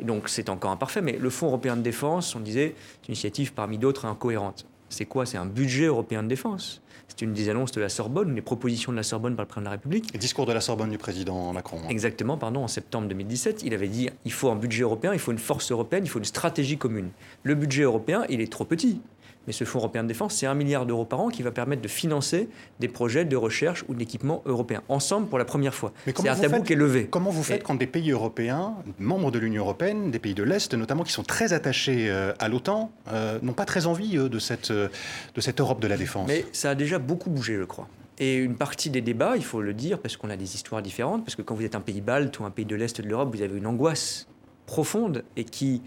Et 0.00 0.04
donc 0.04 0.28
c'est 0.28 0.48
encore 0.48 0.70
imparfait, 0.70 1.02
mais 1.02 1.18
le 1.18 1.30
Fonds 1.30 1.48
européen 1.48 1.76
de 1.76 1.82
défense, 1.82 2.34
on 2.34 2.40
disait, 2.40 2.74
c'est 2.76 3.08
une 3.08 3.12
initiative 3.12 3.52
parmi 3.52 3.78
d'autres 3.78 4.06
incohérente. 4.06 4.66
C'est 4.88 5.06
quoi? 5.06 5.24
C'est 5.26 5.38
un 5.38 5.46
budget 5.46 5.86
européen 5.86 6.22
de 6.22 6.28
défense. 6.28 6.82
C'est 7.08 7.22
une 7.22 7.32
des 7.32 7.48
annonces 7.48 7.72
de 7.72 7.80
la 7.80 7.88
Sorbonne, 7.88 8.34
des 8.34 8.42
propositions 8.42 8.92
de 8.92 8.96
la 8.96 9.02
Sorbonne 9.02 9.36
par 9.36 9.44
le 9.44 9.48
président 9.48 9.62
de 9.62 9.64
la 9.66 9.70
République. 9.72 10.12
Le 10.12 10.18
discours 10.18 10.46
de 10.46 10.52
la 10.52 10.60
Sorbonne 10.60 10.90
du 10.90 10.98
président 10.98 11.52
Macron. 11.52 11.78
Hein. 11.82 11.88
Exactement, 11.88 12.38
pardon, 12.38 12.64
en 12.64 12.68
septembre 12.68 13.08
2017, 13.08 13.62
il 13.64 13.74
avait 13.74 13.88
dit 13.88 14.08
il 14.24 14.32
faut 14.32 14.50
un 14.50 14.56
budget 14.56 14.82
européen, 14.82 15.12
il 15.12 15.18
faut 15.18 15.32
une 15.32 15.38
force 15.38 15.70
européenne, 15.72 16.04
il 16.04 16.08
faut 16.08 16.18
une 16.18 16.24
stratégie 16.24 16.78
commune. 16.78 17.10
Le 17.42 17.54
budget 17.54 17.82
européen, 17.82 18.24
il 18.28 18.40
est 18.40 18.50
trop 18.50 18.64
petit. 18.64 19.00
Mais 19.46 19.52
ce 19.52 19.64
Fonds 19.64 19.80
européen 19.80 20.02
de 20.02 20.08
défense, 20.08 20.34
c'est 20.34 20.46
un 20.46 20.54
milliard 20.54 20.86
d'euros 20.86 21.04
par 21.04 21.20
an 21.20 21.28
qui 21.28 21.42
va 21.42 21.50
permettre 21.50 21.82
de 21.82 21.88
financer 21.88 22.48
des 22.80 22.88
projets 22.88 23.24
de 23.24 23.36
recherche 23.36 23.84
ou 23.88 23.94
d'équipement 23.94 24.42
européen, 24.46 24.82
ensemble 24.88 25.26
pour 25.28 25.38
la 25.38 25.44
première 25.44 25.74
fois. 25.74 25.92
C'est 26.06 26.28
un 26.28 26.36
tabou 26.36 26.56
faites, 26.56 26.64
qui 26.64 26.72
est 26.74 26.76
levé. 26.76 27.06
Comment 27.06 27.30
vous 27.30 27.42
faites 27.42 27.60
Et... 27.60 27.64
quand 27.64 27.74
des 27.74 27.86
pays 27.86 28.10
européens, 28.10 28.74
membres 28.98 29.30
de 29.30 29.38
l'Union 29.38 29.62
européenne, 29.62 30.10
des 30.10 30.18
pays 30.18 30.34
de 30.34 30.42
l'Est 30.42 30.74
notamment, 30.74 31.02
qui 31.02 31.12
sont 31.12 31.24
très 31.24 31.52
attachés 31.52 32.08
euh, 32.08 32.32
à 32.38 32.48
l'OTAN, 32.48 32.92
euh, 33.08 33.38
n'ont 33.42 33.52
pas 33.52 33.64
très 33.64 33.86
envie 33.86 34.16
eux, 34.16 34.28
de, 34.28 34.38
cette, 34.38 34.70
euh, 34.70 34.88
de 35.34 35.40
cette 35.40 35.60
Europe 35.60 35.80
de 35.80 35.88
la 35.88 35.96
défense? 35.96 36.28
Mais 36.28 36.44
ça 36.52 36.70
a 36.70 36.74
déjà 36.74 36.98
beaucoup 36.98 37.30
bougé, 37.30 37.56
je 37.58 37.64
crois. 37.64 37.88
Et 38.18 38.36
une 38.36 38.54
partie 38.54 38.90
des 38.90 39.00
débats, 39.00 39.36
il 39.36 39.44
faut 39.44 39.62
le 39.62 39.74
dire, 39.74 39.98
parce 39.98 40.16
qu'on 40.16 40.30
a 40.30 40.36
des 40.36 40.54
histoires 40.54 40.82
différentes, 40.82 41.24
parce 41.24 41.34
que 41.34 41.42
quand 41.42 41.54
vous 41.54 41.64
êtes 41.64 41.74
un 41.74 41.80
pays 41.80 42.00
balte 42.00 42.38
ou 42.38 42.44
un 42.44 42.50
pays 42.50 42.66
de 42.66 42.76
l'Est 42.76 43.00
de 43.00 43.08
l'Europe, 43.08 43.34
vous 43.34 43.42
avez 43.42 43.56
une 43.56 43.66
angoisse 43.66 44.28
profonde 44.66 45.24
et 45.36 45.44
qui, 45.44 45.82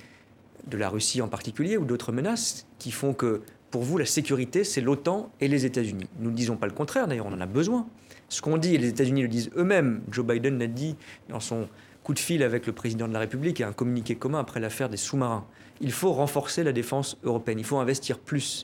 de 0.68 0.78
la 0.78 0.90
Russie 0.90 1.22
en 1.22 1.28
particulier, 1.28 1.78
ou 1.78 1.86
d'autres 1.86 2.12
menaces, 2.12 2.68
qui 2.80 2.92
font 2.92 3.14
que 3.14 3.42
pour 3.72 3.84
vous, 3.84 3.98
la 3.98 4.06
sécurité, 4.06 4.64
c'est 4.64 4.82
l'OTAN 4.82 5.32
et 5.42 5.48
les 5.48 5.66
États-Unis. 5.66 6.08
Nous 6.20 6.32
ne 6.32 6.36
disons 6.36 6.56
pas 6.56 6.68
le 6.68 6.74
contraire, 6.74 7.08
d'ailleurs, 7.08 7.26
on 7.26 7.34
en 7.34 7.42
a 7.42 7.46
besoin. 7.46 7.88
Ce 8.30 8.42
qu'on 8.42 8.58
dit, 8.58 8.76
et 8.76 8.78
les 8.78 8.88
États-Unis 8.88 9.22
le 9.22 9.28
disent 9.28 9.52
eux-mêmes, 9.58 10.02
Joe 10.10 10.26
Biden 10.26 10.58
l'a 10.58 10.68
dit 10.68 10.96
dans 11.30 11.40
son 11.40 11.68
coup 12.04 12.14
de 12.14 12.20
fil 12.20 12.44
avec 12.44 12.68
le 12.68 12.74
président 12.74 13.08
de 13.08 13.14
la 13.14 13.20
République 13.20 13.60
et 13.60 13.64
un 13.64 13.74
communiqué 13.74 14.16
commun 14.16 14.40
après 14.40 14.60
l'affaire 14.60 14.90
des 14.90 14.98
sous-marins. 14.98 15.46
Il 15.82 15.92
faut 15.92 16.14
renforcer 16.14 16.64
la 16.64 16.72
défense 16.72 17.18
européenne, 17.24 17.60
il 17.60 17.66
faut 17.66 17.78
investir 17.78 18.20
plus. 18.20 18.64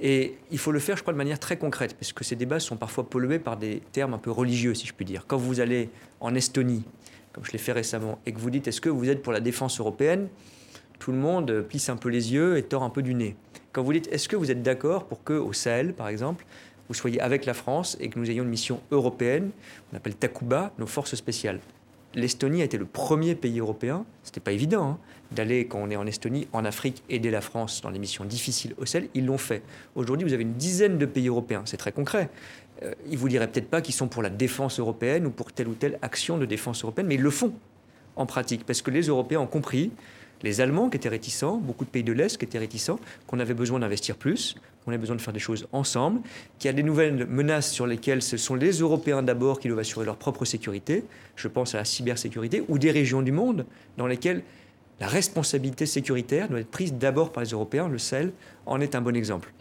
Et 0.00 0.36
il 0.50 0.58
faut 0.58 0.72
le 0.72 0.80
faire, 0.80 0.96
je 0.96 1.02
crois, 1.02 1.12
de 1.12 1.18
manière 1.18 1.38
très 1.38 1.56
concrète, 1.56 1.94
parce 1.94 2.12
que 2.12 2.24
ces 2.24 2.36
débats 2.36 2.60
sont 2.60 2.76
parfois 2.76 3.08
pollués 3.08 3.38
par 3.38 3.56
des 3.56 3.80
termes 3.92 4.14
un 4.14 4.18
peu 4.18 4.30
religieux, 4.32 4.74
si 4.74 4.86
je 4.86 4.92
puis 4.92 5.04
dire. 5.04 5.24
Quand 5.26 5.36
vous 5.36 5.60
allez 5.60 5.90
en 6.20 6.34
Estonie, 6.34 6.82
comme 7.32 7.44
je 7.44 7.52
l'ai 7.52 7.58
fait 7.58 7.72
récemment, 7.72 8.18
et 8.26 8.32
que 8.32 8.38
vous 8.38 8.50
dites 8.50 8.66
est-ce 8.68 8.80
que 8.80 8.88
vous 8.88 9.08
êtes 9.08 9.22
pour 9.22 9.32
la 9.32 9.40
défense 9.40 9.78
européenne? 9.80 10.28
Tout 11.02 11.10
le 11.10 11.18
monde 11.18 11.62
plisse 11.68 11.88
un 11.88 11.96
peu 11.96 12.10
les 12.10 12.32
yeux 12.32 12.56
et 12.56 12.62
tord 12.62 12.84
un 12.84 12.88
peu 12.88 13.02
du 13.02 13.12
nez. 13.12 13.34
Quand 13.72 13.82
vous 13.82 13.92
dites, 13.92 14.06
est-ce 14.12 14.28
que 14.28 14.36
vous 14.36 14.52
êtes 14.52 14.62
d'accord 14.62 15.06
pour 15.06 15.24
que 15.24 15.32
au 15.32 15.52
Sahel, 15.52 15.94
par 15.94 16.06
exemple, 16.06 16.46
vous 16.86 16.94
soyez 16.94 17.20
avec 17.20 17.44
la 17.44 17.54
France 17.54 17.96
et 17.98 18.08
que 18.08 18.20
nous 18.20 18.30
ayons 18.30 18.44
une 18.44 18.50
mission 18.50 18.80
européenne, 18.92 19.50
on 19.92 19.96
appelle 19.96 20.14
Takuba, 20.14 20.70
nos 20.78 20.86
forces 20.86 21.16
spéciales? 21.16 21.58
L'Estonie 22.14 22.62
a 22.62 22.66
été 22.66 22.78
le 22.78 22.84
premier 22.84 23.34
pays 23.34 23.58
européen, 23.58 24.04
c'était 24.22 24.38
pas 24.38 24.52
évident, 24.52 24.90
hein, 24.90 24.98
d'aller, 25.32 25.66
quand 25.66 25.80
on 25.82 25.90
est 25.90 25.96
en 25.96 26.06
Estonie, 26.06 26.46
en 26.52 26.64
Afrique, 26.64 27.02
aider 27.10 27.32
la 27.32 27.40
France 27.40 27.80
dans 27.80 27.90
les 27.90 27.98
missions 27.98 28.24
difficiles 28.24 28.74
au 28.78 28.86
Sahel. 28.86 29.08
Ils 29.14 29.26
l'ont 29.26 29.38
fait. 29.38 29.64
Aujourd'hui, 29.96 30.24
vous 30.24 30.34
avez 30.34 30.44
une 30.44 30.54
dizaine 30.54 30.98
de 30.98 31.06
pays 31.06 31.26
européens, 31.26 31.62
c'est 31.64 31.78
très 31.78 31.90
concret. 31.90 32.30
Euh, 32.84 32.94
ils 33.10 33.18
vous 33.18 33.28
diraient 33.28 33.50
peut-être 33.50 33.70
pas 33.70 33.80
qu'ils 33.80 33.94
sont 33.94 34.06
pour 34.06 34.22
la 34.22 34.30
défense 34.30 34.78
européenne 34.78 35.26
ou 35.26 35.30
pour 35.30 35.52
telle 35.52 35.66
ou 35.66 35.74
telle 35.74 35.98
action 36.00 36.38
de 36.38 36.46
défense 36.46 36.84
européenne, 36.84 37.08
mais 37.08 37.16
ils 37.16 37.22
le 37.22 37.30
font 37.30 37.52
en 38.14 38.26
pratique, 38.26 38.64
parce 38.64 38.82
que 38.82 38.92
les 38.92 39.08
Européens 39.08 39.40
ont 39.40 39.48
compris 39.48 39.90
les 40.42 40.60
Allemands 40.60 40.90
qui 40.90 40.96
étaient 40.96 41.08
réticents, 41.08 41.56
beaucoup 41.56 41.84
de 41.84 41.90
pays 41.90 42.02
de 42.02 42.12
l'Est 42.12 42.36
qui 42.36 42.44
étaient 42.44 42.58
réticents, 42.58 42.98
qu'on 43.26 43.38
avait 43.38 43.54
besoin 43.54 43.78
d'investir 43.78 44.16
plus, 44.16 44.56
qu'on 44.84 44.90
avait 44.90 44.98
besoin 44.98 45.16
de 45.16 45.20
faire 45.20 45.32
des 45.32 45.40
choses 45.40 45.68
ensemble, 45.72 46.20
qu'il 46.58 46.68
y 46.68 46.70
a 46.70 46.72
des 46.72 46.82
nouvelles 46.82 47.26
menaces 47.26 47.70
sur 47.70 47.86
lesquelles 47.86 48.22
ce 48.22 48.36
sont 48.36 48.54
les 48.54 48.72
Européens 48.72 49.22
d'abord 49.22 49.60
qui 49.60 49.68
doivent 49.68 49.80
assurer 49.80 50.04
leur 50.04 50.16
propre 50.16 50.44
sécurité, 50.44 51.04
je 51.36 51.48
pense 51.48 51.74
à 51.74 51.78
la 51.78 51.84
cybersécurité, 51.84 52.64
ou 52.68 52.78
des 52.78 52.90
régions 52.90 53.22
du 53.22 53.32
monde 53.32 53.66
dans 53.96 54.06
lesquelles 54.06 54.42
la 55.00 55.08
responsabilité 55.08 55.86
sécuritaire 55.86 56.48
doit 56.48 56.60
être 56.60 56.70
prise 56.70 56.94
d'abord 56.94 57.32
par 57.32 57.42
les 57.42 57.50
Européens, 57.50 57.88
le 57.88 57.98
Sahel 57.98 58.32
en 58.66 58.80
est 58.80 58.94
un 58.94 59.00
bon 59.00 59.16
exemple. 59.16 59.52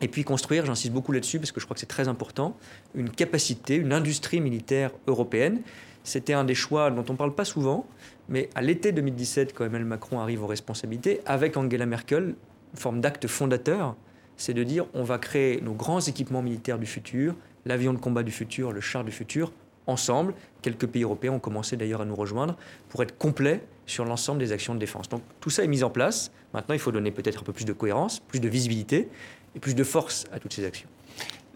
Et 0.00 0.08
puis 0.08 0.24
construire, 0.24 0.66
j'insiste 0.66 0.92
beaucoup 0.92 1.12
là-dessus 1.12 1.38
parce 1.38 1.52
que 1.52 1.60
je 1.60 1.64
crois 1.64 1.74
que 1.74 1.80
c'est 1.80 1.86
très 1.86 2.08
important, 2.08 2.56
une 2.96 3.10
capacité, 3.10 3.76
une 3.76 3.92
industrie 3.92 4.40
militaire 4.40 4.90
européenne. 5.06 5.60
C'était 6.02 6.32
un 6.32 6.42
des 6.42 6.56
choix 6.56 6.90
dont 6.90 7.04
on 7.08 7.12
ne 7.12 7.18
parle 7.18 7.34
pas 7.34 7.44
souvent, 7.44 7.86
mais 8.28 8.48
à 8.54 8.62
l'été 8.62 8.92
2017, 8.92 9.54
quand 9.54 9.64
Emmanuel 9.64 9.86
Macron 9.86 10.20
arrive 10.20 10.42
aux 10.42 10.46
responsabilités, 10.46 11.20
avec 11.26 11.56
Angela 11.56 11.86
Merkel, 11.86 12.34
une 12.72 12.78
forme 12.78 13.00
d'acte 13.00 13.26
fondateur, 13.26 13.96
c'est 14.36 14.54
de 14.54 14.62
dire 14.64 14.86
on 14.94 15.04
va 15.04 15.18
créer 15.18 15.60
nos 15.60 15.74
grands 15.74 16.00
équipements 16.00 16.42
militaires 16.42 16.78
du 16.78 16.86
futur, 16.86 17.34
l'avion 17.66 17.92
de 17.92 17.98
combat 17.98 18.22
du 18.22 18.32
futur, 18.32 18.72
le 18.72 18.80
char 18.80 19.04
du 19.04 19.12
futur, 19.12 19.52
ensemble. 19.86 20.34
Quelques 20.62 20.86
pays 20.86 21.02
européens 21.02 21.32
ont 21.32 21.38
commencé 21.38 21.76
d'ailleurs 21.76 22.00
à 22.00 22.04
nous 22.04 22.14
rejoindre 22.14 22.56
pour 22.88 23.02
être 23.02 23.16
complets 23.18 23.62
sur 23.86 24.04
l'ensemble 24.04 24.38
des 24.38 24.52
actions 24.52 24.74
de 24.74 24.78
défense. 24.78 25.08
Donc 25.08 25.22
tout 25.40 25.50
ça 25.50 25.64
est 25.64 25.68
mis 25.68 25.82
en 25.82 25.90
place. 25.90 26.30
Maintenant, 26.54 26.74
il 26.74 26.78
faut 26.78 26.92
donner 26.92 27.10
peut-être 27.10 27.40
un 27.40 27.44
peu 27.44 27.52
plus 27.52 27.64
de 27.64 27.72
cohérence, 27.72 28.20
plus 28.20 28.40
de 28.40 28.48
visibilité 28.48 29.08
et 29.54 29.60
plus 29.60 29.74
de 29.74 29.84
force 29.84 30.24
à 30.32 30.38
toutes 30.38 30.52
ces 30.52 30.64
actions 30.64 30.88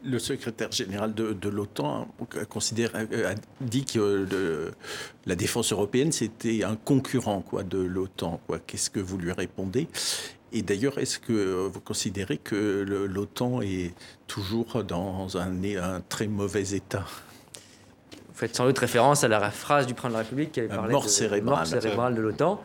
le 0.07 0.19
secrétaire 0.19 0.73
général 0.73 1.15
de, 1.15 1.33
de 1.33 1.49
l'OTAN 1.49 2.09
considère, 2.49 2.95
a 2.95 3.35
dit 3.61 3.85
que 3.85 4.73
la 5.27 5.35
défense 5.35 5.73
européenne, 5.73 6.13
c'était 6.13 6.63
un 6.63 6.77
concurrent 6.77 7.41
quoi, 7.41 7.63
de 7.63 7.79
l'OTAN. 7.79 8.41
Qu'est-ce 8.67 8.91
que 8.91 9.01
vous 9.01 9.19
lui 9.19 9.33
répondez? 9.33 9.89
Et 10.53 10.63
d'ailleurs, 10.63 10.99
est-ce 10.99 11.19
que 11.19 11.67
vous 11.67 11.81
considérez 11.81 12.39
que 12.39 12.85
l'OTAN 13.09 13.61
est 13.63 13.95
toujours 14.27 14.85
dans 14.85 15.37
un, 15.37 15.63
un, 15.65 16.01
très 16.09 16.29
mauvais 16.29 16.71
état? 16.71 17.05
Vous 18.13 18.35
faites 18.35 18.55
sans 18.55 18.67
doute 18.67 18.79
référence 18.79 19.25
à 19.25 19.29
la 19.29 19.51
phrase 19.51 19.87
du 19.87 19.95
président 19.95 20.11
de 20.11 20.23
la 20.23 20.23
République 20.23 20.53
qui 20.53 20.61
avait 20.61 20.69
parlé 20.69 20.93
mort 20.93 21.05
de 21.05 21.09
cérébrale. 21.09 21.59
mort 21.59 21.67
cérébrale 21.67 22.15
de 22.15 22.21
l'OTAN. 22.21 22.63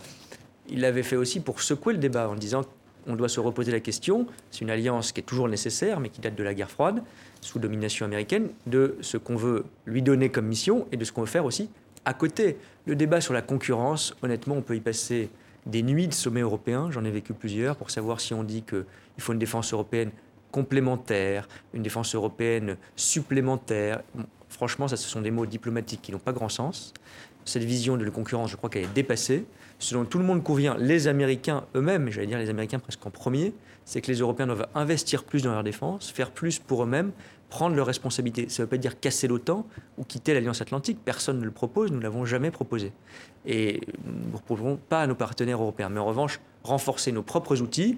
Il 0.69 0.81
l'avait 0.81 1.03
fait 1.03 1.15
aussi 1.15 1.39
pour 1.39 1.61
secouer 1.61 1.93
le 1.93 1.99
débat 1.99 2.29
en 2.29 2.35
disant 2.35 2.63
on 3.07 3.15
doit 3.15 3.29
se 3.29 3.39
reposer 3.39 3.71
la 3.71 3.79
question, 3.79 4.27
c'est 4.51 4.61
une 4.61 4.69
alliance 4.69 5.11
qui 5.11 5.21
est 5.21 5.23
toujours 5.23 5.47
nécessaire, 5.47 5.99
mais 5.99 6.09
qui 6.09 6.21
date 6.21 6.35
de 6.35 6.43
la 6.43 6.53
guerre 6.53 6.69
froide, 6.69 7.01
sous 7.41 7.59
domination 7.59 8.05
américaine, 8.05 8.49
de 8.67 8.95
ce 9.01 9.17
qu'on 9.17 9.35
veut 9.35 9.65
lui 9.85 10.01
donner 10.01 10.29
comme 10.29 10.45
mission 10.45 10.87
et 10.91 10.97
de 10.97 11.03
ce 11.03 11.11
qu'on 11.11 11.21
veut 11.21 11.27
faire 11.27 11.45
aussi 11.45 11.69
à 12.05 12.13
côté. 12.13 12.57
Le 12.85 12.95
débat 12.95 13.21
sur 13.21 13.33
la 13.33 13.41
concurrence, 13.41 14.15
honnêtement, 14.21 14.55
on 14.55 14.61
peut 14.61 14.75
y 14.75 14.79
passer 14.79 15.29
des 15.65 15.83
nuits 15.83 16.07
de 16.07 16.13
sommets 16.13 16.41
européens, 16.41 16.89
j'en 16.91 17.03
ai 17.03 17.11
vécu 17.11 17.33
plusieurs, 17.33 17.75
pour 17.75 17.91
savoir 17.91 18.19
si 18.19 18.33
on 18.33 18.43
dit 18.43 18.63
qu'il 18.63 18.85
faut 19.19 19.33
une 19.33 19.39
défense 19.39 19.73
européenne 19.73 20.11
complémentaire, 20.51 21.47
une 21.73 21.83
défense 21.83 22.15
européenne 22.15 22.77
supplémentaire. 22.95 24.01
Franchement, 24.49 24.87
ça, 24.87 24.97
ce 24.97 25.07
sont 25.07 25.21
des 25.21 25.31
mots 25.31 25.45
diplomatiques 25.45 26.01
qui 26.01 26.11
n'ont 26.11 26.19
pas 26.19 26.33
grand 26.33 26.49
sens. 26.49 26.93
Cette 27.45 27.63
vision 27.63 27.97
de 27.97 28.03
la 28.03 28.11
concurrence, 28.11 28.51
je 28.51 28.55
crois 28.55 28.69
qu'elle 28.69 28.83
est 28.83 28.93
dépassée. 28.93 29.45
Ce 29.81 29.95
tout 29.95 30.19
le 30.19 30.23
monde 30.23 30.43
convient, 30.43 30.77
les 30.77 31.07
Américains 31.07 31.63
eux-mêmes, 31.75 32.07
et 32.07 32.11
j'allais 32.11 32.27
dire 32.27 32.37
les 32.37 32.51
Américains 32.51 32.77
presque 32.77 33.03
en 33.03 33.09
premier, 33.09 33.51
c'est 33.83 33.99
que 33.99 34.11
les 34.11 34.19
Européens 34.19 34.45
doivent 34.45 34.67
investir 34.75 35.23
plus 35.23 35.41
dans 35.41 35.53
leur 35.53 35.63
défense, 35.63 36.11
faire 36.11 36.29
plus 36.29 36.59
pour 36.59 36.83
eux-mêmes, 36.83 37.11
prendre 37.49 37.75
leurs 37.75 37.87
responsabilités. 37.87 38.47
Ça 38.47 38.61
ne 38.61 38.65
veut 38.65 38.69
pas 38.69 38.77
dire 38.77 38.99
casser 38.99 39.27
l'OTAN 39.27 39.65
ou 39.97 40.03
quitter 40.03 40.35
l'Alliance 40.35 40.61
Atlantique. 40.61 40.99
Personne 41.03 41.39
ne 41.39 41.45
le 41.45 41.51
propose, 41.51 41.89
nous 41.89 41.97
ne 41.97 42.03
l'avons 42.03 42.25
jamais 42.25 42.51
proposé. 42.51 42.93
Et 43.47 43.81
nous 44.05 44.27
ne 44.27 44.31
proposerons 44.31 44.77
pas 44.77 45.01
à 45.01 45.07
nos 45.07 45.15
partenaires 45.15 45.59
européens. 45.59 45.89
Mais 45.89 45.99
en 45.99 46.05
revanche, 46.05 46.39
renforcer 46.63 47.11
nos 47.11 47.23
propres 47.23 47.59
outils. 47.63 47.97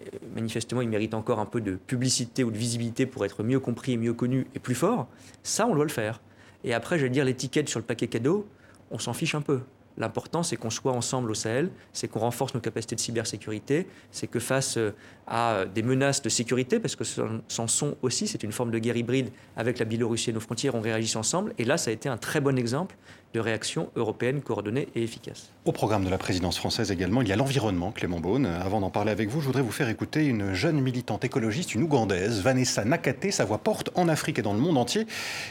Euh, 0.00 0.18
manifestement, 0.34 0.82
ils 0.82 0.88
méritent 0.88 1.14
encore 1.14 1.38
un 1.38 1.46
peu 1.46 1.60
de 1.60 1.76
publicité 1.76 2.42
ou 2.42 2.50
de 2.50 2.58
visibilité 2.58 3.06
pour 3.06 3.24
être 3.24 3.44
mieux 3.44 3.60
compris, 3.60 3.96
mieux 3.96 4.14
connus 4.14 4.48
et 4.56 4.58
plus 4.58 4.74
forts. 4.74 5.06
Ça, 5.44 5.68
on 5.68 5.76
doit 5.76 5.84
le 5.84 5.90
faire. 5.90 6.20
Et 6.64 6.74
après, 6.74 6.98
je 6.98 7.04
vais 7.04 7.10
dire 7.10 7.24
l'étiquette 7.24 7.68
sur 7.68 7.78
le 7.78 7.84
paquet 7.84 8.08
cadeau, 8.08 8.48
on 8.90 8.98
s'en 8.98 9.12
fiche 9.12 9.36
un 9.36 9.42
peu. 9.42 9.60
L'important, 9.98 10.42
c'est 10.42 10.56
qu'on 10.56 10.70
soit 10.70 10.92
ensemble 10.92 11.30
au 11.30 11.34
Sahel, 11.34 11.70
c'est 11.92 12.08
qu'on 12.08 12.20
renforce 12.20 12.54
nos 12.54 12.60
capacités 12.60 12.94
de 12.94 13.00
cybersécurité, 13.00 13.86
c'est 14.10 14.26
que 14.26 14.38
face 14.38 14.76
euh, 14.76 14.92
à 15.26 15.64
des 15.66 15.82
menaces 15.82 16.22
de 16.22 16.28
sécurité, 16.28 16.80
parce 16.80 16.96
que 16.96 17.04
s'en 17.04 17.68
sont 17.68 17.96
aussi, 18.02 18.26
c'est 18.26 18.42
une 18.42 18.52
forme 18.52 18.70
de 18.70 18.78
guerre 18.78 18.96
hybride 18.96 19.30
avec 19.56 19.78
la 19.78 19.84
Biélorussie 19.84 20.30
et 20.30 20.32
nos 20.32 20.40
frontières, 20.40 20.74
on 20.74 20.80
réagisse 20.80 21.16
ensemble. 21.16 21.54
Et 21.58 21.64
là, 21.64 21.76
ça 21.76 21.90
a 21.90 21.92
été 21.92 22.08
un 22.08 22.16
très 22.16 22.40
bon 22.40 22.58
exemple 22.58 22.96
de 23.34 23.40
réaction 23.40 23.90
européenne 23.96 24.40
coordonnée 24.40 24.88
et 24.94 25.02
efficace. 25.02 25.50
Au 25.64 25.72
programme 25.72 26.04
de 26.04 26.10
la 26.10 26.18
présidence 26.18 26.58
française 26.58 26.90
également, 26.90 27.22
il 27.22 27.28
y 27.28 27.32
a 27.32 27.36
l'environnement, 27.36 27.92
Clément 27.92 28.20
Beaune. 28.20 28.46
Avant 28.46 28.80
d'en 28.80 28.90
parler 28.90 29.12
avec 29.12 29.28
vous, 29.28 29.40
je 29.40 29.46
voudrais 29.46 29.62
vous 29.62 29.70
faire 29.70 29.88
écouter 29.88 30.26
une 30.26 30.54
jeune 30.54 30.80
militante 30.80 31.24
écologiste, 31.24 31.74
une 31.74 31.82
Ougandaise, 31.82 32.40
Vanessa 32.40 32.84
Nakate. 32.84 33.30
Sa 33.30 33.44
voix 33.44 33.58
porte 33.58 33.90
en 33.94 34.08
Afrique 34.08 34.38
et 34.38 34.42
dans 34.42 34.54
le 34.54 34.60
monde 34.60 34.78
entier. 34.78 35.06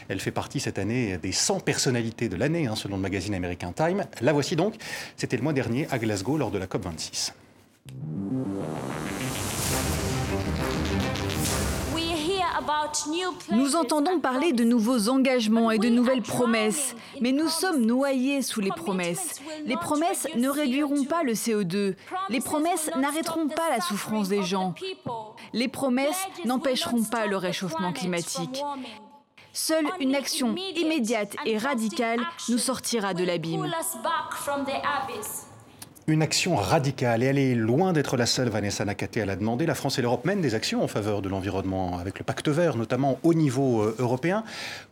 Elle 0.08 0.20
fait 0.20 0.30
partie 0.30 0.60
cette 0.60 0.78
année 0.78 1.18
des 1.18 1.32
100 1.32 1.60
personnalités 1.60 2.28
de 2.28 2.36
l'année, 2.36 2.66
hein, 2.66 2.76
selon 2.76 2.96
le 2.96 3.02
magazine 3.02 3.34
américain 3.34 3.72
Time. 3.72 4.04
La 4.20 4.32
voici 4.32 4.56
donc. 4.56 4.74
C'était 5.16 5.36
le 5.36 5.42
mois 5.42 5.52
dernier 5.52 5.86
à 5.90 5.98
Glasgow 5.98 6.36
lors 6.36 6.50
de 6.50 6.58
la 6.58 6.66
COP26. 6.66 7.32
Nous 13.50 13.76
entendons 13.76 14.20
parler 14.20 14.52
de 14.52 14.64
nouveaux 14.64 15.08
engagements 15.08 15.70
et 15.70 15.78
de 15.78 15.88
nouvelles 15.88 16.22
promesses, 16.22 16.94
mais 17.20 17.32
nous 17.32 17.48
sommes 17.48 17.84
noyés 17.84 18.42
sous 18.42 18.60
les 18.60 18.70
promesses. 18.70 19.40
Les 19.64 19.76
promesses 19.76 20.26
ne 20.36 20.48
réduiront 20.48 21.04
pas 21.04 21.22
le 21.22 21.32
CO2. 21.32 21.96
Les 22.28 22.40
promesses 22.40 22.90
n'arrêteront 22.96 23.48
pas 23.48 23.70
la 23.70 23.80
souffrance 23.80 24.28
des 24.28 24.42
gens. 24.42 24.74
Les 25.52 25.68
promesses 25.68 26.26
n'empêcheront 26.44 27.04
pas 27.04 27.26
le 27.26 27.36
réchauffement 27.36 27.92
climatique. 27.92 28.62
Seule 29.52 29.86
une 29.98 30.14
action 30.14 30.54
immédiate 30.76 31.34
et 31.44 31.58
radicale 31.58 32.20
nous 32.48 32.58
sortira 32.58 33.14
de 33.14 33.24
l'abîme. 33.24 33.68
Une 36.10 36.22
action 36.22 36.56
radicale, 36.56 37.22
et 37.22 37.26
elle 37.26 37.38
est 37.38 37.54
loin 37.54 37.92
d'être 37.92 38.16
la 38.16 38.26
seule, 38.26 38.48
Vanessa 38.48 38.84
Nakate, 38.84 39.18
à 39.18 39.26
la 39.26 39.36
demander. 39.36 39.64
La 39.64 39.76
France 39.76 39.96
et 40.00 40.02
l'Europe 40.02 40.24
mènent 40.24 40.40
des 40.40 40.56
actions 40.56 40.82
en 40.82 40.88
faveur 40.88 41.22
de 41.22 41.28
l'environnement, 41.28 42.00
avec 42.00 42.18
le 42.18 42.24
pacte 42.24 42.48
vert, 42.48 42.76
notamment 42.76 43.20
au 43.22 43.32
niveau 43.32 43.82
euh, 43.82 43.94
européen. 44.00 44.42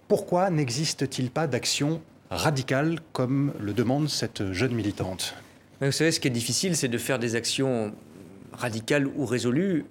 Pourquoi 0.06 0.48
n'existe-t-il 0.48 1.32
pas 1.32 1.48
d'action 1.48 2.00
radicale, 2.30 3.00
comme 3.12 3.52
le 3.58 3.72
demande 3.72 4.08
cette 4.08 4.52
jeune 4.52 4.72
militante? 4.72 5.34
Vous 5.80 5.90
savez, 5.90 6.12
ce 6.12 6.20
qui 6.20 6.28
est 6.28 6.30
difficile, 6.30 6.76
c'est 6.76 6.86
de 6.86 6.98
faire 6.98 7.18
des 7.18 7.34
actions 7.34 7.92
radicales 8.52 9.08
ou 9.08 9.26
résolues 9.26 9.86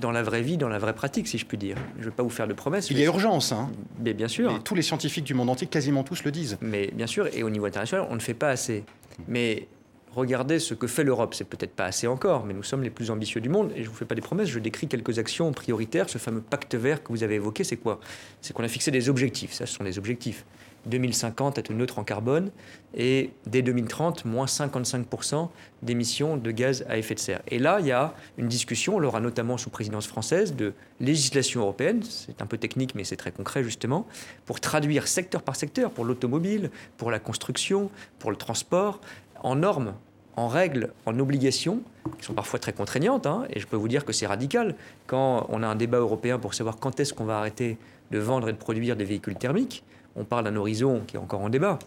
dans 0.00 0.12
la 0.12 0.22
vraie 0.22 0.42
vie, 0.42 0.58
dans 0.58 0.68
la 0.68 0.78
vraie 0.78 0.94
pratique, 0.94 1.26
si 1.26 1.38
je 1.38 1.44
puis 1.44 1.58
dire. 1.58 1.76
Je 1.96 2.02
ne 2.02 2.04
vais 2.04 2.12
pas 2.12 2.22
vous 2.22 2.30
faire 2.30 2.46
de 2.46 2.54
promesses. 2.54 2.88
Il 2.88 3.00
y 3.00 3.02
a 3.02 3.06
urgence, 3.06 3.50
hein 3.50 3.68
Mais 3.98 4.14
bien 4.14 4.28
sûr. 4.28 4.52
Et 4.52 4.60
tous 4.60 4.76
les 4.76 4.82
scientifiques 4.82 5.24
du 5.24 5.34
monde 5.34 5.50
entier, 5.50 5.66
quasiment 5.66 6.04
tous, 6.04 6.22
le 6.22 6.30
disent. 6.30 6.56
Mais 6.60 6.86
bien 6.94 7.08
sûr, 7.08 7.26
et 7.34 7.42
au 7.42 7.50
niveau 7.50 7.66
international, 7.66 8.06
on 8.10 8.14
ne 8.14 8.20
fait 8.20 8.34
pas 8.34 8.50
assez. 8.50 8.84
Mais 9.26 9.66
regardez 10.14 10.58
ce 10.58 10.74
que 10.74 10.86
fait 10.86 11.04
l'Europe. 11.04 11.34
C'est 11.34 11.44
peut-être 11.44 11.74
pas 11.74 11.84
assez 11.84 12.06
encore, 12.06 12.44
mais 12.44 12.54
nous 12.54 12.62
sommes 12.62 12.82
les 12.82 12.90
plus 12.90 13.10
ambitieux 13.10 13.40
du 13.40 13.48
monde. 13.48 13.72
Et 13.72 13.78
je 13.78 13.82
ne 13.82 13.88
vous 13.88 13.94
fais 13.94 14.04
pas 14.04 14.14
des 14.14 14.20
promesses, 14.20 14.48
je 14.48 14.58
décris 14.58 14.88
quelques 14.88 15.18
actions 15.18 15.50
prioritaires. 15.52 16.08
Ce 16.08 16.18
fameux 16.18 16.40
pacte 16.40 16.74
vert 16.74 17.02
que 17.02 17.08
vous 17.08 17.22
avez 17.22 17.36
évoqué, 17.36 17.64
c'est 17.64 17.76
quoi? 17.76 18.00
C'est 18.40 18.52
qu'on 18.52 18.64
a 18.64 18.68
fixé 18.68 18.90
des 18.90 19.08
objectifs. 19.08 19.52
Ça, 19.52 19.66
ce 19.66 19.74
sont 19.74 19.84
des 19.84 19.98
objectifs. 19.98 20.44
2050, 20.86 21.58
être 21.58 21.72
neutre 21.72 21.98
en 21.98 22.04
carbone, 22.04 22.50
et 22.94 23.30
dès 23.46 23.62
2030, 23.62 24.24
moins 24.24 24.46
55% 24.46 25.48
d'émissions 25.82 26.36
de 26.36 26.50
gaz 26.50 26.84
à 26.88 26.98
effet 26.98 27.14
de 27.14 27.20
serre. 27.20 27.42
Et 27.48 27.58
là, 27.58 27.78
il 27.80 27.86
y 27.86 27.92
a 27.92 28.14
une 28.36 28.48
discussion, 28.48 28.96
on 28.96 28.98
l'aura 28.98 29.20
notamment 29.20 29.58
sous 29.58 29.70
présidence 29.70 30.06
française, 30.06 30.54
de 30.54 30.74
législation 31.00 31.60
européenne, 31.60 32.02
c'est 32.02 32.42
un 32.42 32.46
peu 32.46 32.58
technique, 32.58 32.94
mais 32.94 33.04
c'est 33.04 33.16
très 33.16 33.32
concret 33.32 33.62
justement, 33.62 34.06
pour 34.44 34.60
traduire 34.60 35.08
secteur 35.08 35.42
par 35.42 35.56
secteur, 35.56 35.90
pour 35.90 36.04
l'automobile, 36.04 36.70
pour 36.96 37.10
la 37.10 37.18
construction, 37.18 37.90
pour 38.18 38.30
le 38.30 38.36
transport, 38.36 39.00
en 39.42 39.56
normes, 39.56 39.94
en 40.36 40.48
règles, 40.48 40.92
en 41.06 41.18
obligations, 41.18 41.82
qui 42.18 42.24
sont 42.24 42.34
parfois 42.34 42.58
très 42.58 42.72
contraignantes, 42.72 43.26
hein, 43.26 43.44
et 43.50 43.60
je 43.60 43.66
peux 43.66 43.76
vous 43.76 43.88
dire 43.88 44.04
que 44.04 44.12
c'est 44.12 44.26
radical. 44.26 44.74
Quand 45.06 45.46
on 45.50 45.62
a 45.62 45.66
un 45.66 45.76
débat 45.76 45.98
européen 45.98 46.38
pour 46.38 46.54
savoir 46.54 46.78
quand 46.78 46.98
est-ce 47.00 47.12
qu'on 47.12 47.24
va 47.24 47.38
arrêter 47.38 47.76
de 48.10 48.18
vendre 48.18 48.48
et 48.48 48.52
de 48.52 48.58
produire 48.58 48.96
des 48.96 49.04
véhicules 49.04 49.36
thermiques, 49.36 49.84
on 50.16 50.24
parle 50.24 50.44
d'un 50.44 50.56
horizon 50.56 51.02
qui 51.06 51.16
est 51.16 51.18
encore 51.18 51.40
en 51.40 51.48
débat, 51.48 51.78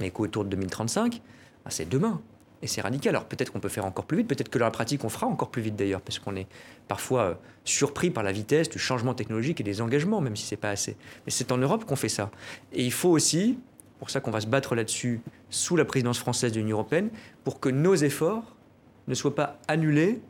mais 0.00 0.10
qu'autour 0.10 0.44
de 0.44 0.50
2035, 0.50 1.20
bah, 1.64 1.70
c'est 1.70 1.88
demain. 1.88 2.20
Et 2.62 2.66
c'est 2.68 2.80
radical. 2.80 3.14
Alors 3.14 3.26
peut-être 3.26 3.52
qu'on 3.52 3.60
peut 3.60 3.68
faire 3.68 3.84
encore 3.84 4.06
plus 4.06 4.16
vite, 4.16 4.28
peut-être 4.28 4.48
que 4.48 4.58
dans 4.58 4.64
la 4.64 4.70
pratique 4.70 5.04
on 5.04 5.10
fera 5.10 5.26
encore 5.26 5.50
plus 5.50 5.60
vite 5.60 5.76
d'ailleurs, 5.76 6.00
parce 6.00 6.18
qu'on 6.18 6.34
est 6.36 6.46
parfois 6.88 7.20
euh, 7.20 7.34
surpris 7.64 8.10
par 8.10 8.22
la 8.22 8.32
vitesse 8.32 8.70
du 8.70 8.78
changement 8.78 9.12
technologique 9.12 9.60
et 9.60 9.64
des 9.64 9.82
engagements, 9.82 10.22
même 10.22 10.36
si 10.36 10.46
c'est 10.46 10.56
pas 10.56 10.70
assez. 10.70 10.96
Mais 11.26 11.32
c'est 11.32 11.52
en 11.52 11.58
Europe 11.58 11.84
qu'on 11.84 11.96
fait 11.96 12.08
ça. 12.08 12.30
Et 12.72 12.84
il 12.84 12.92
faut 12.92 13.10
aussi 13.10 13.58
pour 13.98 14.10
ça 14.10 14.20
qu'on 14.20 14.30
va 14.30 14.40
se 14.40 14.46
battre 14.46 14.74
là-dessus 14.74 15.20
sous 15.50 15.76
la 15.76 15.84
présidence 15.84 16.18
française 16.18 16.52
de 16.52 16.58
l'Union 16.58 16.76
européenne, 16.76 17.10
pour 17.44 17.60
que 17.60 17.68
nos 17.68 17.94
efforts 17.94 18.54
ne 19.08 19.14
soient 19.14 19.34
pas 19.34 19.58
annulés 19.68 20.20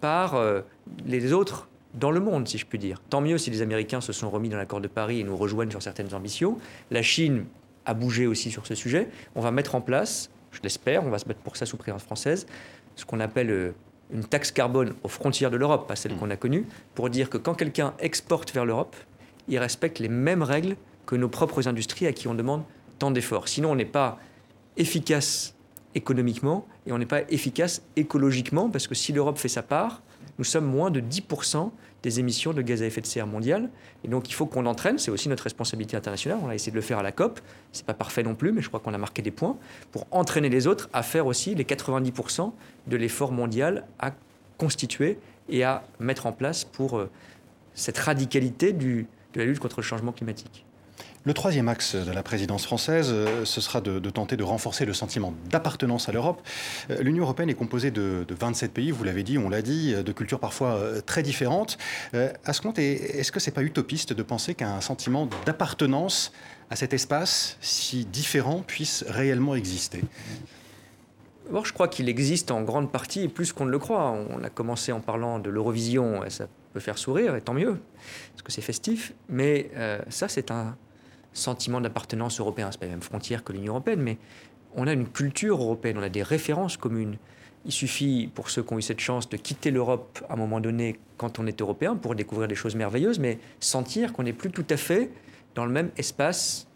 par 0.00 0.34
euh, 0.34 0.60
les 1.06 1.32
autres 1.32 1.68
dans 1.94 2.10
le 2.10 2.20
monde, 2.20 2.46
si 2.46 2.58
je 2.58 2.66
puis 2.66 2.78
dire. 2.78 3.00
Tant 3.08 3.20
mieux 3.20 3.38
si 3.38 3.50
les 3.50 3.62
Américains 3.62 4.00
se 4.00 4.12
sont 4.12 4.30
remis 4.30 4.48
dans 4.48 4.58
l'accord 4.58 4.80
de 4.80 4.88
Paris 4.88 5.20
et 5.20 5.24
nous 5.24 5.36
rejoignent 5.36 5.70
sur 5.70 5.82
certaines 5.82 6.12
ambitions. 6.14 6.58
La 6.90 7.02
Chine 7.02 7.46
a 7.86 7.94
bougé 7.94 8.26
aussi 8.26 8.50
sur 8.50 8.66
ce 8.66 8.74
sujet. 8.74 9.08
On 9.34 9.40
va 9.40 9.50
mettre 9.50 9.74
en 9.74 9.80
place, 9.80 10.30
je 10.52 10.60
l'espère, 10.62 11.04
on 11.04 11.10
va 11.10 11.18
se 11.18 11.24
battre 11.24 11.40
pour 11.40 11.56
ça 11.56 11.64
sous 11.64 11.76
présidence 11.76 12.02
française, 12.02 12.46
ce 12.96 13.04
qu'on 13.04 13.20
appelle 13.20 13.50
euh, 13.50 13.74
une 14.12 14.24
taxe 14.24 14.52
carbone 14.52 14.94
aux 15.02 15.08
frontières 15.08 15.50
de 15.50 15.56
l'Europe, 15.56 15.88
pas 15.88 15.96
celle 15.96 16.14
qu'on 16.16 16.30
a 16.30 16.36
connue, 16.36 16.66
pour 16.94 17.10
dire 17.10 17.30
que 17.30 17.38
quand 17.38 17.54
quelqu'un 17.54 17.94
exporte 17.98 18.52
vers 18.52 18.64
l'Europe, 18.64 18.96
il 19.48 19.58
respecte 19.58 19.98
les 19.98 20.08
mêmes 20.08 20.42
règles 20.42 20.76
que 21.06 21.16
nos 21.16 21.28
propres 21.28 21.68
industries 21.68 22.06
à 22.06 22.12
qui 22.12 22.28
on 22.28 22.34
demande 22.34 22.62
tant 22.98 23.10
d'efforts. 23.10 23.48
Sinon, 23.48 23.72
on 23.72 23.76
n'est 23.76 23.84
pas 23.84 24.18
efficace 24.76 25.54
économiquement 25.94 26.66
et 26.86 26.92
on 26.92 26.98
n'est 26.98 27.06
pas 27.06 27.22
efficace 27.30 27.82
écologiquement 27.96 28.68
parce 28.68 28.86
que 28.86 28.94
si 28.94 29.12
l'Europe 29.12 29.38
fait 29.38 29.48
sa 29.48 29.62
part, 29.62 30.02
nous 30.38 30.44
sommes 30.44 30.66
moins 30.66 30.90
de 30.90 31.00
10% 31.00 31.70
des 32.02 32.20
émissions 32.20 32.52
de 32.52 32.60
gaz 32.60 32.82
à 32.82 32.86
effet 32.86 33.00
de 33.00 33.06
serre 33.06 33.26
mondiales. 33.26 33.70
Et 34.04 34.08
donc 34.08 34.28
il 34.28 34.34
faut 34.34 34.44
qu'on 34.44 34.66
entraîne, 34.66 34.98
c'est 34.98 35.10
aussi 35.10 35.28
notre 35.28 35.44
responsabilité 35.44 35.96
internationale. 35.96 36.38
On 36.42 36.48
a 36.48 36.54
essayé 36.54 36.70
de 36.70 36.76
le 36.76 36.82
faire 36.82 36.98
à 36.98 37.02
la 37.02 37.12
COP, 37.12 37.40
c'est 37.72 37.86
pas 37.86 37.94
parfait 37.94 38.22
non 38.22 38.34
plus, 38.34 38.52
mais 38.52 38.60
je 38.60 38.68
crois 38.68 38.80
qu'on 38.80 38.92
a 38.92 38.98
marqué 38.98 39.22
des 39.22 39.30
points 39.30 39.56
pour 39.92 40.06
entraîner 40.10 40.50
les 40.50 40.66
autres 40.66 40.90
à 40.92 41.02
faire 41.02 41.26
aussi 41.26 41.54
les 41.54 41.64
90% 41.64 42.52
de 42.86 42.96
l'effort 42.96 43.32
mondial 43.32 43.86
à 43.98 44.12
constituer 44.58 45.18
et 45.48 45.64
à 45.64 45.84
mettre 45.98 46.26
en 46.26 46.32
place 46.32 46.64
pour 46.64 46.98
euh, 46.98 47.10
cette 47.74 47.98
radicalité 47.98 48.72
de 48.72 49.06
la 49.34 49.44
lutte 49.44 49.60
contre 49.60 49.78
le 49.78 49.84
changement 49.84 50.12
climatique. 50.12 50.65
Le 51.26 51.34
troisième 51.34 51.66
axe 51.66 51.96
de 51.96 52.12
la 52.12 52.22
présidence 52.22 52.64
française, 52.64 53.08
euh, 53.10 53.44
ce 53.44 53.60
sera 53.60 53.80
de, 53.80 53.98
tenter 54.10 54.36
de 54.36 54.44
renforcer 54.44 54.84
le 54.84 54.92
sentiment 54.92 55.34
d'appartenance 55.50 56.08
à 56.08 56.12
l'Europe. 56.12 56.40
Euh, 56.88 57.02
L'Union 57.02 57.24
européenne 57.24 57.50
est 57.50 57.54
composée 57.54 57.90
de, 57.90 58.24
27 58.30 58.72
pays, 58.72 58.92
vous 58.92 59.02
l'avez 59.02 59.24
dit, 59.24 59.36
on 59.36 59.48
l'a 59.48 59.60
dit, 59.60 59.92
de 59.92 60.12
cultures 60.12 60.38
parfois 60.38 60.76
euh, 60.76 61.00
très 61.00 61.24
différentes. 61.24 61.78
À 62.12 62.52
ce 62.52 62.60
compte, 62.60 62.78
est-ce 62.78 63.32
que 63.32 63.40
c'est 63.40 63.50
pas 63.50 63.64
utopiste 63.64 64.12
de 64.12 64.22
penser 64.22 64.54
qu'un 64.54 64.80
sentiment 64.80 65.28
d'appartenance 65.44 66.32
à 66.70 66.76
cet 66.76 66.94
espace 66.94 67.58
si 67.60 68.04
différent 68.04 68.62
puisse 68.64 69.04
réellement 69.08 69.56
exister? 69.56 70.04
D'abord, 71.46 71.66
je 71.66 71.72
crois 71.72 71.88
qu'il 71.88 72.08
existe 72.08 72.52
en 72.52 72.62
grande 72.62 72.92
partie, 72.92 73.22
et 73.22 73.28
plus 73.28 73.52
qu'on 73.52 73.64
ne 73.64 73.72
le 73.72 73.80
croit. 73.80 74.16
On 74.30 74.44
a 74.44 74.48
commencé 74.48 74.92
en 74.92 75.00
parlant 75.00 75.40
de 75.40 75.50
l'Eurovision, 75.50 76.20
ça 76.28 76.46
peut 76.72 76.78
faire 76.78 76.98
sourire, 76.98 77.34
et 77.34 77.40
tant 77.40 77.54
mieux, 77.54 77.80
parce 78.30 78.42
que 78.44 78.52
c'est 78.52 78.62
festif. 78.62 79.12
Mais 79.28 79.70
ça, 80.08 80.28
c'est 80.28 80.52
un 80.52 80.76
sentiment 81.36 81.80
d'appartenance 81.80 82.40
européen. 82.40 82.70
Ce 82.70 82.76
n'est 82.76 82.80
pas 82.80 82.86
la 82.86 82.92
même 82.92 83.02
frontière 83.02 83.44
que 83.44 83.52
l'Union 83.52 83.74
européenne, 83.74 84.00
mais 84.00 84.18
on 84.74 84.86
a 84.86 84.92
une 84.92 85.08
culture 85.08 85.60
européenne, 85.60 85.98
on 85.98 86.02
a 86.02 86.08
des 86.08 86.22
références 86.22 86.76
communes. 86.76 87.16
Il 87.64 87.72
suffit, 87.72 88.30
pour 88.32 88.50
ceux 88.50 88.62
qui 88.62 88.72
ont 88.72 88.78
eu 88.78 88.82
cette 88.82 89.00
chance, 89.00 89.28
de 89.28 89.36
quitter 89.36 89.70
l'Europe 89.70 90.24
à 90.28 90.34
un 90.34 90.36
moment 90.36 90.60
donné 90.60 90.98
quand 91.16 91.38
on 91.38 91.46
est 91.46 91.60
européen 91.60 91.96
pour 91.96 92.14
découvrir 92.14 92.46
des 92.46 92.54
choses 92.54 92.76
merveilleuses, 92.76 93.18
mais 93.18 93.38
sentir 93.58 94.12
qu'on 94.12 94.22
n'est 94.22 94.32
plus 94.32 94.50
tout 94.50 94.66
à 94.70 94.76
fait 94.76 95.10
dans 95.54 95.64
le 95.64 95.72
même 95.72 95.90
espace 95.96 96.68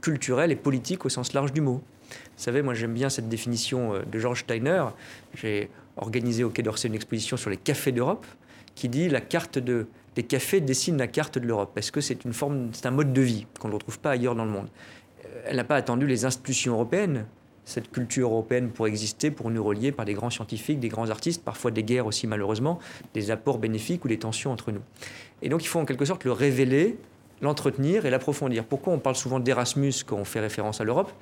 culturel 0.00 0.50
et 0.50 0.56
politique 0.56 1.04
au 1.04 1.08
sens 1.08 1.34
large 1.34 1.52
du 1.52 1.60
mot. 1.60 1.82
Vous 2.10 2.44
savez, 2.44 2.62
moi 2.62 2.74
j'aime 2.74 2.94
bien 2.94 3.10
cette 3.10 3.28
définition 3.28 3.94
euh, 3.94 4.02
de 4.10 4.18
George 4.18 4.40
Steiner. 4.40 4.84
J'ai 5.34 5.70
organisé 5.96 6.42
au 6.42 6.50
Quai 6.50 6.62
d'Orsay 6.62 6.88
une 6.88 6.94
exposition 6.94 7.36
sur 7.36 7.50
les 7.50 7.56
cafés 7.56 7.92
d'Europe 7.92 8.26
qui 8.80 8.88
dit 8.88 9.08
la 9.08 9.20
carte 9.20 9.58
de 9.58 9.86
les 10.16 10.22
cafés 10.24 10.60
dessinent 10.60 10.98
la 10.98 11.06
carte 11.06 11.38
de 11.38 11.46
l'Europe 11.46 11.70
parce 11.74 11.90
que 11.90 12.00
c'est 12.00 12.18
c'est 12.72 12.86
un 12.86 12.90
mode 12.90 13.12
de 13.12 13.20
vie 13.20 13.46
qu'on 13.58 13.68
ne 13.68 13.74
retrouve 13.74 13.98
pas 13.98 14.10
ailleurs 14.10 14.34
dans 14.34 14.44
le 14.44 14.50
monde? 14.50 14.68
Elle 15.46 15.56
n'a 15.56 15.64
pas 15.64 15.76
attendu 15.76 16.06
les 16.06 16.24
institutions 16.24 16.72
européennes. 16.72 17.26
cette 17.70 17.90
culture 17.90 18.30
européenne 18.30 18.70
pour 18.70 18.86
exister, 18.86 19.30
pour 19.30 19.50
nous 19.50 19.62
relier 19.62 19.92
par 19.92 20.04
des 20.04 20.14
grands 20.14 20.30
scientifiques, 20.30 20.80
des 20.80 20.88
grands 20.88 21.10
artistes, 21.10 21.44
parfois 21.44 21.70
des 21.70 21.84
guerres 21.84 22.06
aussi 22.06 22.26
malheureusement, 22.26 22.78
des 23.14 23.30
apports 23.30 23.58
bénéfiques 23.58 24.04
ou 24.04 24.08
des 24.08 24.18
tensions 24.18 24.52
entre 24.52 24.72
nous. 24.72 24.82
Et 25.42 25.48
donc 25.48 25.62
il 25.64 25.68
faut 25.68 25.78
en 25.78 25.84
quelque 25.84 26.04
sorte 26.04 26.24
le 26.24 26.32
révéler, 26.32 26.98
l'entretenir 27.40 28.06
et 28.06 28.10
l'approfondir. 28.10 28.64
Pourquoi 28.64 28.92
on 28.92 28.98
parle 28.98 29.16
souvent 29.16 29.40
d'Erasmus 29.40 29.94
quand 30.06 30.16
on 30.16 30.24
fait 30.24 30.40
référence 30.40 30.80
à 30.80 30.84
l'Europe? 30.84 31.12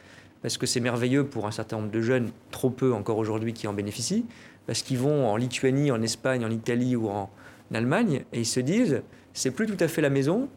Parce 0.42 0.56
que 0.56 0.66
c'est 0.66 0.80
merveilleux 0.80 1.24
pour 1.24 1.46
un 1.46 1.50
certain 1.50 1.76
nombre 1.78 1.90
de 1.90 2.00
jeunes, 2.00 2.30
trop 2.50 2.70
peu 2.70 2.92
encore 2.92 3.18
aujourd'hui, 3.18 3.52
qui 3.52 3.66
en 3.66 3.72
bénéficient, 3.72 4.24
parce 4.66 4.82
qu'ils 4.82 4.98
vont 4.98 5.28
en 5.28 5.36
Lituanie, 5.36 5.90
en 5.90 6.00
Espagne, 6.00 6.44
en 6.44 6.50
Italie 6.50 6.94
ou 6.94 7.08
en 7.08 7.28
Allemagne, 7.76 8.24
et 8.32 8.40
ils 8.40 8.46
se 8.46 8.60
disent, 8.60 9.02
c'est 9.32 9.50
plus 9.50 9.66
tout 9.66 9.82
à 9.82 9.88
fait 9.88 10.00
la 10.00 10.10
maison, 10.10 10.48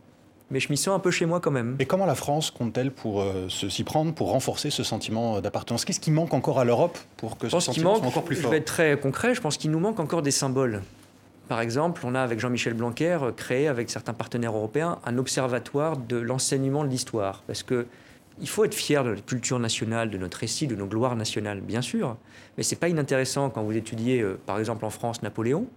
mais 0.49 0.59
je 0.59 0.69
m'y 0.69 0.77
sens 0.77 0.95
un 0.95 0.99
peu 0.99 1.11
chez 1.11 1.25
moi 1.25 1.39
quand 1.39 1.51
même. 1.51 1.75
Et 1.79 1.85
comment 1.85 2.05
la 2.05 2.15
France 2.15 2.51
compte-t-elle 2.51 2.91
pour 2.91 3.21
euh, 3.21 3.47
s'y 3.49 3.83
prendre, 3.83 4.13
pour 4.13 4.31
renforcer 4.31 4.69
ce 4.69 4.83
sentiment 4.83 5.39
d'appartenance? 5.39 5.85
Qu'est-ce 5.85 5.99
qui 5.99 6.11
manque 6.11 6.33
encore 6.33 6.59
à 6.59 6.65
l'Europe 6.65 6.97
pour 7.17 7.37
que 7.37 7.47
ce 7.49 7.59
sentiment 7.59 7.95
soit 7.95 8.07
encore 8.07 8.23
plus 8.23 8.35
fort 8.35 8.45
Je 8.45 8.49
vais 8.49 8.57
être 8.57 8.65
très 8.65 8.99
concret, 8.99 9.33
je 9.33 9.41
pense 9.41 9.57
qu'il 9.57 9.71
nous 9.71 9.79
manque 9.79 9.99
encore 9.99 10.21
des 10.21 10.31
symboles. 10.31 10.81
Par 11.47 11.59
exemple, 11.59 12.03
on 12.05 12.15
a 12.15 12.21
avec 12.21 12.39
Jean-Michel 12.39 12.73
Blanquer 12.73 13.17
créé 13.35 13.67
avec 13.67 13.89
certains 13.89 14.13
partenaires 14.13 14.55
européens 14.55 14.99
un 15.05 15.17
observatoire 15.17 15.97
de 15.97 16.17
l'enseignement 16.17 16.85
de 16.85 16.89
l'histoire. 16.89 17.43
Parce 17.45 17.63
que 17.63 17.87
il 18.39 18.47
faut 18.47 18.63
être 18.63 18.73
fier 18.73 19.03
de 19.03 19.09
notre 19.09 19.25
culture 19.25 19.59
nationale, 19.59 20.09
de 20.09 20.17
notre 20.17 20.37
récit, 20.37 20.67
de 20.67 20.75
nos 20.75 20.87
gloires 20.87 21.15
nationales, 21.15 21.61
bien 21.61 21.81
sûr. 21.81 22.17
Mais 22.57 22.63
c'est 22.63 22.75
pas 22.75 22.89
inintéressant 22.89 23.49
quand 23.49 23.63
vous 23.63 23.75
étudiez, 23.75 24.21
euh, 24.21 24.39
par 24.45 24.59
exemple 24.59 24.85
en 24.85 24.89
France, 24.89 25.21
Napoléon, 25.21 25.67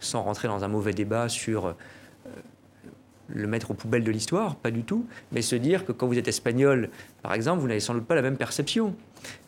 sans 0.00 0.22
rentrer 0.22 0.48
dans 0.48 0.64
un 0.64 0.68
mauvais 0.68 0.92
débat 0.92 1.28
sur 1.28 1.66
euh, 1.66 1.72
le 3.28 3.46
mettre 3.46 3.70
aux 3.70 3.74
poubelles 3.74 4.04
de 4.04 4.10
l'histoire, 4.10 4.56
pas 4.56 4.70
du 4.70 4.82
tout, 4.82 5.06
mais 5.32 5.42
se 5.42 5.56
dire 5.56 5.84
que 5.84 5.92
quand 5.92 6.06
vous 6.06 6.18
êtes 6.18 6.28
espagnol, 6.28 6.90
par 7.22 7.34
exemple, 7.34 7.60
vous 7.60 7.68
n'avez 7.68 7.80
sans 7.80 7.94
doute 7.94 8.06
pas 8.06 8.14
la 8.14 8.22
même 8.22 8.36
perception. 8.36 8.94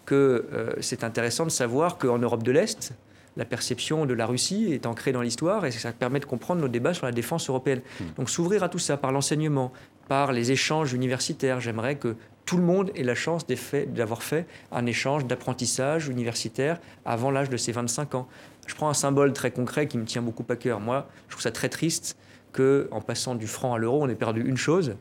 Que 0.04 0.46
euh, 0.52 0.72
c'est 0.80 1.04
intéressant 1.04 1.44
de 1.44 1.50
savoir 1.50 1.98
qu'en 1.98 2.18
Europe 2.18 2.42
de 2.42 2.52
l'Est, 2.52 2.94
la 3.36 3.44
perception 3.44 4.06
de 4.06 4.14
la 4.14 4.24
Russie 4.24 4.72
est 4.72 4.86
ancrée 4.86 5.12
dans 5.12 5.20
l'histoire 5.20 5.66
et 5.66 5.70
ça 5.70 5.92
permet 5.92 6.20
de 6.20 6.24
comprendre 6.24 6.60
nos 6.60 6.68
débats 6.68 6.94
sur 6.94 7.06
la 7.06 7.12
défense 7.12 7.48
européenne. 7.50 7.82
Hmm. 8.00 8.04
Donc 8.16 8.30
s'ouvrir 8.30 8.62
à 8.62 8.68
tout 8.68 8.78
ça 8.78 8.96
par 8.96 9.12
l'enseignement, 9.12 9.72
par 10.08 10.32
les 10.32 10.52
échanges 10.52 10.92
universitaires. 10.92 11.60
J'aimerais 11.60 11.96
que 11.96 12.16
tout 12.46 12.56
le 12.56 12.62
monde 12.62 12.92
ait 12.94 13.02
la 13.02 13.16
chance 13.16 13.44
d'avoir 13.88 14.22
fait 14.22 14.46
un 14.70 14.86
échange 14.86 15.26
d'apprentissage 15.26 16.08
universitaire 16.08 16.80
avant 17.04 17.30
l'âge 17.30 17.50
de 17.50 17.56
ses 17.56 17.72
25 17.72 18.14
ans. 18.14 18.28
Je 18.66 18.74
prends 18.74 18.88
un 18.88 18.94
symbole 18.94 19.32
très 19.32 19.50
concret 19.50 19.86
qui 19.86 19.98
me 19.98 20.04
tient 20.04 20.22
beaucoup 20.22 20.44
à 20.48 20.56
cœur. 20.56 20.80
Moi, 20.80 21.08
je 21.26 21.32
trouve 21.32 21.42
ça 21.42 21.52
très 21.52 21.68
triste 21.68 22.16
qu'en 22.52 23.00
passant 23.00 23.34
du 23.34 23.46
franc 23.46 23.74
à 23.74 23.78
l'euro, 23.78 24.02
on 24.02 24.08
ait 24.08 24.14
perdu 24.14 24.42
une 24.46 24.56
chose, 24.56 24.96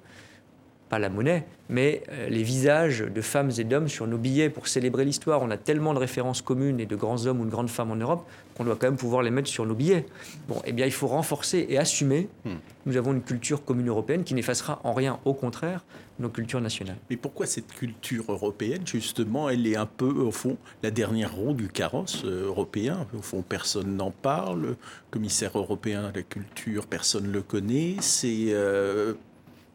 pas 0.89 0.99
la 0.99 1.09
monnaie, 1.09 1.45
mais 1.69 2.03
euh, 2.11 2.29
les 2.29 2.43
visages 2.43 2.99
de 2.99 3.21
femmes 3.21 3.51
et 3.57 3.63
d'hommes 3.63 3.87
sur 3.87 4.07
nos 4.07 4.17
billets 4.17 4.49
pour 4.49 4.67
célébrer 4.67 5.05
l'histoire. 5.05 5.41
On 5.41 5.49
a 5.49 5.57
tellement 5.57 5.93
de 5.93 5.99
références 5.99 6.41
communes 6.41 6.79
et 6.79 6.85
de 6.85 6.95
grands 6.95 7.25
hommes 7.25 7.41
ou 7.41 7.45
de 7.45 7.49
grandes 7.49 7.69
femmes 7.69 7.91
en 7.91 7.95
Europe 7.95 8.27
qu'on 8.55 8.63
doit 8.63 8.75
quand 8.75 8.87
même 8.87 8.97
pouvoir 8.97 9.21
les 9.21 9.31
mettre 9.31 9.49
sur 9.49 9.65
nos 9.65 9.75
billets. 9.75 10.05
Bon, 10.47 10.61
eh 10.65 10.71
bien, 10.71 10.85
il 10.85 10.91
faut 10.91 11.07
renforcer 11.07 11.65
et 11.69 11.77
assumer. 11.77 12.29
Hmm. 12.45 12.55
Nous 12.85 12.97
avons 12.97 13.13
une 13.13 13.21
culture 13.21 13.63
commune 13.63 13.89
européenne 13.89 14.23
qui 14.23 14.33
n'effacera 14.33 14.79
en 14.83 14.93
rien, 14.93 15.19
au 15.25 15.33
contraire, 15.33 15.83
nos 16.19 16.29
cultures 16.29 16.61
nationales. 16.61 16.97
Mais 17.09 17.17
pourquoi 17.17 17.45
cette 17.45 17.67
culture 17.73 18.25
européenne, 18.29 18.81
justement, 18.85 19.49
elle 19.49 19.67
est 19.67 19.75
un 19.75 19.85
peu, 19.85 20.07
au 20.07 20.31
fond, 20.31 20.57
la 20.83 20.91
dernière 20.91 21.35
roue 21.35 21.53
du 21.53 21.67
carrosse 21.67 22.23
euh, 22.25 22.47
européen? 22.47 23.07
Au 23.17 23.21
fond, 23.21 23.43
personne 23.47 23.97
n'en 23.97 24.11
parle. 24.11 24.61
Le 24.61 24.77
commissaire 25.11 25.57
européen 25.57 26.05
à 26.05 26.11
la 26.15 26.23
culture, 26.23 26.87
personne 26.87 27.27
ne 27.27 27.31
le 27.31 27.41
connaît. 27.41 27.95
C'est. 27.99 28.47
Euh, 28.49 29.13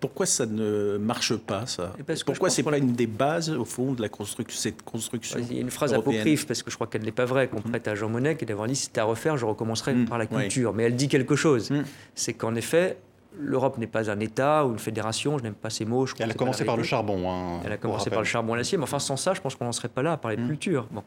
pourquoi 0.00 0.26
ça 0.26 0.46
ne 0.46 0.96
marche 0.96 1.36
pas, 1.36 1.66
ça 1.66 1.92
Pourquoi 2.24 2.48
c'est 2.50 2.62
pas 2.62 2.78
une 2.78 2.92
des 2.92 3.06
bases, 3.06 3.50
au 3.50 3.66
fond, 3.66 3.92
de 3.92 4.00
la 4.00 4.08
construction, 4.08 4.58
cette 4.58 4.82
construction 4.82 5.38
Il 5.38 5.54
y 5.54 5.58
a 5.58 5.60
une 5.60 5.70
phrase 5.70 5.92
apocryphe, 5.92 6.46
parce 6.46 6.62
que 6.62 6.70
je 6.70 6.76
crois 6.76 6.86
qu'elle 6.86 7.02
n'est 7.02 7.12
pas 7.12 7.26
vraie, 7.26 7.48
qu'on 7.48 7.60
prête 7.60 7.86
à 7.86 7.94
Jean 7.94 8.08
Monnet, 8.08 8.36
qui 8.36 8.44
est 8.44 8.48
d'avoir 8.48 8.66
dit 8.66 8.74
si 8.74 8.84
c'était 8.84 9.00
à 9.00 9.04
refaire, 9.04 9.36
je 9.36 9.44
recommencerai 9.44 9.94
mm. 9.94 10.06
par 10.06 10.18
la 10.18 10.26
culture. 10.26 10.72
Mais 10.72 10.84
elle 10.84 10.96
dit 10.96 11.08
quelque 11.08 11.36
chose. 11.36 11.70
Mm. 11.70 11.82
C'est 12.14 12.32
qu'en 12.32 12.54
effet, 12.54 12.96
l'Europe 13.38 13.76
n'est 13.76 13.86
pas 13.86 14.10
un 14.10 14.18
État 14.20 14.64
ou 14.66 14.72
une 14.72 14.78
fédération, 14.78 15.36
je 15.38 15.42
n'aime 15.42 15.54
pas 15.54 15.70
ces 15.70 15.84
mots. 15.84 16.06
Je 16.06 16.14
elle 16.18 16.30
a 16.30 16.34
commencé 16.34 16.64
par 16.64 16.78
le 16.78 16.82
charbon. 16.82 17.30
Hein, 17.30 17.60
elle 17.64 17.72
a 17.72 17.76
commencé 17.76 18.08
par 18.08 18.20
le 18.20 18.24
charbon 18.24 18.54
et 18.54 18.58
l'acier, 18.58 18.78
mais 18.78 18.84
enfin 18.84 18.98
sans 18.98 19.16
ça, 19.16 19.34
je 19.34 19.40
pense 19.40 19.54
qu'on 19.54 19.66
n'en 19.66 19.72
serait 19.72 19.88
pas 19.88 20.02
là 20.02 20.12
à 20.12 20.16
parler 20.16 20.38
de 20.38 20.42
mm. 20.42 20.48
culture. 20.48 20.88
Bon. 20.90 21.02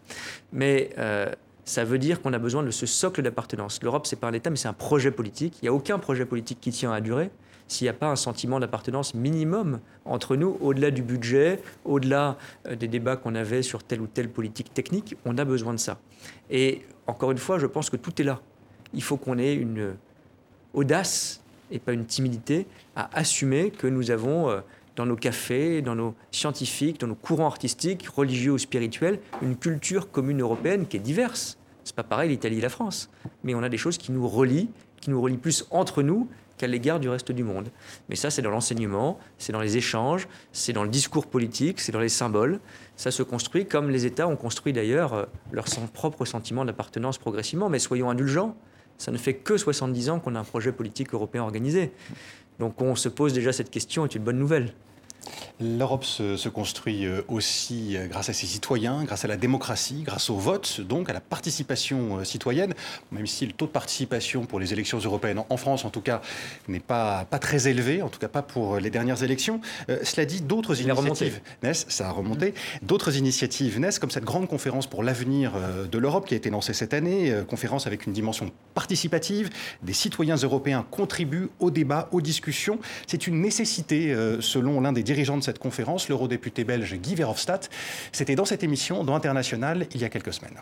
Mais 0.51 0.91
euh, 0.99 1.31
ça 1.65 1.83
veut 1.83 1.97
dire 1.97 2.21
qu'on 2.21 2.33
a 2.33 2.39
besoin 2.39 2.61
de 2.61 2.71
ce 2.71 2.85
socle 2.85 3.23
d'appartenance. 3.23 3.81
L'Europe, 3.81 4.05
c'est 4.05 4.19
pas 4.19 4.27
un 4.27 4.33
État, 4.33 4.51
mais 4.51 4.57
c'est 4.57 4.67
un 4.67 4.73
projet 4.73 5.09
politique. 5.09 5.57
Il 5.61 5.65
n'y 5.65 5.69
a 5.69 5.73
aucun 5.73 5.97
projet 5.97 6.25
politique 6.25 6.59
qui 6.61 6.69
tient 6.69 6.91
à 6.91 7.01
durer 7.01 7.31
s'il 7.67 7.85
n'y 7.85 7.89
a 7.89 7.93
pas 7.93 8.07
un 8.07 8.15
sentiment 8.15 8.59
d'appartenance 8.59 9.13
minimum 9.13 9.79
entre 10.05 10.35
nous, 10.35 10.57
au-delà 10.61 10.91
du 10.91 11.01
budget, 11.01 11.61
au-delà 11.85 12.37
euh, 12.67 12.75
des 12.75 12.87
débats 12.87 13.15
qu'on 13.15 13.35
avait 13.35 13.61
sur 13.61 13.83
telle 13.83 14.01
ou 14.01 14.07
telle 14.07 14.29
politique 14.29 14.73
technique, 14.73 15.15
on 15.25 15.37
a 15.37 15.45
besoin 15.45 15.73
de 15.73 15.79
ça. 15.79 15.99
Et 16.49 16.81
encore 17.07 17.31
une 17.31 17.37
fois, 17.37 17.59
je 17.59 17.65
pense 17.65 17.89
que 17.89 17.97
tout 17.97 18.21
est 18.21 18.25
là. 18.25 18.41
Il 18.93 19.03
faut 19.03 19.17
qu'on 19.17 19.37
ait 19.37 19.55
une 19.55 19.95
audace 20.73 21.41
et 21.71 21.79
pas 21.79 21.93
une 21.93 22.05
timidité 22.05 22.67
à 22.95 23.09
assumer 23.17 23.71
que 23.71 23.87
nous 23.87 24.11
avons 24.11 24.49
euh, 24.49 24.59
dans 24.95 25.05
nos 25.05 25.15
cafés, 25.15 25.81
dans 25.81 25.95
nos 25.95 26.13
scientifiques, 26.31 26.99
dans 26.99 27.07
nos 27.07 27.15
courants 27.15 27.47
artistiques, 27.47 28.07
religieux 28.07 28.51
ou 28.51 28.57
spirituels, 28.57 29.19
une 29.41 29.55
culture 29.55 30.11
commune 30.11 30.41
européenne 30.41 30.85
qui 30.85 30.97
est 30.97 30.99
diverse. 30.99 31.57
C'est 31.83 31.95
pas 31.95 32.03
pareil 32.03 32.29
l'Italie 32.29 32.59
et 32.59 32.61
la 32.61 32.69
France, 32.69 33.09
mais 33.43 33.55
on 33.55 33.63
a 33.63 33.69
des 33.69 33.77
choses 33.77 33.97
qui 33.97 34.11
nous 34.11 34.27
relient, 34.27 34.69
qui 35.01 35.09
nous 35.09 35.21
relient 35.21 35.37
plus 35.37 35.65
entre 35.71 36.03
nous 36.03 36.29
qu'à 36.63 36.67
l'égard 36.67 37.01
du 37.01 37.09
reste 37.09 37.33
du 37.33 37.43
monde. 37.43 37.67
Mais 38.07 38.15
ça, 38.15 38.29
c'est 38.29 38.41
dans 38.41 38.49
l'enseignement, 38.49 39.19
c'est 39.37 39.51
dans 39.51 39.59
les 39.59 39.75
échanges, 39.75 40.29
c'est 40.53 40.71
dans 40.71 40.83
le 40.83 40.89
discours 40.89 41.27
politique, 41.27 41.81
c'est 41.81 41.91
dans 41.91 41.99
les 41.99 42.07
symboles. 42.07 42.61
Ça 42.95 43.11
se 43.11 43.21
construit 43.21 43.65
comme 43.65 43.89
les 43.89 44.05
États 44.05 44.29
ont 44.29 44.37
construit 44.37 44.71
d'ailleurs 44.71 45.13
euh, 45.13 45.25
leur 45.51 45.65
propre 45.93 46.23
sentiment 46.23 46.63
d'appartenance 46.63 47.17
progressivement. 47.17 47.67
Mais 47.67 47.79
soyons 47.79 48.09
indulgents, 48.09 48.55
ça 48.97 49.11
ne 49.11 49.17
fait 49.17 49.33
que 49.33 49.57
70 49.57 50.09
ans 50.09 50.19
qu'on 50.21 50.35
a 50.35 50.39
un 50.39 50.45
projet 50.45 50.71
politique 50.71 51.13
européen 51.13 51.43
organisé. 51.43 51.91
Donc 52.59 52.81
on 52.81 52.95
se 52.95 53.09
pose 53.09 53.33
déjà 53.33 53.51
cette 53.51 53.69
question, 53.69 54.05
est 54.05 54.15
une 54.15 54.23
bonne 54.23 54.39
nouvelle? 54.39 54.73
L'Europe 55.59 56.03
se, 56.03 56.49
construit 56.49 57.05
euh, 57.05 57.21
aussi 57.27 57.95
euh, 57.95 58.07
grâce 58.07 58.29
à 58.29 58.33
ses 58.33 58.47
citoyens, 58.47 59.03
grâce 59.03 59.23
à 59.23 59.27
la 59.27 59.37
démocratie, 59.37 60.01
grâce 60.03 60.31
au 60.31 60.35
vote, 60.35 60.81
donc 60.81 61.11
à 61.11 61.13
la 61.13 61.21
participation 61.21 62.17
euh, 62.17 62.23
citoyenne, 62.23 62.73
même 63.11 63.27
si 63.27 63.45
le 63.45 63.51
taux 63.51 63.67
de 63.67 63.71
participation 63.71 64.45
pour 64.45 64.59
les 64.59 64.73
élections 64.73 64.97
européennes, 64.97 65.43
en 65.47 65.57
France 65.57 65.85
en 65.85 65.91
tout 65.91 66.01
cas, 66.01 66.21
n'est 66.67 66.79
pas, 66.79 67.25
pas 67.25 67.37
très 67.37 67.67
élevé, 67.67 68.01
en 68.01 68.09
tout 68.09 68.19
cas 68.19 68.27
pas 68.27 68.41
pour 68.41 68.79
les 68.79 68.89
dernières 68.89 69.23
élections. 69.23 69.61
cela 70.03 70.25
dit, 70.25 70.41
d'autres 70.41 70.81
initiatives 70.81 71.39
naissent, 71.61 71.85
ça 71.87 72.07
a 72.07 72.11
remonté, 72.11 72.49
mmh. 72.49 72.85
d'autres 72.85 73.15
initiatives 73.15 73.79
naissent, 73.79 73.99
comme 73.99 74.11
cette 74.11 74.23
grande 74.23 74.47
conférence 74.47 74.87
pour 74.87 75.03
l'avenir 75.03 75.53
de 75.91 75.97
l'Europe 75.97 76.25
qui 76.27 76.33
a 76.33 76.37
été 76.37 76.49
lancée 76.49 76.73
cette 76.73 76.93
année, 76.93 77.33
conférence 77.47 77.85
avec 77.87 78.05
une 78.05 78.13
dimension 78.13 78.51
participative. 78.73 79.49
Des 79.83 79.93
citoyens 79.93 80.35
européens 80.35 80.85
contribuent 80.89 81.49
au 81.59 81.69
débat, 81.69 82.09
aux 82.11 82.21
discussions. 82.21 82.79
C'est 83.07 83.27
une 83.27 83.41
nécessité, 83.41 84.15
selon 84.39 84.81
l'un 84.81 84.93
des 84.93 85.03
dirigeant 85.03 85.37
de 85.37 85.42
cette 85.43 85.59
conférence, 85.59 86.09
l'eurodéputé 86.09 86.63
belge 86.63 86.95
Guy 86.95 87.15
Verhofstadt. 87.15 87.69
C'était 88.11 88.35
dans 88.35 88.45
cette 88.45 88.63
émission, 88.63 89.03
dans 89.03 89.15
International, 89.15 89.85
il 89.93 90.01
y 90.01 90.05
a 90.05 90.09
quelques 90.09 90.33
semaines. 90.33 90.57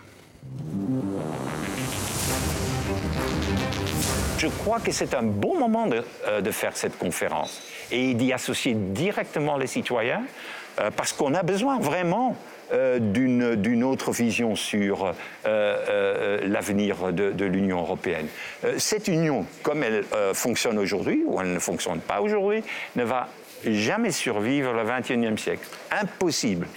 Je 4.42 4.48
crois 4.48 4.80
que 4.80 4.92
c'est 4.92 5.14
un 5.14 5.22
bon 5.22 5.60
moment 5.60 5.86
de, 5.86 6.04
euh, 6.28 6.52
faire 6.52 6.76
cette 6.76 6.98
conférence 6.98 7.62
et 7.92 8.16
d'y 8.16 8.34
associer 8.34 8.74
directement 8.74 9.56
les 9.56 9.68
citoyens 9.68 10.24
euh, 10.80 10.90
parce 10.90 11.14
qu'on 11.14 11.36
a 11.36 11.44
besoin 11.44 11.78
vraiment 11.78 12.36
euh, 12.74 12.98
d'une 12.98 13.84
autre 13.84 14.12
vision 14.12 14.56
sur 14.56 15.14
l'avenir 15.46 17.14
de 17.14 17.46
l'Union 17.46 17.82
européenne. 17.82 18.26
cette 18.78 19.08
union, 19.08 19.46
comme 19.62 19.84
elle 19.84 20.06
fonctionne 20.34 20.80
aujourd'hui, 20.80 21.22
ou 21.28 21.40
elle 21.40 21.54
ne 21.54 21.60
fonctionne 21.60 22.00
pas 22.00 22.22
aujourd'hui, 22.22 22.64
ne 22.96 23.04
va 23.04 23.28
jamais 23.66 24.12
survivre 24.12 24.74
le 24.74 24.84
XXIe 24.84 25.42
siècle. 25.42 25.68
Impossible 25.92 26.68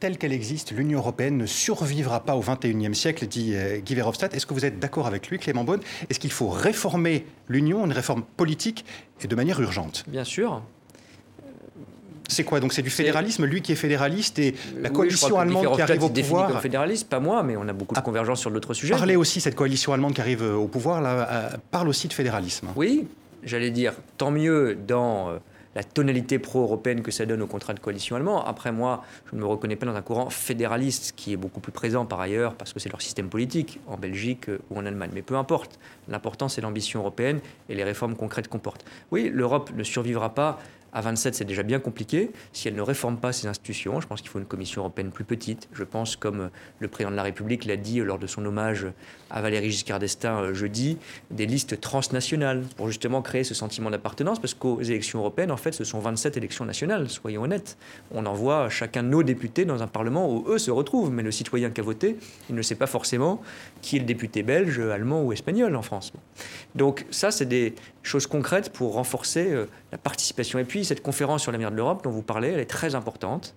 telle 0.00 0.16
qu'elle 0.16 0.32
existe, 0.32 0.70
l'Union 0.70 1.00
européenne 1.00 1.36
ne 1.36 1.46
survivra 1.46 2.20
pas 2.20 2.36
au 2.36 2.40
XXIe 2.40 2.94
siècle, 2.94 3.26
dit 3.26 3.56
Guy 3.84 3.96
Verhofstadt. 3.96 4.32
Est-ce 4.32 4.46
que 4.46 4.54
vous 4.54 4.64
êtes 4.64 4.78
d'accord 4.78 5.08
avec 5.08 5.28
lui, 5.28 5.40
Clément 5.40 5.64
Beaune? 5.64 5.80
Est-ce 6.08 6.20
qu'il 6.20 6.30
faut 6.30 6.48
réformer 6.48 7.26
l'Union, 7.48 7.84
une 7.84 7.90
réforme 7.90 8.22
politique 8.36 8.84
et 9.24 9.26
de 9.26 9.34
manière 9.34 9.60
urgente? 9.60 10.04
Bien 10.06 10.22
sûr. 10.22 10.62
C'est 12.28 12.44
quoi 12.44 12.60
Donc 12.60 12.74
c'est 12.74 12.82
du 12.82 12.90
fédéralisme, 12.90 13.46
lui 13.46 13.62
qui 13.62 13.72
est 13.72 13.76
fédéraliste 13.76 14.38
et 14.38 14.54
la 14.78 14.90
coalition 14.90 15.38
allemande 15.38 15.74
qui 15.74 15.82
arrive 15.82 16.04
au 16.04 16.10
pouvoir. 16.10 16.48
comme 16.48 16.60
fédéraliste, 16.60 17.08
pas 17.08 17.20
moi, 17.20 17.42
mais 17.42 17.56
on 17.56 17.66
a 17.66 17.72
beaucoup 17.72 17.94
de 17.94 17.98
ah. 17.98 18.02
convergence 18.02 18.40
sur 18.40 18.50
d'autres 18.50 18.74
sujets. 18.74 18.94
Parlez 18.94 19.16
aussi 19.16 19.40
cette 19.40 19.54
coalition 19.54 19.94
allemande 19.94 20.12
qui 20.12 20.20
arrive 20.20 20.42
au 20.42 20.68
pouvoir 20.68 21.00
là, 21.00 21.28
euh, 21.30 21.56
parle 21.70 21.88
aussi 21.88 22.06
de 22.06 22.12
fédéralisme. 22.12 22.68
Oui, 22.76 23.08
j'allais 23.42 23.70
dire 23.70 23.94
tant 24.18 24.30
mieux 24.30 24.76
dans 24.86 25.30
euh, 25.30 25.38
la 25.74 25.84
tonalité 25.84 26.38
pro-européenne 26.38 27.02
que 27.02 27.10
ça 27.10 27.26
donne 27.26 27.42
au 27.42 27.46
contrat 27.46 27.74
de 27.74 27.80
coalition 27.80 28.16
allemand. 28.16 28.44
Après, 28.44 28.72
moi, 28.72 29.04
je 29.30 29.36
ne 29.36 29.40
me 29.40 29.46
reconnais 29.46 29.76
pas 29.76 29.86
dans 29.86 29.94
un 29.94 30.02
courant 30.02 30.30
fédéraliste 30.30 31.12
qui 31.16 31.32
est 31.32 31.36
beaucoup 31.36 31.60
plus 31.60 31.72
présent 31.72 32.06
par 32.06 32.20
ailleurs, 32.20 32.54
parce 32.54 32.72
que 32.72 32.80
c'est 32.80 32.88
leur 32.88 33.02
système 33.02 33.28
politique, 33.28 33.80
en 33.86 33.96
Belgique 33.96 34.48
euh, 34.48 34.58
ou 34.70 34.78
en 34.78 34.86
Allemagne. 34.86 35.10
Mais 35.14 35.22
peu 35.22 35.36
importe. 35.36 35.78
L'important, 36.08 36.48
c'est 36.48 36.60
l'ambition 36.60 37.00
européenne 37.00 37.40
et 37.68 37.74
les 37.74 37.84
réformes 37.84 38.16
concrètes 38.16 38.48
qu'on 38.48 38.58
porte. 38.58 38.84
Oui, 39.10 39.30
l'Europe 39.32 39.70
ne 39.76 39.82
survivra 39.82 40.34
pas 40.34 40.58
À 40.92 41.00
27, 41.00 41.34
c'est 41.34 41.44
déjà 41.44 41.62
bien 41.62 41.80
compliqué. 41.80 42.30
Si 42.52 42.68
elle 42.68 42.74
ne 42.74 42.82
réforme 42.82 43.18
pas 43.18 43.32
ses 43.32 43.46
institutions, 43.46 44.00
je 44.00 44.06
pense 44.06 44.20
qu'il 44.20 44.30
faut 44.30 44.38
une 44.38 44.46
Commission 44.46 44.82
européenne 44.82 45.10
plus 45.10 45.24
petite. 45.24 45.68
Je 45.72 45.84
pense, 45.84 46.16
comme 46.16 46.50
le 46.78 46.88
président 46.88 47.10
de 47.10 47.16
la 47.16 47.22
République 47.22 47.64
l'a 47.64 47.76
dit 47.76 48.00
lors 48.00 48.18
de 48.18 48.26
son 48.26 48.44
hommage 48.46 48.86
à 49.30 49.42
Valéry 49.42 49.70
Giscard 49.70 49.98
d'Estaing 49.98 50.40
euh, 50.40 50.54
jeudi, 50.54 50.98
des 51.30 51.46
listes 51.46 51.80
transnationales 51.80 52.62
pour 52.76 52.88
justement 52.88 53.20
créer 53.20 53.44
ce 53.44 53.54
sentiment 53.54 53.90
d'appartenance, 53.90 54.38
parce 54.38 54.54
qu'aux 54.54 54.80
élections 54.80 55.18
européennes, 55.20 55.50
en 55.50 55.56
fait, 55.56 55.72
ce 55.72 55.84
sont 55.84 55.98
27 55.98 56.36
élections 56.36 56.64
nationales, 56.64 57.08
soyons 57.08 57.42
honnêtes. 57.42 57.76
On 58.10 58.24
envoie 58.26 58.70
chacun 58.70 59.02
de 59.02 59.08
nos 59.08 59.22
députés 59.22 59.64
dans 59.64 59.82
un 59.82 59.86
Parlement 59.86 60.32
où 60.32 60.44
eux 60.48 60.58
se 60.58 60.70
retrouvent, 60.70 61.10
mais 61.10 61.22
le 61.22 61.30
citoyen 61.30 61.70
qui 61.70 61.80
a 61.80 61.84
voté, 61.84 62.16
il 62.48 62.54
ne 62.54 62.62
sait 62.62 62.74
pas 62.74 62.86
forcément 62.86 63.42
qui 63.82 63.96
est 63.96 64.00
le 64.00 64.06
député 64.06 64.42
belge, 64.42 64.80
allemand 64.80 65.22
ou 65.22 65.32
espagnol 65.32 65.76
en 65.76 65.82
France. 65.82 66.12
Donc 66.74 67.06
ça, 67.10 67.30
c'est 67.30 67.46
des 67.46 67.74
choses 68.08 68.26
concrètes 68.26 68.72
pour 68.72 68.94
renforcer 68.94 69.52
euh, 69.52 69.66
la 69.92 69.98
participation. 69.98 70.58
Et 70.58 70.64
puis, 70.64 70.84
cette 70.84 71.02
conférence 71.02 71.42
sur 71.42 71.52
l'avenir 71.52 71.70
de 71.70 71.76
l'Europe 71.76 72.02
dont 72.02 72.10
vous 72.10 72.22
parlez, 72.22 72.48
elle 72.48 72.60
est 72.60 72.66
très 72.66 72.94
importante. 72.94 73.54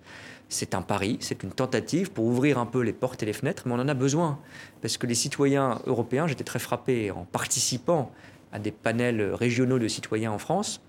C'est 0.48 0.74
un 0.74 0.82
pari, 0.82 1.16
c'est 1.20 1.42
une 1.42 1.50
tentative 1.50 2.12
pour 2.12 2.26
ouvrir 2.26 2.58
un 2.58 2.66
peu 2.66 2.80
les 2.82 2.92
portes 2.92 3.22
et 3.22 3.26
les 3.26 3.32
fenêtres, 3.32 3.62
mais 3.66 3.72
on 3.72 3.78
en 3.78 3.88
a 3.88 3.94
besoin. 3.94 4.38
Parce 4.82 4.98
que 4.98 5.06
les 5.06 5.14
citoyens 5.14 5.80
européens, 5.86 6.26
j'étais 6.26 6.44
très 6.44 6.58
frappé 6.58 7.10
en 7.10 7.24
participant 7.24 8.12
à 8.52 8.58
des 8.58 8.70
panels 8.70 9.32
régionaux 9.32 9.78
de 9.78 9.88
citoyens 9.88 10.30
en 10.30 10.38
France, 10.38 10.82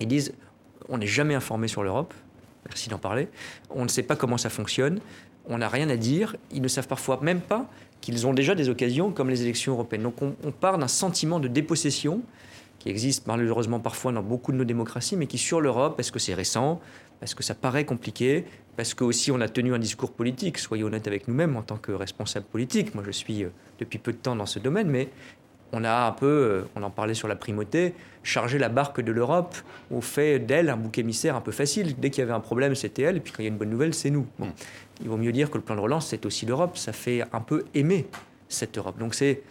ils 0.00 0.08
disent 0.08 0.32
on 0.88 0.96
n'est 0.96 1.06
jamais 1.06 1.34
informé 1.34 1.68
sur 1.68 1.82
l'Europe, 1.82 2.14
merci 2.64 2.88
d'en 2.88 2.98
parler, 2.98 3.28
on 3.68 3.82
ne 3.82 3.88
sait 3.88 4.02
pas 4.02 4.16
comment 4.16 4.38
ça 4.38 4.48
fonctionne, 4.48 5.00
on 5.46 5.58
n'a 5.58 5.68
rien 5.68 5.90
à 5.90 5.96
dire, 5.96 6.36
ils 6.50 6.62
ne 6.62 6.68
savent 6.68 6.88
parfois 6.88 7.20
même 7.22 7.42
pas 7.42 7.68
qu'ils 8.00 8.26
ont 8.26 8.32
déjà 8.32 8.54
des 8.54 8.70
occasions 8.70 9.10
comme 9.10 9.28
les 9.28 9.42
élections 9.42 9.74
européennes. 9.74 10.04
Donc 10.04 10.22
on, 10.22 10.34
on 10.42 10.52
part 10.52 10.78
d'un 10.78 10.88
sentiment 10.88 11.38
de 11.38 11.48
dépossession 11.48 12.22
qui 12.86 12.90
existe 12.90 13.26
malheureusement 13.26 13.80
parfois 13.80 14.12
dans 14.12 14.22
beaucoup 14.22 14.52
de 14.52 14.56
nos 14.56 14.64
démocraties, 14.64 15.16
mais 15.16 15.26
qui 15.26 15.38
sur 15.38 15.60
l'Europe, 15.60 15.98
est-ce 15.98 16.12
que 16.12 16.20
c'est 16.20 16.34
récent, 16.34 16.80
parce 17.18 17.34
que 17.34 17.42
ça 17.42 17.56
paraît 17.56 17.84
compliqué, 17.84 18.44
parce 18.76 18.94
que 18.94 19.02
aussi 19.02 19.32
on 19.32 19.40
a 19.40 19.48
tenu 19.48 19.74
un 19.74 19.80
discours 19.80 20.12
politique, 20.12 20.56
soyons 20.56 20.86
honnêtes 20.86 21.08
avec 21.08 21.26
nous-mêmes 21.26 21.56
en 21.56 21.62
tant 21.62 21.78
que 21.78 21.90
responsables 21.90 22.46
politiques. 22.46 22.94
Moi 22.94 23.02
je 23.04 23.10
suis 23.10 23.42
euh, 23.42 23.48
depuis 23.80 23.98
peu 23.98 24.12
de 24.12 24.18
temps 24.18 24.36
dans 24.36 24.46
ce 24.46 24.60
domaine, 24.60 24.88
mais 24.88 25.08
on 25.72 25.82
a 25.82 26.06
un 26.06 26.12
peu, 26.12 26.26
euh, 26.26 26.62
on 26.76 26.82
en 26.84 26.90
parlait 26.90 27.14
sur 27.14 27.26
la 27.26 27.34
primauté, 27.34 27.92
chargé 28.22 28.56
la 28.56 28.68
barque 28.68 29.00
de 29.00 29.10
l'Europe 29.10 29.56
au 29.90 30.00
fait 30.00 30.38
d'elle 30.38 30.68
un 30.68 30.76
bouc 30.76 30.96
émissaire 30.98 31.34
un 31.34 31.40
peu 31.40 31.50
facile. 31.50 31.96
Dès 31.98 32.10
qu'il 32.10 32.20
y 32.20 32.22
avait 32.22 32.34
un 32.34 32.40
problème, 32.40 32.76
c'était 32.76 33.02
elle, 33.02 33.16
et 33.16 33.20
puis 33.20 33.32
quand 33.32 33.42
il 33.42 33.46
y 33.46 33.48
a 33.48 33.50
une 33.50 33.58
bonne 33.58 33.70
nouvelle, 33.70 33.94
c'est 33.94 34.10
nous. 34.10 34.28
Bon. 34.38 34.46
Il 35.00 35.08
vaut 35.08 35.16
mieux 35.16 35.32
dire 35.32 35.50
que 35.50 35.58
le 35.58 35.64
plan 35.64 35.74
de 35.74 35.80
relance, 35.80 36.06
c'est 36.06 36.24
aussi 36.24 36.46
l'Europe. 36.46 36.76
Ça 36.76 36.92
fait 36.92 37.24
un 37.32 37.40
peu 37.40 37.64
aimer 37.74 38.06
cette 38.48 38.78
Europe. 38.78 38.96
Donc 38.96 39.16
c'est 39.16 39.42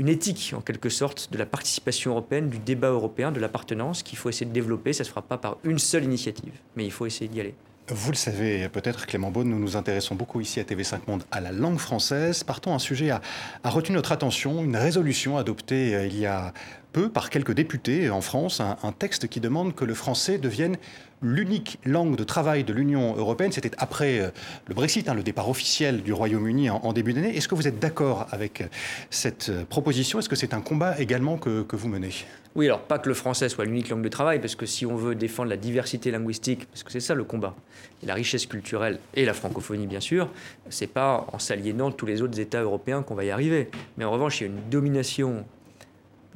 une 0.00 0.08
éthique, 0.08 0.54
en 0.56 0.62
quelque 0.62 0.88
sorte, 0.88 1.28
de 1.30 1.36
la 1.36 1.44
participation 1.44 2.12
européenne, 2.12 2.48
du 2.48 2.58
débat 2.58 2.88
européen, 2.88 3.32
de 3.32 3.38
l'appartenance 3.38 4.02
qu'il 4.02 4.16
faut 4.16 4.30
essayer 4.30 4.46
de 4.46 4.52
développer. 4.52 4.94
Ça 4.94 5.02
ne 5.02 5.04
se 5.04 5.10
fera 5.10 5.20
pas 5.20 5.36
par 5.36 5.58
une 5.62 5.78
seule 5.78 6.04
initiative, 6.04 6.54
mais 6.74 6.86
il 6.86 6.90
faut 6.90 7.04
essayer 7.04 7.28
d'y 7.28 7.38
aller. 7.38 7.54
Vous 7.88 8.10
le 8.10 8.16
savez 8.16 8.68
peut-être, 8.70 9.06
Clément 9.06 9.30
Beaune, 9.30 9.50
nous 9.50 9.58
nous 9.58 9.76
intéressons 9.76 10.14
beaucoup 10.14 10.40
ici 10.40 10.58
à 10.58 10.62
TV5 10.62 11.00
Monde 11.06 11.24
à 11.30 11.40
la 11.40 11.52
langue 11.52 11.78
française. 11.78 12.44
Partons 12.44 12.72
un 12.72 12.78
sujet 12.78 13.10
a, 13.10 13.20
retenu 13.64 13.94
notre 13.96 14.12
attention, 14.12 14.64
une 14.64 14.76
résolution 14.76 15.36
adoptée 15.36 15.94
euh, 15.94 16.06
il 16.06 16.18
y 16.18 16.24
a 16.24 16.54
peu 16.92 17.08
par 17.08 17.30
quelques 17.30 17.52
députés 17.52 18.10
en 18.10 18.20
France, 18.20 18.60
un, 18.60 18.92
texte 18.92 19.28
qui 19.28 19.40
demande 19.40 19.74
que 19.74 19.84
le 19.84 19.94
français 19.94 20.38
devienne 20.38 20.76
l'unique 21.22 21.78
langue 21.84 22.16
de 22.16 22.24
travail 22.24 22.64
de 22.64 22.72
l'Union 22.72 23.14
européenne. 23.16 23.52
C'était 23.52 23.70
après 23.78 24.20
euh, 24.20 24.30
le 24.66 24.74
Brexit, 24.74 25.08
hein, 25.08 25.14
le 25.14 25.22
départ 25.22 25.48
officiel 25.48 26.02
du 26.02 26.12
Royaume-Uni 26.12 26.70
en, 26.70 26.92
début 26.92 27.12
d'année. 27.12 27.36
Est-ce 27.36 27.46
que 27.46 27.54
vous 27.54 27.68
êtes 27.68 27.78
d'accord 27.78 28.26
avec 28.30 28.64
cette 29.10 29.50
euh, 29.50 29.64
proposition? 29.64 30.18
Est-ce 30.18 30.28
que 30.28 30.36
c'est 30.36 30.54
un 30.54 30.60
combat 30.60 30.98
également 30.98 31.36
que, 31.36 31.62
que 31.62 31.76
vous 31.76 31.88
menez? 31.88 32.10
Oui, 32.56 32.66
alors 32.66 32.80
pas 32.80 32.98
que 32.98 33.08
le 33.08 33.14
français 33.14 33.48
soit 33.48 33.64
l'unique 33.64 33.90
langue 33.90 34.02
de 34.02 34.08
travail, 34.08 34.40
parce 34.40 34.56
que 34.56 34.66
si 34.66 34.84
on 34.84 34.96
veut 34.96 35.14
défendre 35.14 35.50
la 35.50 35.56
diversité 35.56 36.10
linguistique, 36.10 36.66
parce 36.66 36.82
que 36.82 36.90
c'est 36.90 37.00
ça 37.00 37.14
le 37.14 37.22
combat, 37.22 37.54
et 38.02 38.06
la 38.06 38.14
richesse 38.14 38.46
culturelle 38.46 38.98
et 39.14 39.24
la 39.24 39.34
francophonie 39.34 39.86
bien 39.86 40.00
sûr, 40.00 40.28
c'est 40.68 40.88
pas 40.88 41.26
en 41.32 41.38
s'aliénant 41.38 41.92
tous 41.92 42.06
les 42.06 42.22
autres 42.22 42.40
États 42.40 42.62
européens 42.62 43.02
qu'on 43.02 43.14
va 43.14 43.24
y 43.24 43.30
arriver. 43.30 43.70
Mais 43.98 44.04
en 44.04 44.10
revanche, 44.10 44.40
il 44.40 44.44
y 44.44 44.46
a 44.46 44.50
une 44.50 44.68
domination 44.70 45.44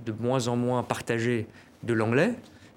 de 0.05 0.15
moins 0.19 0.49
en 0.49 0.57
moins 0.57 0.83
partagée 0.83 1.47
de 1.83 1.93
l'anglais, 1.93 2.33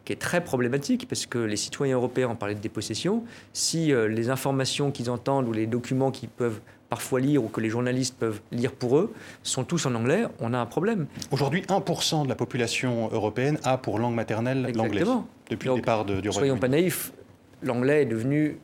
qui 0.06 0.14
est 0.14 0.18
très 0.18 0.44
problématique 0.44 1.08
parce 1.08 1.26
que 1.26 1.38
les 1.38 1.58
citoyens 1.58 1.96
européens 1.96 2.30
ont 2.30 2.36
parlé 2.36 2.56
de 2.56 2.60
dépossession. 2.60 3.24
Si 3.54 3.92
euh, 3.92 4.08
les 4.08 4.30
informations 4.30 4.92
qu'ils 4.92 5.10
entendent 5.10 5.48
ou 5.48 5.54
les 5.54 5.68
documents 5.68 6.12
qu'ils 6.12 6.30
peuvent 6.30 6.62
parfois 6.90 7.20
lire 7.20 7.44
ou 7.44 7.50
que 7.50 7.60
les 7.60 7.70
journalistes 7.70 8.16
peuvent 8.18 8.40
lire 8.52 8.72
pour 8.72 8.98
eux 8.98 9.14
sont 9.44 9.64
tous 9.64 9.86
en 9.86 9.96
anglais, 9.96 10.26
on 10.40 10.54
a 10.54 10.58
un 10.58 10.66
problème. 10.66 11.08
Aujourd'hui, 11.32 11.62
1% 11.62 12.24
de 12.24 12.30
la 12.30 12.36
population 12.36 13.10
européenne 13.12 13.60
a 13.64 13.78
pour 13.78 14.00
langue 14.00 14.16
maternelle 14.16 14.72
l'anglais 14.74 15.04
depuis 15.50 15.68
Donc, 15.68 15.78
le 15.78 15.82
départ 15.82 16.06
de, 16.06 16.22
du 16.22 16.30
Royaume-Uni. 16.30 16.34
Soyons 16.34 16.58
pas 16.58 16.68
naïfs, 16.68 17.12
l'anglais 17.62 18.04
est 18.04 18.06
devenu 18.06 18.58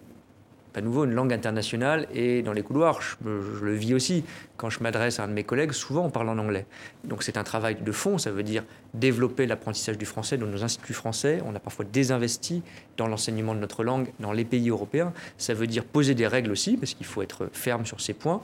à 0.76 0.82
nouveau 0.82 1.06
une 1.06 1.14
langue 1.14 1.34
internationale 1.34 2.08
et 2.14 2.42
dans 2.42 2.54
les 2.54 2.64
couloirs, 2.64 3.02
je, 3.02 3.64
le 3.64 3.74
vis 3.74 3.94
aussi. 3.94 4.24
Quand 4.58 4.70
je 4.70 4.82
m'adresse 4.82 5.20
à 5.20 5.24
un 5.24 5.28
de 5.28 5.34
mes 5.34 5.44
collègues, 5.44 5.72
souvent 5.72 6.06
on 6.06 6.10
parle 6.10 6.30
en 6.30 6.38
anglais. 6.38 6.66
Donc 7.04 7.24
c'est 7.24 7.38
un 7.38 7.44
travail 7.44 7.76
de 7.76 7.92
fond, 7.92 8.18
ça 8.18 8.32
veut 8.32 8.44
dire 8.44 8.64
développer 8.94 9.46
l'apprentissage 9.46 9.98
du 9.98 10.06
français 10.06 10.38
dans 10.38 10.46
nos 10.46 10.64
instituts 10.64 10.94
français. 10.94 11.42
On 11.46 11.56
a 11.56 11.60
parfois 11.60 11.86
désinvesti 11.86 12.62
dans 12.98 13.08
l'enseignement 13.08 13.56
de 13.56 13.60
notre 13.60 13.84
langue 13.84 14.12
dans 14.20 14.32
les 14.32 14.46
pays 14.46 14.70
européens. 14.70 15.14
Ça 15.38 15.54
veut 15.54 15.68
dire 15.68 15.84
poser 15.84 16.16
des 16.16 16.28
règles 16.28 16.52
aussi, 16.52 16.78
parce 16.78 16.94
qu'il 16.94 17.06
faut 17.06 17.22
être 17.22 17.50
ferme 17.54 17.86
sur 17.86 18.02
ces 18.02 18.14
points. 18.14 18.42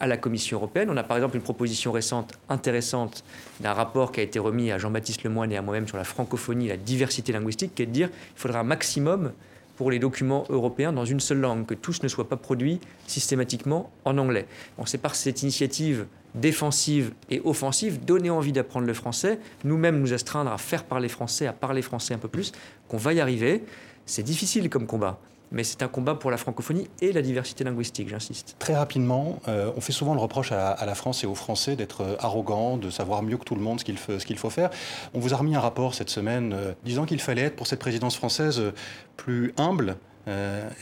À 0.00 0.06
la 0.06 0.16
Commission 0.16 0.58
européenne, 0.58 0.90
on 0.90 0.96
a 0.96 1.02
par 1.02 1.16
exemple 1.16 1.36
une 1.36 1.42
proposition 1.42 1.92
récente 1.92 2.34
intéressante 2.48 3.24
d'un 3.60 3.72
rapport 3.72 4.12
qui 4.12 4.20
a 4.20 4.22
été 4.22 4.38
remis 4.38 4.72
à 4.72 4.78
Jean-Baptiste 4.78 5.24
Lemoyne 5.24 5.52
et 5.52 5.56
à 5.56 5.62
moi-même 5.62 5.86
sur 5.86 5.96
la 5.96 6.04
francophonie 6.04 6.68
la 6.68 6.76
diversité 6.76 7.32
linguistique, 7.32 7.74
qui 7.74 7.82
est 7.82 7.86
de 7.86 7.92
dire 7.92 8.08
qu'il 8.08 8.40
faudra 8.40 8.60
un 8.60 8.64
maximum 8.64 9.32
pour 9.76 9.90
les 9.90 9.98
documents 9.98 10.44
européens 10.48 10.92
dans 10.92 11.04
une 11.04 11.20
seule 11.20 11.40
langue, 11.40 11.66
que 11.66 11.74
tous 11.74 12.02
ne 12.02 12.08
soient 12.08 12.28
pas 12.28 12.36
produits 12.36 12.80
systématiquement 13.06 13.90
en 14.04 14.18
anglais. 14.18 14.46
On 14.78 14.86
sait 14.86 14.98
par 14.98 15.14
cette 15.14 15.42
initiative 15.42 16.06
défensive 16.34 17.12
et 17.30 17.40
offensive, 17.44 18.04
donner 18.04 18.30
envie 18.30 18.52
d'apprendre 18.52 18.86
le 18.86 18.94
français, 18.94 19.38
nous-mêmes 19.64 20.00
nous 20.00 20.12
astreindre 20.12 20.52
à 20.52 20.58
faire 20.58 20.84
parler 20.84 21.08
français, 21.08 21.46
à 21.46 21.52
parler 21.52 21.82
français 21.82 22.14
un 22.14 22.18
peu 22.18 22.28
plus, 22.28 22.52
qu'on 22.88 22.98
va 22.98 23.14
y 23.14 23.20
arriver. 23.20 23.64
C'est 24.04 24.22
difficile 24.22 24.68
comme 24.68 24.86
combat 24.86 25.18
mais 25.56 25.64
c'est 25.64 25.82
un 25.82 25.88
combat 25.88 26.14
pour 26.14 26.30
la 26.30 26.36
francophonie 26.36 26.86
et 27.00 27.12
la 27.12 27.22
diversité 27.22 27.64
linguistique, 27.64 28.10
j'insiste. 28.10 28.56
Très 28.58 28.76
rapidement, 28.76 29.40
euh, 29.48 29.72
on 29.74 29.80
fait 29.80 29.92
souvent 29.92 30.12
le 30.12 30.20
reproche 30.20 30.52
à, 30.52 30.70
à, 30.70 30.84
la 30.84 30.94
France 30.94 31.24
et 31.24 31.26
aux 31.26 31.34
Français 31.34 31.76
d'être 31.76 32.02
euh, 32.02 32.16
arrogants, 32.20 32.76
de 32.76 32.90
savoir 32.90 33.22
mieux 33.22 33.38
que 33.38 33.44
tout 33.44 33.54
le 33.54 33.62
monde 33.62 33.80
ce 33.80 33.84
qu'il 34.26 34.38
faut, 34.38 34.50
faire. 34.50 34.68
On 35.14 35.18
vous 35.18 35.32
a 35.32 35.36
remis 35.38 35.56
un 35.56 35.60
rapport 35.60 35.94
cette 35.94 36.10
semaine 36.10 36.52
euh, 36.52 36.72
disant 36.84 37.06
qu'il 37.06 37.20
fallait 37.22 37.42
être 37.42 37.56
pour 37.56 37.66
cette 37.66 37.78
présidence 37.78 38.16
française 38.16 38.60
euh, 38.60 38.72
plus 39.16 39.54
humble. 39.56 39.96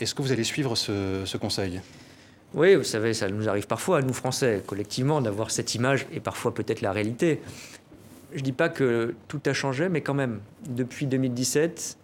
Est-ce 0.01 0.15
que 0.15 0.23
vous 0.23 0.33
allez 0.33 0.43
suivre 0.43 0.75
ce, 0.75 1.23
ce 1.27 1.37
conseil? 1.37 1.83
Oui, 2.55 2.77
vous 2.77 2.83
savez, 2.83 3.13
ça 3.13 3.29
nous 3.29 3.47
arrive 3.47 3.67
parfois, 3.67 3.99
à 3.99 4.01
nous 4.01 4.15
Français, 4.15 4.63
collectivement, 4.67 5.21
d'avoir 5.21 5.51
cette 5.51 5.75
image 5.75 6.07
et 6.15 6.19
parfois 6.19 6.55
peut-être 6.55 6.81
la 6.81 6.93
réalité. 6.93 7.43
Je 8.33 8.39
ne 8.39 8.43
dis 8.43 8.53
pas 8.53 8.71
que 8.71 9.15
tout 9.29 9.43
a 9.45 9.53
changé, 9.53 9.91
mais 9.91 10.01
quand 10.01 10.15
même, 10.15 10.41
depuis 10.67 11.07
2017, 11.07 11.99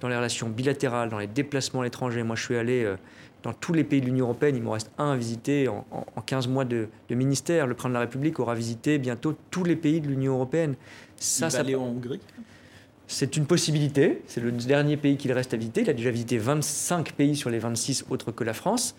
dans 0.00 0.08
les 0.08 0.16
relations 0.16 0.48
bilatérales, 0.48 1.08
dans 1.08 1.18
les 1.18 1.26
déplacements 1.26 1.80
à 1.80 1.84
l'étranger. 1.84 2.22
Moi, 2.22 2.36
je 2.36 2.44
suis 2.44 2.56
allé 2.56 2.84
euh, 2.84 2.96
dans 3.42 3.52
tous 3.52 3.72
les 3.72 3.84
pays 3.84 4.00
de 4.00 4.06
l'Union 4.06 4.26
européenne. 4.26 4.56
Il 4.56 4.62
m'en 4.62 4.72
reste 4.72 4.90
un 4.98 5.12
à 5.12 5.16
visiter 5.16 5.68
en, 5.68 5.86
en, 5.90 6.06
en 6.14 6.20
15 6.20 6.48
mois 6.48 6.64
de, 6.64 6.88
de, 7.08 7.14
ministère. 7.14 7.66
Le 7.66 7.74
président 7.74 7.90
de 7.90 7.94
la 7.94 8.00
République 8.00 8.38
aura 8.40 8.54
visité 8.54 8.98
bientôt 8.98 9.36
tous 9.50 9.64
les 9.64 9.76
pays 9.76 10.00
de 10.00 10.08
l'Union 10.08 10.34
européenne. 10.34 10.74
Ça, 11.16 11.38
Il 11.38 11.42
va 11.42 11.50
ça 11.50 11.60
aller 11.60 11.74
en 11.74 11.82
Hongrie? 11.82 12.20
C'est 13.06 13.36
une 13.36 13.46
possibilité. 13.46 14.22
C'est 14.26 14.40
le 14.40 14.52
dernier 14.52 14.96
pays 14.96 15.16
qu'il 15.16 15.32
reste 15.32 15.54
à 15.54 15.56
visiter. 15.56 15.80
Il 15.80 15.90
a 15.90 15.94
déjà 15.94 16.10
visité 16.10 16.38
25 16.38 17.12
pays 17.12 17.36
sur 17.36 17.50
les 17.50 17.58
26 17.58 18.04
autres 18.10 18.32
que 18.32 18.44
la 18.44 18.52
France. 18.52 18.94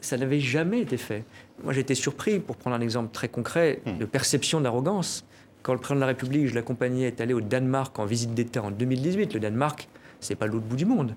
Ça 0.00 0.18
n'avait 0.18 0.40
jamais 0.40 0.80
été 0.80 0.98
fait. 0.98 1.24
Moi, 1.62 1.72
j'ai 1.72 1.80
été 1.80 1.94
surpris, 1.94 2.38
pour 2.38 2.56
prendre 2.56 2.76
un 2.76 2.82
exemple 2.82 3.08
très 3.10 3.28
concret, 3.28 3.80
de 3.86 4.04
perception 4.04 4.60
d'arrogance. 4.60 5.24
Quand 5.62 5.72
le 5.72 5.78
président 5.78 5.96
de 5.96 6.00
la 6.00 6.06
République, 6.08 6.46
je 6.46 6.54
l'accompagnais, 6.54 7.06
est 7.06 7.22
allé 7.22 7.32
au 7.32 7.40
Danemark 7.40 7.98
en 7.98 8.04
visite 8.04 8.34
d'État 8.34 8.62
en 8.62 8.70
2018, 8.70 9.32
le 9.32 9.40
Danemark, 9.40 9.88
c'est 10.24 10.36
pas 10.36 10.46
l'autre 10.46 10.64
bout 10.64 10.76
du 10.76 10.86
monde. 10.86 11.14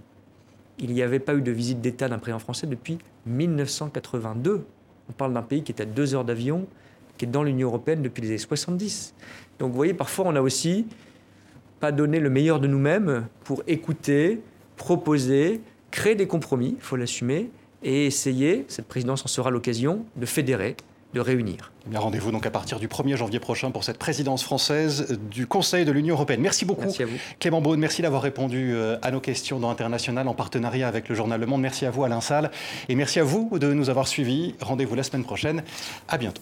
Il 0.79 0.93
n'y 0.93 1.01
avait 1.01 1.19
pas 1.19 1.33
eu 1.33 1.41
de 1.41 1.51
visite 1.51 1.81
d'État 1.81 2.07
d'un 2.09 2.19
président 2.19 2.39
français 2.39 2.67
depuis 2.67 2.99
1982. 3.25 4.65
On 5.09 5.13
parle 5.13 5.33
d'un 5.33 5.41
pays 5.41 5.63
qui 5.63 5.71
est 5.71 5.81
à 5.81 5.85
deux 5.85 6.13
heures 6.13 6.25
d'avion, 6.25 6.67
qui 7.17 7.25
est 7.25 7.27
dans 7.27 7.43
l'Union 7.43 7.69
européenne 7.69 8.01
depuis 8.01 8.21
les 8.21 8.29
années 8.29 8.37
70. 8.37 9.15
Donc 9.59 9.71
vous 9.71 9.75
voyez, 9.75 9.93
parfois 9.93 10.25
on 10.27 10.35
a 10.35 10.41
aussi 10.41 10.85
pas 11.79 11.91
donné 11.91 12.19
le 12.19 12.29
meilleur 12.29 12.59
de 12.59 12.67
nous-mêmes 12.67 13.27
pour 13.43 13.63
écouter, 13.67 14.41
proposer, 14.75 15.61
créer 15.89 16.15
des 16.15 16.27
compromis, 16.27 16.75
il 16.77 16.81
faut 16.81 16.95
l'assumer, 16.95 17.49
et 17.83 18.07
essayer, 18.07 18.65
cette 18.67 18.87
présidence 18.87 19.23
en 19.23 19.27
sera 19.27 19.51
l'occasion, 19.51 20.05
de 20.15 20.25
fédérer, 20.25 20.75
de 21.13 21.19
réunir. 21.19 21.71
Eh 21.91 21.97
rendez-vous 21.97 22.31
donc 22.31 22.45
à 22.45 22.51
partir 22.51 22.79
du 22.79 22.87
1er 22.87 23.15
janvier 23.15 23.39
prochain 23.39 23.71
pour 23.71 23.83
cette 23.83 23.97
présidence 23.97 24.43
française 24.43 25.17
du 25.31 25.47
Conseil 25.47 25.85
de 25.85 25.91
l'Union 25.91 26.15
européenne. 26.15 26.41
Merci 26.41 26.65
beaucoup. 26.65 26.81
Merci 26.81 27.03
à 27.03 27.05
vous. 27.05 27.17
Clément 27.39 27.61
Beaune, 27.61 27.79
merci 27.79 28.01
d'avoir 28.01 28.21
répondu 28.21 28.73
euh, 28.73 28.97
à 29.01 29.11
nos 29.11 29.21
questions 29.21 29.59
dans 29.59 29.69
International 29.69 30.27
en 30.27 30.33
partenariat 30.33 30.87
avec 30.87 31.07
le 31.09 31.15
journal 31.15 31.39
Le 31.39 31.45
Monde. 31.47 31.61
Merci 31.61 31.85
à 31.85 31.91
vous, 31.91 32.03
Alain 32.03 32.21
Salle. 32.21 32.51
Et 32.89 32.95
merci 32.95 33.19
à 33.19 33.23
vous 33.23 33.57
de 33.57 33.71
nous 33.73 33.89
avoir 33.89 34.07
suivis. 34.07 34.55
Rendez-vous 34.61 34.95
la 34.95 35.03
semaine 35.03 35.23
prochaine. 35.23 35.63
À 36.07 36.17
bientôt. 36.17 36.41